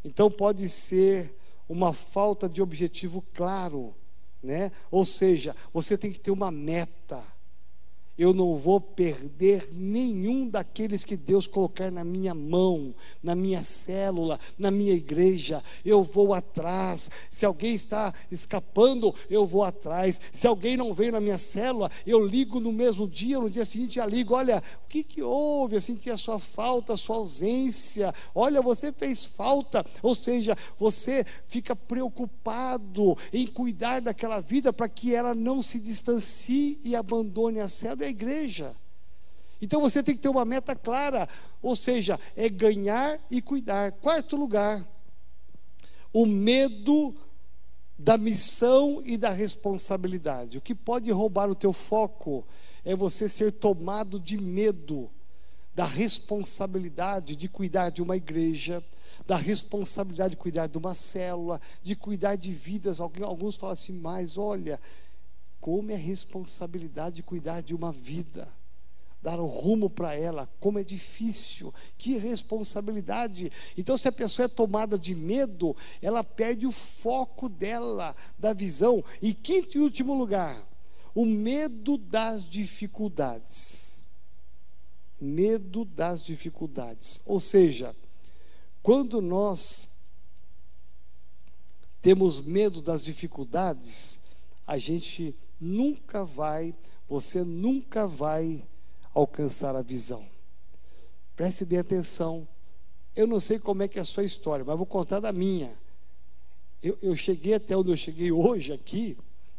Então 0.05 0.31
pode 0.31 0.69
ser 0.69 1.35
uma 1.69 1.93
falta 1.93 2.49
de 2.49 2.63
objetivo 2.63 3.23
claro, 3.35 3.95
né? 4.41 4.71
Ou 4.93 5.05
seja, 5.05 5.57
você 5.73 5.99
tem 5.99 6.13
que 6.13 6.21
ter 6.21 6.31
uma 6.31 6.53
meta 6.53 7.23
eu 8.19 8.35
não 8.35 8.57
vou 8.57 8.81
perder 8.81 9.69
nenhum 9.73 10.49
daqueles 10.49 11.05
que 11.05 11.17
Deus 11.17 11.47
colocar 11.47 11.91
na 11.91 12.03
minha 12.03 12.35
mão, 12.35 12.93
na 13.23 13.35
minha 13.35 13.63
célula, 13.63 14.41
na 14.59 14.73
minha 14.73 14.93
igreja. 14.93 15.63
Eu 15.85 16.03
vou 16.03 16.35
atrás. 16.35 17.09
Se 17.31 17.47
alguém 17.47 17.75
está 17.75 18.13
escapando, 18.31 19.15
eu 19.31 19.47
vou 19.47 19.63
atrás. 19.63 20.21
Se 20.33 20.49
alguém 20.49 20.77
não 20.77 20.93
veio 20.93 21.13
na 21.13 21.21
minha 21.21 21.39
célula, 21.39 21.91
eu 22.05 22.25
ligo 22.27 22.59
no 22.59 22.73
mesmo 22.73 23.07
dia, 23.07 23.39
no 23.39 23.49
dia 23.49 23.65
seguinte 23.65 23.95
já 23.95 24.07
ligo. 24.07 24.35
Olha, 24.35 24.63
o 24.85 24.89
que, 24.89 25.05
que 25.05 25.23
houve? 25.23 25.77
Eu 25.77 25.81
senti 25.81 26.11
a 26.11 26.17
sua 26.17 26.41
falta, 26.41 26.95
a 26.95 26.97
sua 26.97 27.17
ausência. 27.17 28.13
Olha, 28.35 28.61
você 28.61 28.91
fez 28.91 29.25
falta. 29.25 29.87
Ou 30.03 30.15
seja, 30.15 30.57
você 30.77 31.25
fica 31.47 31.77
preocupado 31.77 33.17
em 33.33 33.47
cuidar 33.47 34.01
daquela 34.01 34.41
vida 34.41 34.73
para 34.73 34.89
que 34.89 35.15
ela 35.15 35.37
não 35.37 35.63
se 35.63 35.79
distancie 35.79 36.81
e 36.83 36.97
abandone 36.97 37.61
a 37.61 37.69
célula 37.69 38.08
a 38.09 38.11
igreja. 38.11 38.75
Então 39.61 39.81
você 39.81 40.03
tem 40.03 40.17
que 40.17 40.23
ter 40.23 40.29
uma 40.29 40.45
meta 40.45 40.75
clara, 40.75 41.29
ou 41.63 41.75
seja, 41.75 42.19
é 42.37 42.49
ganhar 42.49 43.19
e 43.31 43.43
cuidar. 43.43 43.93
Quarto 43.93 44.37
lugar, 44.37 44.85
o 46.13 46.25
medo 46.25 47.15
da 47.99 48.17
missão 48.17 49.03
e 49.05 49.17
da 49.17 49.31
responsabilidade. 49.31 50.59
O 50.59 50.61
que 50.61 50.75
pode 50.75 51.11
roubar 51.11 51.51
o 51.51 51.55
teu 51.55 51.73
foco 51.73 52.47
é 52.85 52.95
você 52.95 53.29
ser 53.29 53.53
tomado 53.53 54.21
de 54.21 54.39
medo 54.39 55.11
da 55.75 55.85
responsabilidade 55.85 57.37
de 57.37 57.49
cuidar 57.49 57.91
de 57.91 58.01
uma 58.01 58.17
igreja, 58.17 58.83
da 59.27 59.37
responsabilidade 59.37 60.31
de 60.31 60.37
cuidar 60.37 60.69
de 60.69 60.79
uma 60.79 60.95
célula, 60.95 61.61
de 61.83 61.95
cuidar 61.95 62.37
de 62.37 62.53
vidas. 62.53 63.01
Alguns 63.01 63.57
falam 63.57 63.75
assim, 63.75 63.93
mas 63.93 64.39
olha, 64.39 64.81
como 65.61 65.91
é 65.91 65.97
responsabilidade 65.97 67.17
de 67.17 67.23
cuidar 67.23 67.61
de 67.61 67.75
uma 67.75 67.93
vida, 67.93 68.49
dar 69.21 69.41
o 69.41 69.47
rumo 69.47 69.91
para 69.91 70.15
ela, 70.15 70.49
como 70.61 70.79
é 70.79 70.85
difícil, 70.85 71.75
que 71.97 72.17
responsabilidade. 72.17 73.53
Então, 73.77 73.97
se 73.97 74.09
a 74.09 74.13
pessoa 74.13 74.47
é 74.47 74.49
tomada 74.49 74.99
de 74.99 75.15
medo, 75.15 75.77
ela 76.01 76.23
perde 76.23 76.67
o 76.67 76.73
foco 76.73 77.49
dela, 77.49 78.15
da 78.39 78.53
visão. 78.53 79.05
E 79.21 79.35
quinto 79.35 79.77
e 79.77 79.81
último 79.81 80.15
lugar, 80.15 80.65
o 81.15 81.27
medo 81.27 81.99
das 81.99 82.49
dificuldades. 82.49 84.05
Medo 85.21 85.85
das 85.85 86.25
dificuldades. 86.25 87.21
Ou 87.27 87.41
seja, 87.41 87.95
quando 88.81 89.21
nós 89.21 89.91
temos 92.01 92.41
medo 92.41 92.81
das 92.81 93.03
dificuldades, 93.03 94.21
a 94.65 94.79
gente 94.79 95.35
nunca 95.61 96.25
vai, 96.25 96.75
você 97.09 97.43
nunca 97.43 98.07
vai 98.07 98.65
alcançar 99.15 99.75
a 99.75 99.83
visão. 99.83 100.25
Preste 101.35 101.65
bem 101.65 101.79
atenção. 101.79 102.47
Eu 103.15 103.27
não 103.27 103.41
sei 103.41 103.59
como 103.59 103.83
é 103.83 103.89
que 103.89 103.99
é 103.99 104.03
a 104.03 104.05
sua 104.05 104.25
história, 104.25 104.65
mas 104.65 104.77
vou 104.77 104.87
contar 104.87 105.21
da 105.21 105.33
minha. 105.33 105.73
Eu, 106.83 106.97
eu 107.03 107.17
cheguei 107.17 107.55
até 107.55 107.77
onde 107.77 107.91
eu 107.91 107.97
cheguei 107.97 108.31
hoje 108.31 108.73
aqui, 108.73 109.17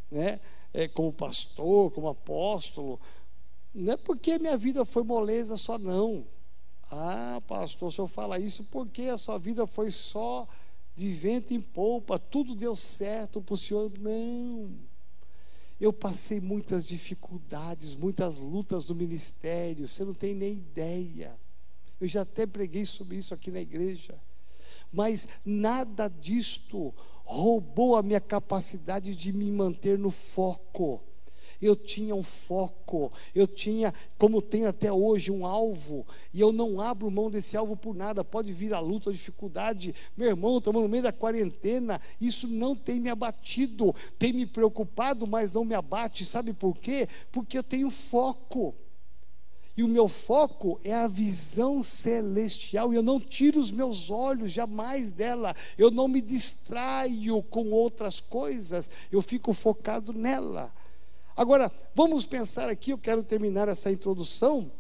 né? 0.10 0.40
é, 0.74 0.88
como 0.88 1.12
pastor, 1.12 1.92
como 1.92 2.08
apóstolo, 2.08 3.00
não 3.74 3.94
é 3.94 3.98
porque 3.98 4.38
minha 4.38 4.58
vida 4.58 4.86
foi 4.86 5.04
moleza 5.04 5.58
só, 5.58 5.78
não. 5.78 6.26
Ah, 6.92 7.42
pastor, 7.48 7.90
o 7.90 7.92
senhor 7.92 8.08
fala 8.08 8.40
isso 8.40 8.64
porque 8.72 9.04
a 9.04 9.18
sua 9.18 9.38
vida 9.38 9.68
foi 9.68 9.92
só 9.92 10.48
de 10.96 11.12
vento 11.14 11.54
em 11.54 11.62
polpa, 11.62 12.18
tudo 12.18 12.56
deu 12.56 12.76
certo 12.76 13.42
para 13.42 13.54
o 13.54 13.58
senhor. 13.58 13.92
Não. 14.00 14.72
Eu 15.80 15.94
passei 15.94 16.42
muitas 16.42 16.86
dificuldades, 16.86 17.96
muitas 17.96 18.38
lutas 18.38 18.88
no 18.88 18.96
ministério, 18.96 19.88
você 19.88 20.04
não 20.04 20.14
tem 20.14 20.36
nem 20.36 20.54
ideia. 20.54 21.40
Eu 22.00 22.08
já 22.08 22.22
até 22.22 22.46
preguei 22.46 22.86
sobre 22.86 23.18
isso 23.18 23.34
aqui 23.34 23.50
na 23.50 23.62
igreja. 23.62 24.20
Mas 24.92 25.28
nada 25.46 26.08
disto 26.08 26.94
roubou 27.24 27.96
a 27.96 28.04
minha 28.04 28.20
capacidade 28.20 29.16
de 29.16 29.32
me 29.32 29.52
manter 29.52 29.98
no 29.98 30.10
foco. 30.10 31.02
Eu 31.62 31.76
tinha 31.76 32.16
um 32.16 32.24
foco, 32.24 33.12
eu 33.36 33.46
tinha, 33.46 33.94
como 34.18 34.42
tenho 34.42 34.70
até 34.70 34.92
hoje, 34.92 35.30
um 35.30 35.46
alvo, 35.46 36.08
e 36.34 36.40
eu 36.40 36.54
não 36.54 36.80
abro 36.80 37.12
mão 37.12 37.30
desse 37.30 37.58
alvo 37.58 37.76
por 37.76 37.94
nada. 37.94 38.24
Pode 38.24 38.54
vir 38.54 38.74
a 38.74 38.80
luta, 38.80 39.10
a 39.10 39.14
dificuldade, 39.14 39.94
meu 40.16 40.30
irmão, 40.30 40.58
estamos 40.58 40.82
no 40.82 40.88
meio 40.88 41.04
da 41.04 41.12
quarentena, 41.12 42.00
isso 42.22 42.48
não 42.48 42.76
tem 42.76 43.00
me 43.00 43.10
abatido, 43.10 43.94
tem 44.18 44.32
me 44.32 44.46
preocupado, 44.46 45.28
mas 45.28 45.52
não 45.52 45.66
me 45.66 45.76
abate. 45.76 46.24
Sabe 46.24 46.54
por 46.54 46.78
quê? 46.78 47.10
Porque 47.32 47.58
eu 47.58 47.64
tenho 47.64 47.90
foco. 47.90 48.74
E 49.80 49.84
o 49.84 49.88
meu 49.88 50.10
foco 50.10 50.78
é 50.84 50.94
a 50.94 51.08
visão 51.08 51.84
celestial, 51.84 52.92
e 52.92 52.98
eu 52.98 53.04
não 53.04 53.18
tiro 53.18 53.62
os 53.62 53.72
meus 53.72 54.10
olhos 54.10 54.52
jamais 54.52 55.12
dela, 55.12 55.56
eu 55.78 55.90
não 55.90 56.06
me 56.06 56.20
distraio 56.20 57.42
com 57.44 57.72
outras 57.72 58.20
coisas, 58.20 58.90
eu 59.10 59.22
fico 59.22 59.54
focado 59.54 60.12
nela. 60.12 60.70
Agora, 61.36 61.72
vamos 61.96 62.26
pensar 62.26 62.70
aqui, 62.70 62.92
eu 62.92 62.98
quero 62.98 63.24
terminar 63.24 63.68
essa 63.68 63.92
introdução, 63.92 64.72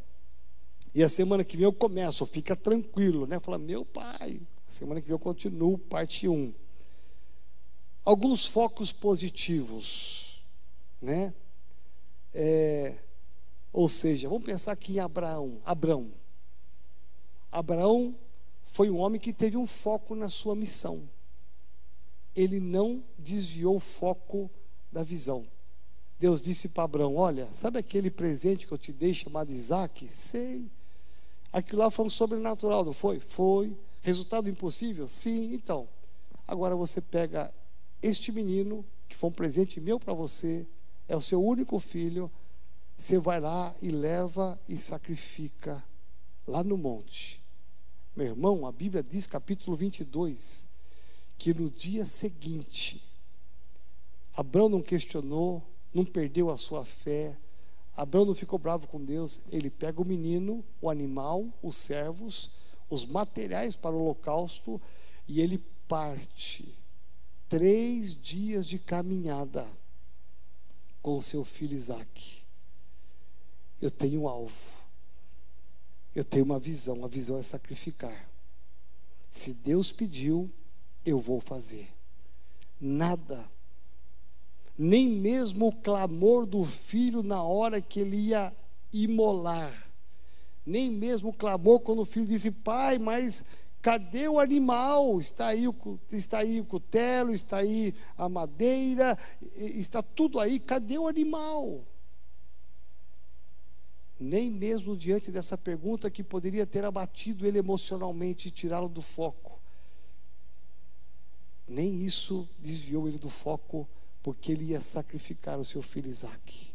e 0.94 1.04
a 1.04 1.10
semana 1.10 1.44
que 1.44 1.56
vem 1.56 1.64
eu 1.64 1.74
começo, 1.74 2.26
fica 2.26 2.56
tranquilo, 2.56 3.26
né? 3.28 3.40
Fala, 3.40 3.58
meu 3.58 3.86
pai, 3.86 4.42
semana 4.68 5.00
que 5.00 5.08
vem 5.08 5.14
eu 5.14 5.20
continuo, 5.20 5.78
parte 5.78 6.28
1. 6.28 6.54
Alguns 8.04 8.46
focos 8.46 8.92
positivos, 8.92 10.42
né? 11.02 11.34
É, 12.34 12.96
ou 13.72 13.88
seja, 13.88 14.28
vamos 14.28 14.44
pensar 14.44 14.72
aqui 14.72 14.96
em 14.96 15.00
Abraão. 15.00 15.62
Abraão. 15.64 16.12
Abraão 17.52 18.16
foi 18.72 18.90
um 18.90 18.98
homem 18.98 19.20
que 19.20 19.34
teve 19.34 19.58
um 19.58 19.68
foco 19.68 20.16
na 20.16 20.30
sua 20.30 20.56
missão. 20.56 21.08
Ele 22.36 22.60
não 22.60 23.04
desviou 23.18 23.76
o 23.76 23.80
foco 23.80 24.50
da 24.92 25.04
visão. 25.04 25.46
Deus 26.20 26.42
disse 26.42 26.68
para 26.68 26.84
Abraão: 26.84 27.16
Olha, 27.16 27.48
sabe 27.54 27.80
aquele 27.80 28.12
presente 28.12 28.68
que 28.68 28.74
eu 28.74 28.78
te 28.78 28.92
dei 28.92 29.14
chamado 29.14 29.52
Isaac? 29.52 30.08
Sei. 30.10 30.70
Aquilo 31.52 31.80
lá 31.80 31.90
foi 31.90 32.06
um 32.06 32.10
sobrenatural, 32.10 32.84
não 32.84 32.94
foi? 32.94 33.20
Foi. 33.20 33.76
Resultado 34.02 34.50
impossível? 34.50 35.08
Sim. 35.08 35.54
Então, 35.54 35.88
agora 36.48 36.76
você 36.76 37.02
pega 37.02 37.54
este 38.02 38.32
menino, 38.32 38.86
que 39.08 39.16
foi 39.16 39.30
um 39.30 39.34
presente 39.34 39.80
meu 39.80 40.00
para 40.00 40.14
você, 40.14 40.68
é 41.08 41.16
o 41.16 41.22
seu 41.22 41.44
único 41.44 41.80
filho, 41.80 42.30
você 42.98 43.18
vai 43.18 43.40
lá 43.40 43.74
e 43.82 43.90
leva 43.90 44.60
e 44.68 44.78
sacrifica 44.78 45.84
lá 46.46 46.64
no 46.64 46.78
monte. 46.78 47.40
Meu 48.16 48.28
irmão, 48.28 48.68
a 48.68 48.72
Bíblia 48.72 49.02
diz, 49.02 49.26
capítulo 49.26 49.76
22, 49.76 50.68
que 51.38 51.54
no 51.54 51.70
dia 51.70 52.06
seguinte, 52.06 53.02
Abraão 54.36 54.68
não 54.68 54.82
questionou, 54.82 55.64
não 55.94 56.06
perdeu 56.06 56.50
a 56.50 56.58
sua 56.58 56.86
fé, 56.86 57.38
Abraão 57.96 58.26
não 58.26 58.34
ficou 58.36 58.58
bravo 58.58 58.88
com 58.88 59.04
Deus, 59.04 59.42
ele 59.52 59.70
pega 59.70 60.02
o 60.02 60.06
menino, 60.06 60.64
o 60.82 60.90
animal, 60.90 61.46
os 61.62 61.76
servos, 61.76 62.52
os 62.90 63.06
materiais 63.06 63.76
para 63.76 63.96
o 63.96 64.02
holocausto 64.02 64.82
e 65.28 65.42
ele 65.42 65.64
parte. 65.88 66.74
Três 67.48 68.14
dias 68.14 68.68
de 68.68 68.78
caminhada 68.80 69.66
com 71.02 71.22
seu 71.22 71.44
filho 71.44 71.74
Isaque 71.74 72.40
eu 73.82 73.90
tenho 73.90 74.22
um 74.22 74.28
alvo. 74.28 74.54
Eu 76.14 76.24
tenho 76.24 76.46
uma 76.46 76.60
visão. 76.60 77.06
A 77.06 77.08
visão 77.08 77.38
é 77.38 77.44
sacrificar. 77.44 78.30
Se 79.32 79.54
Deus 79.54 79.92
pediu, 79.92 80.52
eu 81.06 81.20
vou 81.20 81.40
fazer. 81.40 81.90
Nada, 82.80 83.50
nem 84.80 85.10
mesmo 85.10 85.68
o 85.68 85.74
clamor 85.74 86.46
do 86.46 86.64
filho 86.64 87.22
na 87.22 87.44
hora 87.44 87.82
que 87.82 88.00
ele 88.00 88.16
ia 88.16 88.56
imolar, 88.94 89.92
nem 90.66 90.90
mesmo 90.90 91.30
o 91.30 91.34
clamor 91.34 91.82
quando 91.82 92.00
o 92.00 92.06
filho 92.06 92.26
disse: 92.26 92.50
Pai, 92.50 92.98
mas 92.98 93.44
cadê 93.82 94.30
o 94.30 94.40
animal? 94.40 95.20
Está 95.20 95.48
aí 95.48 95.68
o, 95.68 96.00
está 96.10 96.40
aí 96.40 96.62
o 96.62 96.66
cutelo, 96.66 97.34
está 97.34 97.58
aí 97.58 97.94
a 98.18 98.30
madeira, 98.30 99.18
está 99.58 100.02
tudo 100.02 100.40
aí, 100.40 100.60
cadê 100.62 100.98
o 100.98 101.10
animal? 101.10 101.82
nem 104.20 104.52
mesmo 104.52 104.98
diante 104.98 105.32
dessa 105.32 105.58
pergunta 105.58 106.12
que 106.12 106.22
poderia 106.22 106.68
ter 106.68 106.84
abatido 106.84 107.48
ele 107.48 107.58
emocionalmente 107.58 108.50
e 108.50 108.52
tirá-lo 108.52 108.90
do 108.90 109.02
foco. 109.02 109.58
Nem 111.66 112.04
isso 112.04 112.46
desviou 112.60 113.08
ele 113.08 113.18
do 113.18 113.30
foco, 113.30 113.88
porque 114.22 114.52
ele 114.52 114.66
ia 114.66 114.82
sacrificar 114.82 115.60
o 115.60 115.66
seu 115.66 115.82
filho 115.82 116.10
Isaac. 116.10 116.74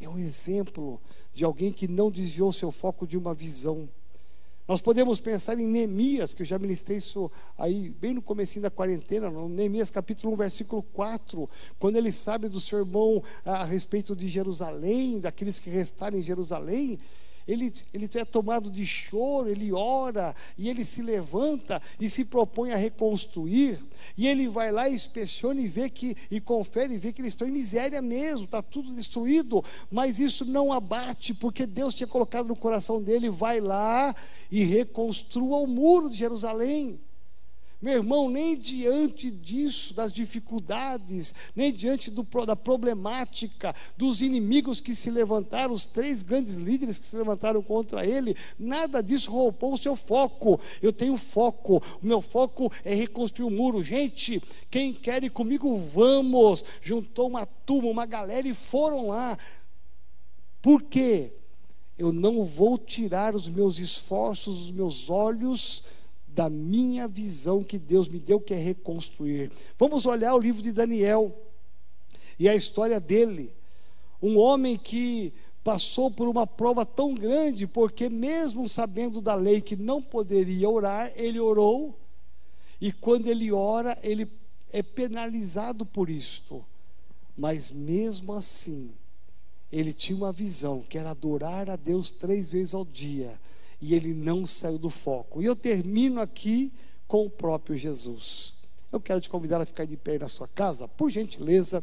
É 0.00 0.08
um 0.08 0.18
exemplo 0.18 1.00
de 1.32 1.44
alguém 1.44 1.72
que 1.72 1.86
não 1.86 2.10
desviou 2.10 2.52
seu 2.52 2.72
foco 2.72 3.06
de 3.06 3.16
uma 3.16 3.32
visão 3.32 3.88
nós 4.66 4.80
podemos 4.80 5.18
pensar 5.18 5.58
em 5.58 5.66
Neemias, 5.66 6.32
que 6.32 6.42
eu 6.42 6.46
já 6.46 6.58
ministrei 6.58 6.98
isso 6.98 7.30
aí 7.58 7.90
bem 7.90 8.14
no 8.14 8.22
comecinho 8.22 8.62
da 8.62 8.70
quarentena, 8.70 9.28
no 9.28 9.48
Neemias 9.48 9.90
capítulo 9.90 10.32
1, 10.34 10.36
versículo 10.36 10.82
4, 10.82 11.50
quando 11.80 11.96
ele 11.96 12.12
sabe 12.12 12.48
do 12.48 12.60
seu 12.60 12.78
irmão 12.78 13.22
a 13.44 13.64
respeito 13.64 14.14
de 14.14 14.28
Jerusalém, 14.28 15.18
daqueles 15.18 15.58
que 15.58 15.68
restaram 15.68 16.16
em 16.16 16.22
Jerusalém, 16.22 16.98
ele, 17.46 17.72
ele 17.92 18.08
é 18.14 18.24
tomado 18.24 18.70
de 18.70 18.84
choro, 18.84 19.48
ele 19.48 19.72
ora, 19.72 20.34
e 20.56 20.68
ele 20.68 20.84
se 20.84 21.02
levanta 21.02 21.80
e 22.00 22.08
se 22.08 22.24
propõe 22.24 22.72
a 22.72 22.76
reconstruir, 22.76 23.80
e 24.16 24.26
ele 24.26 24.48
vai 24.48 24.70
lá 24.70 24.88
e 24.88 24.94
inspeciona 24.94 25.60
e 25.60 25.68
vê 25.68 25.88
que, 25.90 26.16
e 26.30 26.40
confere 26.40 26.94
e 26.94 26.98
vê 26.98 27.12
que 27.12 27.20
eles 27.20 27.32
estão 27.32 27.48
em 27.48 27.52
miséria 27.52 28.00
mesmo, 28.00 28.44
está 28.44 28.62
tudo 28.62 28.92
destruído, 28.92 29.64
mas 29.90 30.18
isso 30.18 30.44
não 30.44 30.72
abate, 30.72 31.34
porque 31.34 31.66
Deus 31.66 31.94
tinha 31.94 32.06
colocado 32.06 32.48
no 32.48 32.56
coração 32.56 33.02
dele, 33.02 33.30
vai 33.30 33.60
lá 33.60 34.14
e 34.50 34.64
reconstrua 34.64 35.58
o 35.58 35.66
muro 35.66 36.10
de 36.10 36.16
Jerusalém. 36.16 37.00
Meu 37.82 37.94
irmão, 37.94 38.30
nem 38.30 38.56
diante 38.56 39.28
disso, 39.28 39.92
das 39.92 40.12
dificuldades, 40.12 41.34
nem 41.56 41.72
diante 41.72 42.12
do, 42.12 42.22
da 42.46 42.54
problemática, 42.54 43.74
dos 43.96 44.22
inimigos 44.22 44.80
que 44.80 44.94
se 44.94 45.10
levantaram, 45.10 45.74
os 45.74 45.84
três 45.84 46.22
grandes 46.22 46.54
líderes 46.54 46.96
que 46.96 47.04
se 47.04 47.16
levantaram 47.16 47.60
contra 47.60 48.06
ele, 48.06 48.36
nada 48.56 49.02
disso 49.02 49.32
roubou 49.32 49.74
o 49.74 49.78
seu 49.78 49.96
foco. 49.96 50.60
Eu 50.80 50.92
tenho 50.92 51.16
foco, 51.16 51.82
o 52.00 52.06
meu 52.06 52.20
foco 52.20 52.72
é 52.84 52.94
reconstruir 52.94 53.46
o 53.46 53.50
muro. 53.50 53.82
Gente, 53.82 54.40
quem 54.70 54.94
quer 54.94 55.24
ir 55.24 55.30
comigo, 55.30 55.76
vamos. 55.76 56.64
Juntou 56.80 57.26
uma 57.26 57.44
turma, 57.44 57.90
uma 57.90 58.06
galera 58.06 58.46
e 58.46 58.54
foram 58.54 59.08
lá. 59.08 59.36
Por 60.62 60.84
quê? 60.84 61.32
Eu 61.98 62.12
não 62.12 62.44
vou 62.44 62.78
tirar 62.78 63.34
os 63.34 63.48
meus 63.48 63.80
esforços, 63.80 64.66
os 64.66 64.70
meus 64.70 65.10
olhos 65.10 65.82
da 66.34 66.48
minha 66.48 67.06
visão 67.06 67.62
que 67.62 67.78
Deus 67.78 68.08
me 68.08 68.18
deu, 68.18 68.40
que 68.40 68.54
é 68.54 68.56
reconstruir. 68.56 69.52
Vamos 69.78 70.06
olhar 70.06 70.34
o 70.34 70.38
livro 70.38 70.62
de 70.62 70.72
Daniel 70.72 71.36
e 72.38 72.48
a 72.48 72.56
história 72.56 72.98
dele. 72.98 73.52
Um 74.20 74.38
homem 74.38 74.76
que 74.78 75.32
passou 75.62 76.10
por 76.10 76.28
uma 76.28 76.46
prova 76.46 76.86
tão 76.86 77.14
grande, 77.14 77.66
porque 77.66 78.08
mesmo 78.08 78.68
sabendo 78.68 79.20
da 79.20 79.34
lei 79.34 79.60
que 79.60 79.76
não 79.76 80.02
poderia 80.02 80.68
orar, 80.68 81.12
ele 81.16 81.38
orou, 81.38 81.98
e 82.80 82.90
quando 82.90 83.28
ele 83.28 83.52
ora, 83.52 83.96
ele 84.02 84.28
é 84.72 84.82
penalizado 84.82 85.84
por 85.84 86.08
isto. 86.08 86.64
Mas 87.36 87.70
mesmo 87.70 88.32
assim, 88.32 88.90
ele 89.70 89.92
tinha 89.92 90.16
uma 90.16 90.32
visão 90.32 90.82
que 90.88 90.98
era 90.98 91.10
adorar 91.10 91.70
a 91.70 91.76
Deus 91.76 92.10
três 92.10 92.50
vezes 92.50 92.74
ao 92.74 92.84
dia 92.84 93.38
e 93.82 93.94
ele 93.96 94.14
não 94.14 94.46
saiu 94.46 94.78
do 94.78 94.88
foco. 94.88 95.42
E 95.42 95.44
eu 95.44 95.56
termino 95.56 96.20
aqui 96.20 96.72
com 97.08 97.26
o 97.26 97.30
próprio 97.30 97.76
Jesus. 97.76 98.54
Eu 98.92 99.00
quero 99.00 99.20
te 99.20 99.28
convidar 99.28 99.60
a 99.60 99.66
ficar 99.66 99.84
de 99.84 99.96
pé 99.96 100.18
na 100.18 100.28
sua 100.28 100.46
casa, 100.46 100.86
por 100.86 101.10
gentileza. 101.10 101.82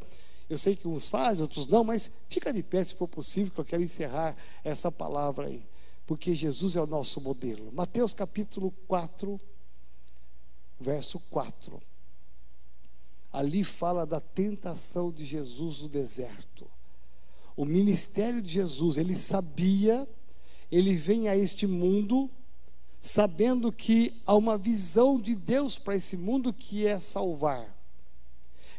Eu 0.50 0.58
sei 0.58 0.78
que 0.78 0.88
uns 0.88 1.10
fazem, 1.10 1.44
outros 1.44 1.68
não, 1.68 1.84
mas 1.84 2.10
fica 2.30 2.54
de 2.54 2.64
pé 2.64 2.82
se 2.86 2.96
for 2.96 3.08
possível, 3.08 3.52
que 3.54 3.60
eu 3.60 3.66
quero 3.66 3.84
encerrar 3.84 4.38
essa 4.64 4.90
palavra 4.90 5.48
aí. 5.48 5.62
Porque 6.08 6.34
Jesus 6.34 6.78
é 6.78 6.82
o 6.82 6.88
nosso 6.88 7.20
modelo. 7.20 7.70
Mateus 7.74 8.14
capítulo 8.14 8.72
4, 8.88 9.38
verso 10.80 11.20
4. 11.30 11.82
Ali 13.34 13.66
fala 13.66 14.06
da 14.06 14.22
tentação 14.22 15.12
de 15.12 15.26
Jesus 15.26 15.82
no 15.82 15.90
deserto. 15.90 16.66
O 17.58 17.66
ministério 17.66 18.42
de 18.42 18.54
Jesus, 18.54 18.96
ele 18.96 19.18
sabia, 19.18 20.08
ele 20.72 20.96
vem 20.96 21.28
a 21.28 21.36
este 21.36 21.66
mundo 21.66 22.30
sabendo 23.02 23.72
que 23.72 24.22
há 24.26 24.36
uma 24.36 24.58
visão 24.58 25.20
de 25.20 25.36
Deus 25.36 25.78
para 25.78 25.96
esse 25.96 26.18
mundo 26.18 26.52
que 26.52 26.86
é 26.86 27.00
salvar. 27.00 27.76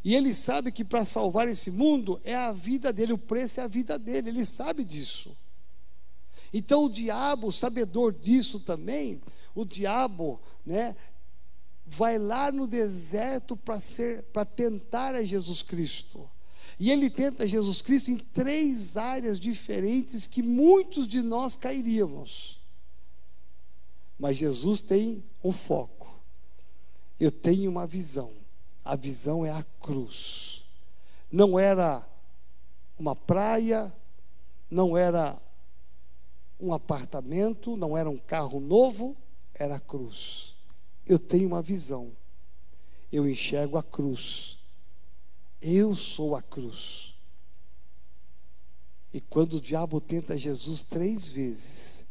E 0.05 0.15
ele 0.15 0.35
sabe 0.35 0.73
que 0.73 0.85
para 0.85 1.05
salvar 1.05 1.49
esse 1.49 1.71
mundo 1.71 2.21
é 2.25 2.35
a 2.35 2.53
vida 2.53 2.93
dele, 2.93 3.13
o 3.13 3.19
preço 3.19 3.61
é 3.61 3.65
a 3.65 3.69
vida 3.69 3.99
dele, 3.99 4.31
ele 4.31 4.47
sabe 4.47 4.85
disso. 4.85 5.37
Então 6.53 6.85
o 6.85 6.91
diabo, 6.91 7.53
sabedor 7.53 8.13
disso 8.13 8.61
também, 8.61 9.23
o 9.55 9.65
diabo, 9.65 10.41
né, 10.65 10.97
vai 11.87 12.19
lá 12.19 12.51
no 12.51 12.67
deserto 12.67 13.57
para 13.57 13.79
ser 13.81 14.23
para 14.25 14.45
tentar 14.45 15.15
a 15.15 15.23
Jesus 15.23 15.63
Cristo. 15.63 16.29
E 16.81 16.91
ele 16.91 17.11
tenta 17.11 17.47
Jesus 17.47 17.83
Cristo 17.83 18.11
em 18.11 18.17
três 18.17 18.97
áreas 18.97 19.39
diferentes 19.39 20.27
que 20.27 20.43
muitos 20.43 21.07
de 21.07 21.21
nós 21.21 21.55
cairíamos. 21.55 22.59
Mas 24.19 24.39
Jesus 24.39 24.81
tem 24.81 25.23
um 25.45 25.53
foco. 25.53 26.19
Eu 27.21 27.31
tenho 27.31 27.71
uma 27.71 27.87
visão. 27.87 28.33
A 28.83 28.97
visão 28.97 29.45
é 29.45 29.51
a 29.51 29.63
cruz. 29.79 30.65
Não 31.31 31.59
era 31.59 32.03
uma 32.99 33.15
praia, 33.15 33.95
não 34.71 34.97
era 34.97 35.37
um 36.59 36.73
apartamento, 36.73 37.77
não 37.77 37.97
era 37.97 38.09
um 38.09 38.17
carro 38.17 38.59
novo, 38.59 39.15
era 39.55 39.77
a 39.77 39.81
cruz. 39.81 40.55
Eu 41.07 41.19
tenho 41.19 41.47
uma 41.47 41.61
visão. 41.61 42.11
Eu 43.13 43.29
enxergo 43.29 43.77
a 43.77 43.83
cruz. 43.83 44.60
Eu 45.61 45.95
sou 45.95 46.35
a 46.37 46.43
cruz. 46.43 47.15
E 49.13 49.21
quando 49.21 49.55
o 49.55 49.61
diabo 49.61 50.01
tenta 50.01 50.37
Jesus 50.37 50.83
três 50.83 51.29
vezes, 51.29 52.05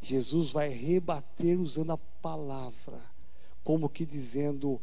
Jesus 0.00 0.50
vai 0.50 0.68
rebater 0.68 1.60
usando 1.60 1.92
a 1.92 1.98
palavra, 1.98 3.00
como 3.64 3.88
que 3.88 4.06
dizendo: 4.06 4.80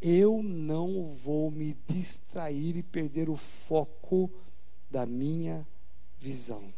Eu 0.00 0.42
não 0.42 1.12
vou 1.22 1.50
me 1.50 1.76
distrair 1.86 2.76
e 2.76 2.82
perder 2.82 3.28
o 3.28 3.36
foco 3.36 4.30
da 4.90 5.04
minha 5.04 5.66
visão 6.18 6.72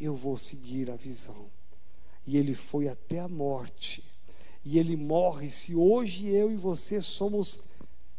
eu 0.00 0.14
vou 0.14 0.36
seguir 0.36 0.90
a 0.90 0.96
visão. 0.96 1.50
E 2.26 2.36
ele 2.36 2.54
foi 2.54 2.88
até 2.88 3.20
a 3.20 3.28
morte. 3.28 4.04
E 4.64 4.78
ele 4.78 4.96
morre. 4.96 5.50
Se 5.50 5.74
hoje 5.74 6.28
eu 6.28 6.50
e 6.50 6.56
você 6.56 7.00
somos 7.02 7.73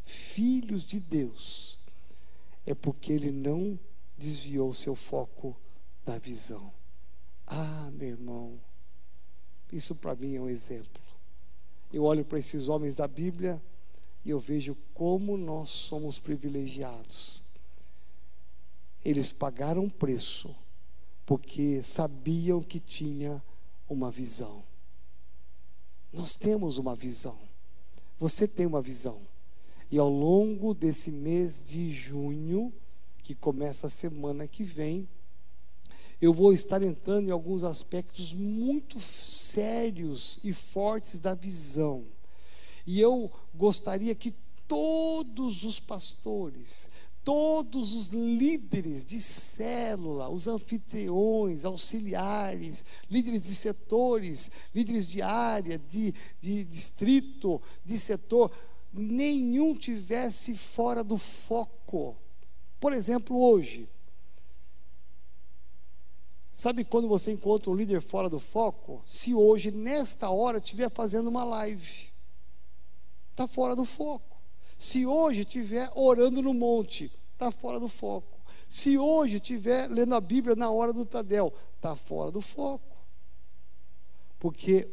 filhos 0.05 0.83
de 0.83 0.99
Deus, 0.99 1.77
é 2.65 2.73
porque 2.73 3.11
ele 3.11 3.31
não 3.31 3.77
desviou 4.17 4.73
seu 4.73 4.95
foco 4.95 5.55
da 6.05 6.17
visão. 6.17 6.71
Ah, 7.45 7.89
meu 7.93 8.09
irmão, 8.09 8.59
isso 9.71 9.95
para 9.95 10.15
mim 10.15 10.35
é 10.35 10.41
um 10.41 10.49
exemplo. 10.49 11.01
Eu 11.91 12.03
olho 12.03 12.23
para 12.23 12.39
esses 12.39 12.67
homens 12.67 12.95
da 12.95 13.07
Bíblia 13.07 13.61
e 14.23 14.29
eu 14.29 14.39
vejo 14.39 14.75
como 14.93 15.37
nós 15.37 15.69
somos 15.69 16.17
privilegiados. 16.17 17.43
Eles 19.03 19.31
pagaram 19.31 19.89
preço 19.89 20.55
porque 21.25 21.83
sabiam 21.83 22.61
que 22.61 22.79
tinha 22.79 23.43
uma 23.87 24.09
visão. 24.09 24.63
Nós 26.11 26.35
temos 26.35 26.77
uma 26.77 26.95
visão. 26.95 27.37
Você 28.19 28.47
tem 28.47 28.65
uma 28.65 28.81
visão. 28.81 29.21
E 29.91 29.97
ao 29.97 30.09
longo 30.09 30.73
desse 30.73 31.11
mês 31.11 31.63
de 31.67 31.89
junho, 31.91 32.73
que 33.23 33.35
começa 33.35 33.87
a 33.87 33.89
semana 33.89 34.47
que 34.47 34.63
vem, 34.63 35.07
eu 36.21 36.33
vou 36.33 36.53
estar 36.53 36.81
entrando 36.81 37.27
em 37.27 37.31
alguns 37.31 37.63
aspectos 37.63 38.33
muito 38.33 38.99
sérios 38.99 40.39
e 40.43 40.53
fortes 40.53 41.19
da 41.19 41.33
visão. 41.33 42.05
E 42.85 42.99
eu 42.99 43.31
gostaria 43.53 44.15
que 44.15 44.33
todos 44.67 45.63
os 45.63 45.79
pastores, 45.79 46.89
todos 47.23 47.93
os 47.93 48.07
líderes 48.07 49.03
de 49.03 49.19
célula, 49.19 50.29
os 50.29 50.47
anfitriões, 50.47 51.65
auxiliares, 51.65 52.85
líderes 53.09 53.43
de 53.43 53.55
setores, 53.55 54.51
líderes 54.73 55.07
de 55.07 55.21
área, 55.21 55.77
de, 55.77 56.13
de 56.39 56.63
distrito, 56.63 57.61
de 57.83 57.97
setor, 57.99 58.51
nenhum 59.01 59.75
tivesse 59.75 60.55
fora 60.55 61.03
do 61.03 61.17
foco. 61.17 62.15
Por 62.79 62.93
exemplo, 62.93 63.39
hoje, 63.41 63.87
sabe 66.53 66.83
quando 66.83 67.07
você 67.07 67.31
encontra 67.31 67.71
um 67.71 67.75
líder 67.75 68.01
fora 68.01 68.29
do 68.29 68.39
foco? 68.39 69.01
Se 69.05 69.33
hoje, 69.33 69.71
nesta 69.71 70.29
hora, 70.29 70.57
estiver 70.57 70.89
fazendo 70.89 71.27
uma 71.27 71.43
live, 71.43 72.09
está 73.31 73.47
fora 73.47 73.75
do 73.75 73.85
foco. 73.85 74.35
Se 74.77 75.05
hoje 75.05 75.41
estiver 75.41 75.89
orando 75.95 76.41
no 76.41 76.53
monte, 76.53 77.11
está 77.33 77.51
fora 77.51 77.79
do 77.79 77.87
foco. 77.87 78.35
Se 78.67 78.97
hoje 78.97 79.37
estiver 79.37 79.89
lendo 79.89 80.15
a 80.15 80.21
Bíblia 80.21 80.55
na 80.55 80.69
hora 80.69 80.91
do 80.91 81.05
Tadel, 81.05 81.53
está 81.75 81.95
fora 81.95 82.31
do 82.31 82.41
foco. 82.41 82.95
Porque 84.39 84.87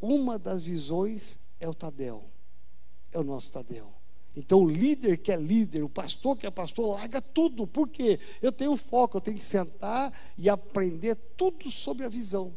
uma 0.00 0.38
das 0.38 0.62
visões 0.62 1.38
é 1.58 1.68
o 1.68 1.74
Tadel, 1.74 2.29
é 3.12 3.18
o 3.18 3.24
nosso 3.24 3.52
Tadel. 3.52 3.92
Então, 4.36 4.62
o 4.62 4.70
líder 4.70 5.18
que 5.18 5.32
é 5.32 5.36
líder, 5.36 5.82
o 5.82 5.88
pastor 5.88 6.36
que 6.36 6.46
é 6.46 6.50
pastor, 6.50 6.94
larga 6.94 7.20
tudo. 7.20 7.66
Por 7.66 7.88
quê? 7.88 8.20
Eu 8.40 8.52
tenho 8.52 8.76
foco, 8.76 9.16
eu 9.16 9.20
tenho 9.20 9.36
que 9.36 9.44
sentar 9.44 10.12
e 10.38 10.48
aprender 10.48 11.16
tudo 11.36 11.70
sobre 11.70 12.04
a 12.04 12.08
visão. 12.08 12.54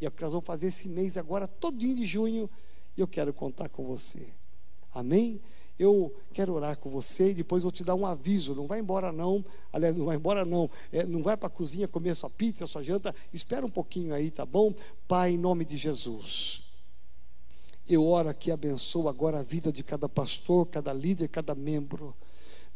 E 0.00 0.04
é 0.04 0.08
o 0.08 0.10
que 0.10 0.22
nós 0.22 0.32
vamos 0.32 0.46
fazer 0.46 0.66
esse 0.66 0.88
mês 0.88 1.16
agora, 1.16 1.46
todinho 1.46 1.94
de 1.96 2.04
junho, 2.04 2.50
e 2.96 3.00
eu 3.00 3.06
quero 3.06 3.32
contar 3.32 3.68
com 3.68 3.84
você. 3.84 4.26
Amém? 4.92 5.40
eu 5.78 6.14
quero 6.32 6.54
orar 6.54 6.76
com 6.78 6.88
você 6.88 7.30
e 7.30 7.34
depois 7.34 7.62
vou 7.62 7.72
te 7.72 7.84
dar 7.84 7.94
um 7.94 8.06
aviso. 8.06 8.54
Não 8.54 8.66
vai 8.66 8.80
embora 8.80 9.12
não, 9.12 9.44
aliás, 9.72 9.94
não 9.94 10.06
vai 10.06 10.16
embora 10.16 10.44
não, 10.44 10.70
é, 10.90 11.04
não 11.04 11.22
vai 11.22 11.36
para 11.36 11.48
a 11.48 11.50
cozinha 11.50 11.86
comer 11.86 12.14
sua 12.14 12.30
pizza, 12.30 12.66
sua 12.66 12.82
janta, 12.82 13.14
espera 13.32 13.64
um 13.64 13.70
pouquinho 13.70 14.14
aí, 14.14 14.30
tá 14.30 14.46
bom? 14.46 14.74
Pai, 15.06 15.32
em 15.32 15.38
nome 15.38 15.64
de 15.64 15.76
Jesus. 15.76 16.65
Eu 17.88 18.04
oro 18.04 18.28
aqui, 18.28 18.50
abençoo 18.50 19.08
agora 19.08 19.38
a 19.38 19.42
vida 19.42 19.72
de 19.72 19.82
cada 19.82 20.08
pastor, 20.08 20.66
cada 20.66 20.92
líder, 20.92 21.28
cada 21.28 21.54
membro. 21.54 22.14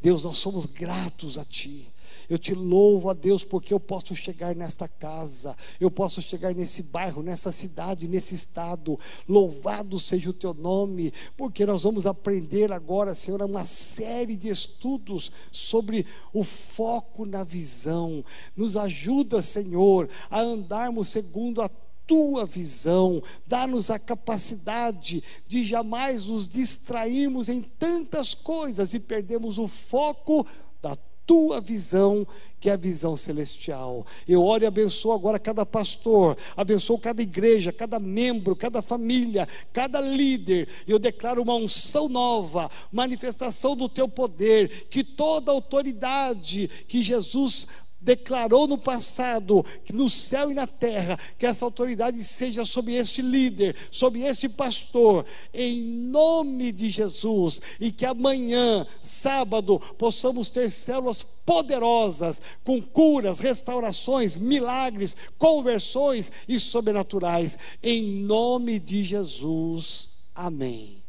Deus, 0.01 0.25
nós 0.25 0.39
somos 0.39 0.67
gratos 0.67 1.37
a 1.37 1.45
Ti. 1.45 1.93
Eu 2.29 2.39
te 2.39 2.55
louvo 2.55 3.11
a 3.11 3.13
Deus 3.13 3.43
porque 3.43 3.75
eu 3.75 3.81
posso 3.81 4.15
chegar 4.15 4.55
nesta 4.55 4.87
casa, 4.87 5.57
eu 5.81 5.91
posso 5.91 6.23
chegar 6.23 6.55
nesse 6.55 6.81
bairro, 6.81 7.25
nessa 7.25 7.51
cidade, 7.51 8.07
nesse 8.07 8.37
estado. 8.37 8.99
Louvado 9.29 9.99
seja 9.99 10.31
o 10.31 10.33
teu 10.33 10.55
nome, 10.55 11.13
porque 11.37 11.67
nós 11.67 11.83
vamos 11.83 12.07
aprender 12.07 12.73
agora, 12.73 13.17
Senhor, 13.17 13.43
uma 13.43 13.67
série 13.67 14.37
de 14.37 14.49
estudos 14.49 15.33
sobre 15.51 16.07
o 16.33 16.45
foco 16.45 17.27
na 17.27 17.43
visão. 17.43 18.25
Nos 18.57 18.77
ajuda, 18.77 19.43
Senhor, 19.43 20.09
a 20.31 20.41
andarmos 20.41 21.09
segundo 21.09 21.61
a 21.61 21.69
tua 22.11 22.45
visão, 22.45 23.23
dá-nos 23.47 23.89
a 23.89 23.97
capacidade 23.97 25.23
de 25.47 25.63
jamais 25.63 26.27
nos 26.27 26.45
distrairmos 26.45 27.49
em 27.49 27.63
tantas 27.63 28.35
coisas 28.35 28.93
e 28.95 28.99
perdemos 28.99 29.61
o 29.61 29.69
foco 29.69 30.45
da 30.83 30.97
tua 31.25 31.61
visão, 31.61 32.27
que 32.59 32.69
é 32.69 32.73
a 32.73 32.77
visão 32.77 33.17
celestial. 33.17 34.05
Eu 34.27 34.43
oro 34.43 34.65
e 34.65 34.67
abençoo 34.67 35.13
agora 35.13 35.39
cada 35.39 35.65
pastor, 35.65 36.37
abençoo 36.57 36.99
cada 36.99 37.23
igreja, 37.23 37.73
cada 37.73 38.01
membro, 38.01 38.57
cada 38.57 38.83
família, 38.83 39.47
cada 39.73 40.01
líder. 40.01 40.67
Eu 40.89 40.99
declaro 40.99 41.41
uma 41.41 41.55
unção 41.55 42.09
nova, 42.09 42.69
manifestação 42.91 43.77
do 43.77 43.89
teu 43.89 44.09
poder, 44.09 44.89
que 44.89 45.05
toda 45.05 45.53
autoridade 45.53 46.69
que 46.89 47.03
Jesus 47.03 47.69
declarou 48.01 48.66
no 48.66 48.78
passado, 48.78 49.64
que 49.84 49.92
no 49.92 50.09
céu 50.09 50.51
e 50.51 50.55
na 50.55 50.66
terra, 50.66 51.18
que 51.38 51.46
essa 51.46 51.64
autoridade 51.64 52.22
seja 52.24 52.64
sobre 52.64 52.94
este 52.94 53.20
líder, 53.22 53.76
sobre 53.90 54.22
este 54.22 54.48
pastor, 54.48 55.24
em 55.53 55.82
nome 55.82 56.72
de 56.72 56.88
Jesus, 56.88 57.61
e 57.80 57.92
que 57.92 58.07
amanhã, 58.07 58.86
sábado, 59.03 59.80
possamos 59.98 60.48
ter 60.48 60.70
células 60.70 61.22
poderosas, 61.44 62.40
com 62.64 62.80
curas, 62.80 63.40
restaurações, 63.40 64.36
milagres, 64.36 65.16
conversões 65.38 66.30
e 66.48 66.59
sobrenaturais, 66.59 67.59
em 67.82 68.03
nome 68.03 68.78
de 68.78 69.03
Jesus. 69.03 70.09
Amém. 70.34 70.99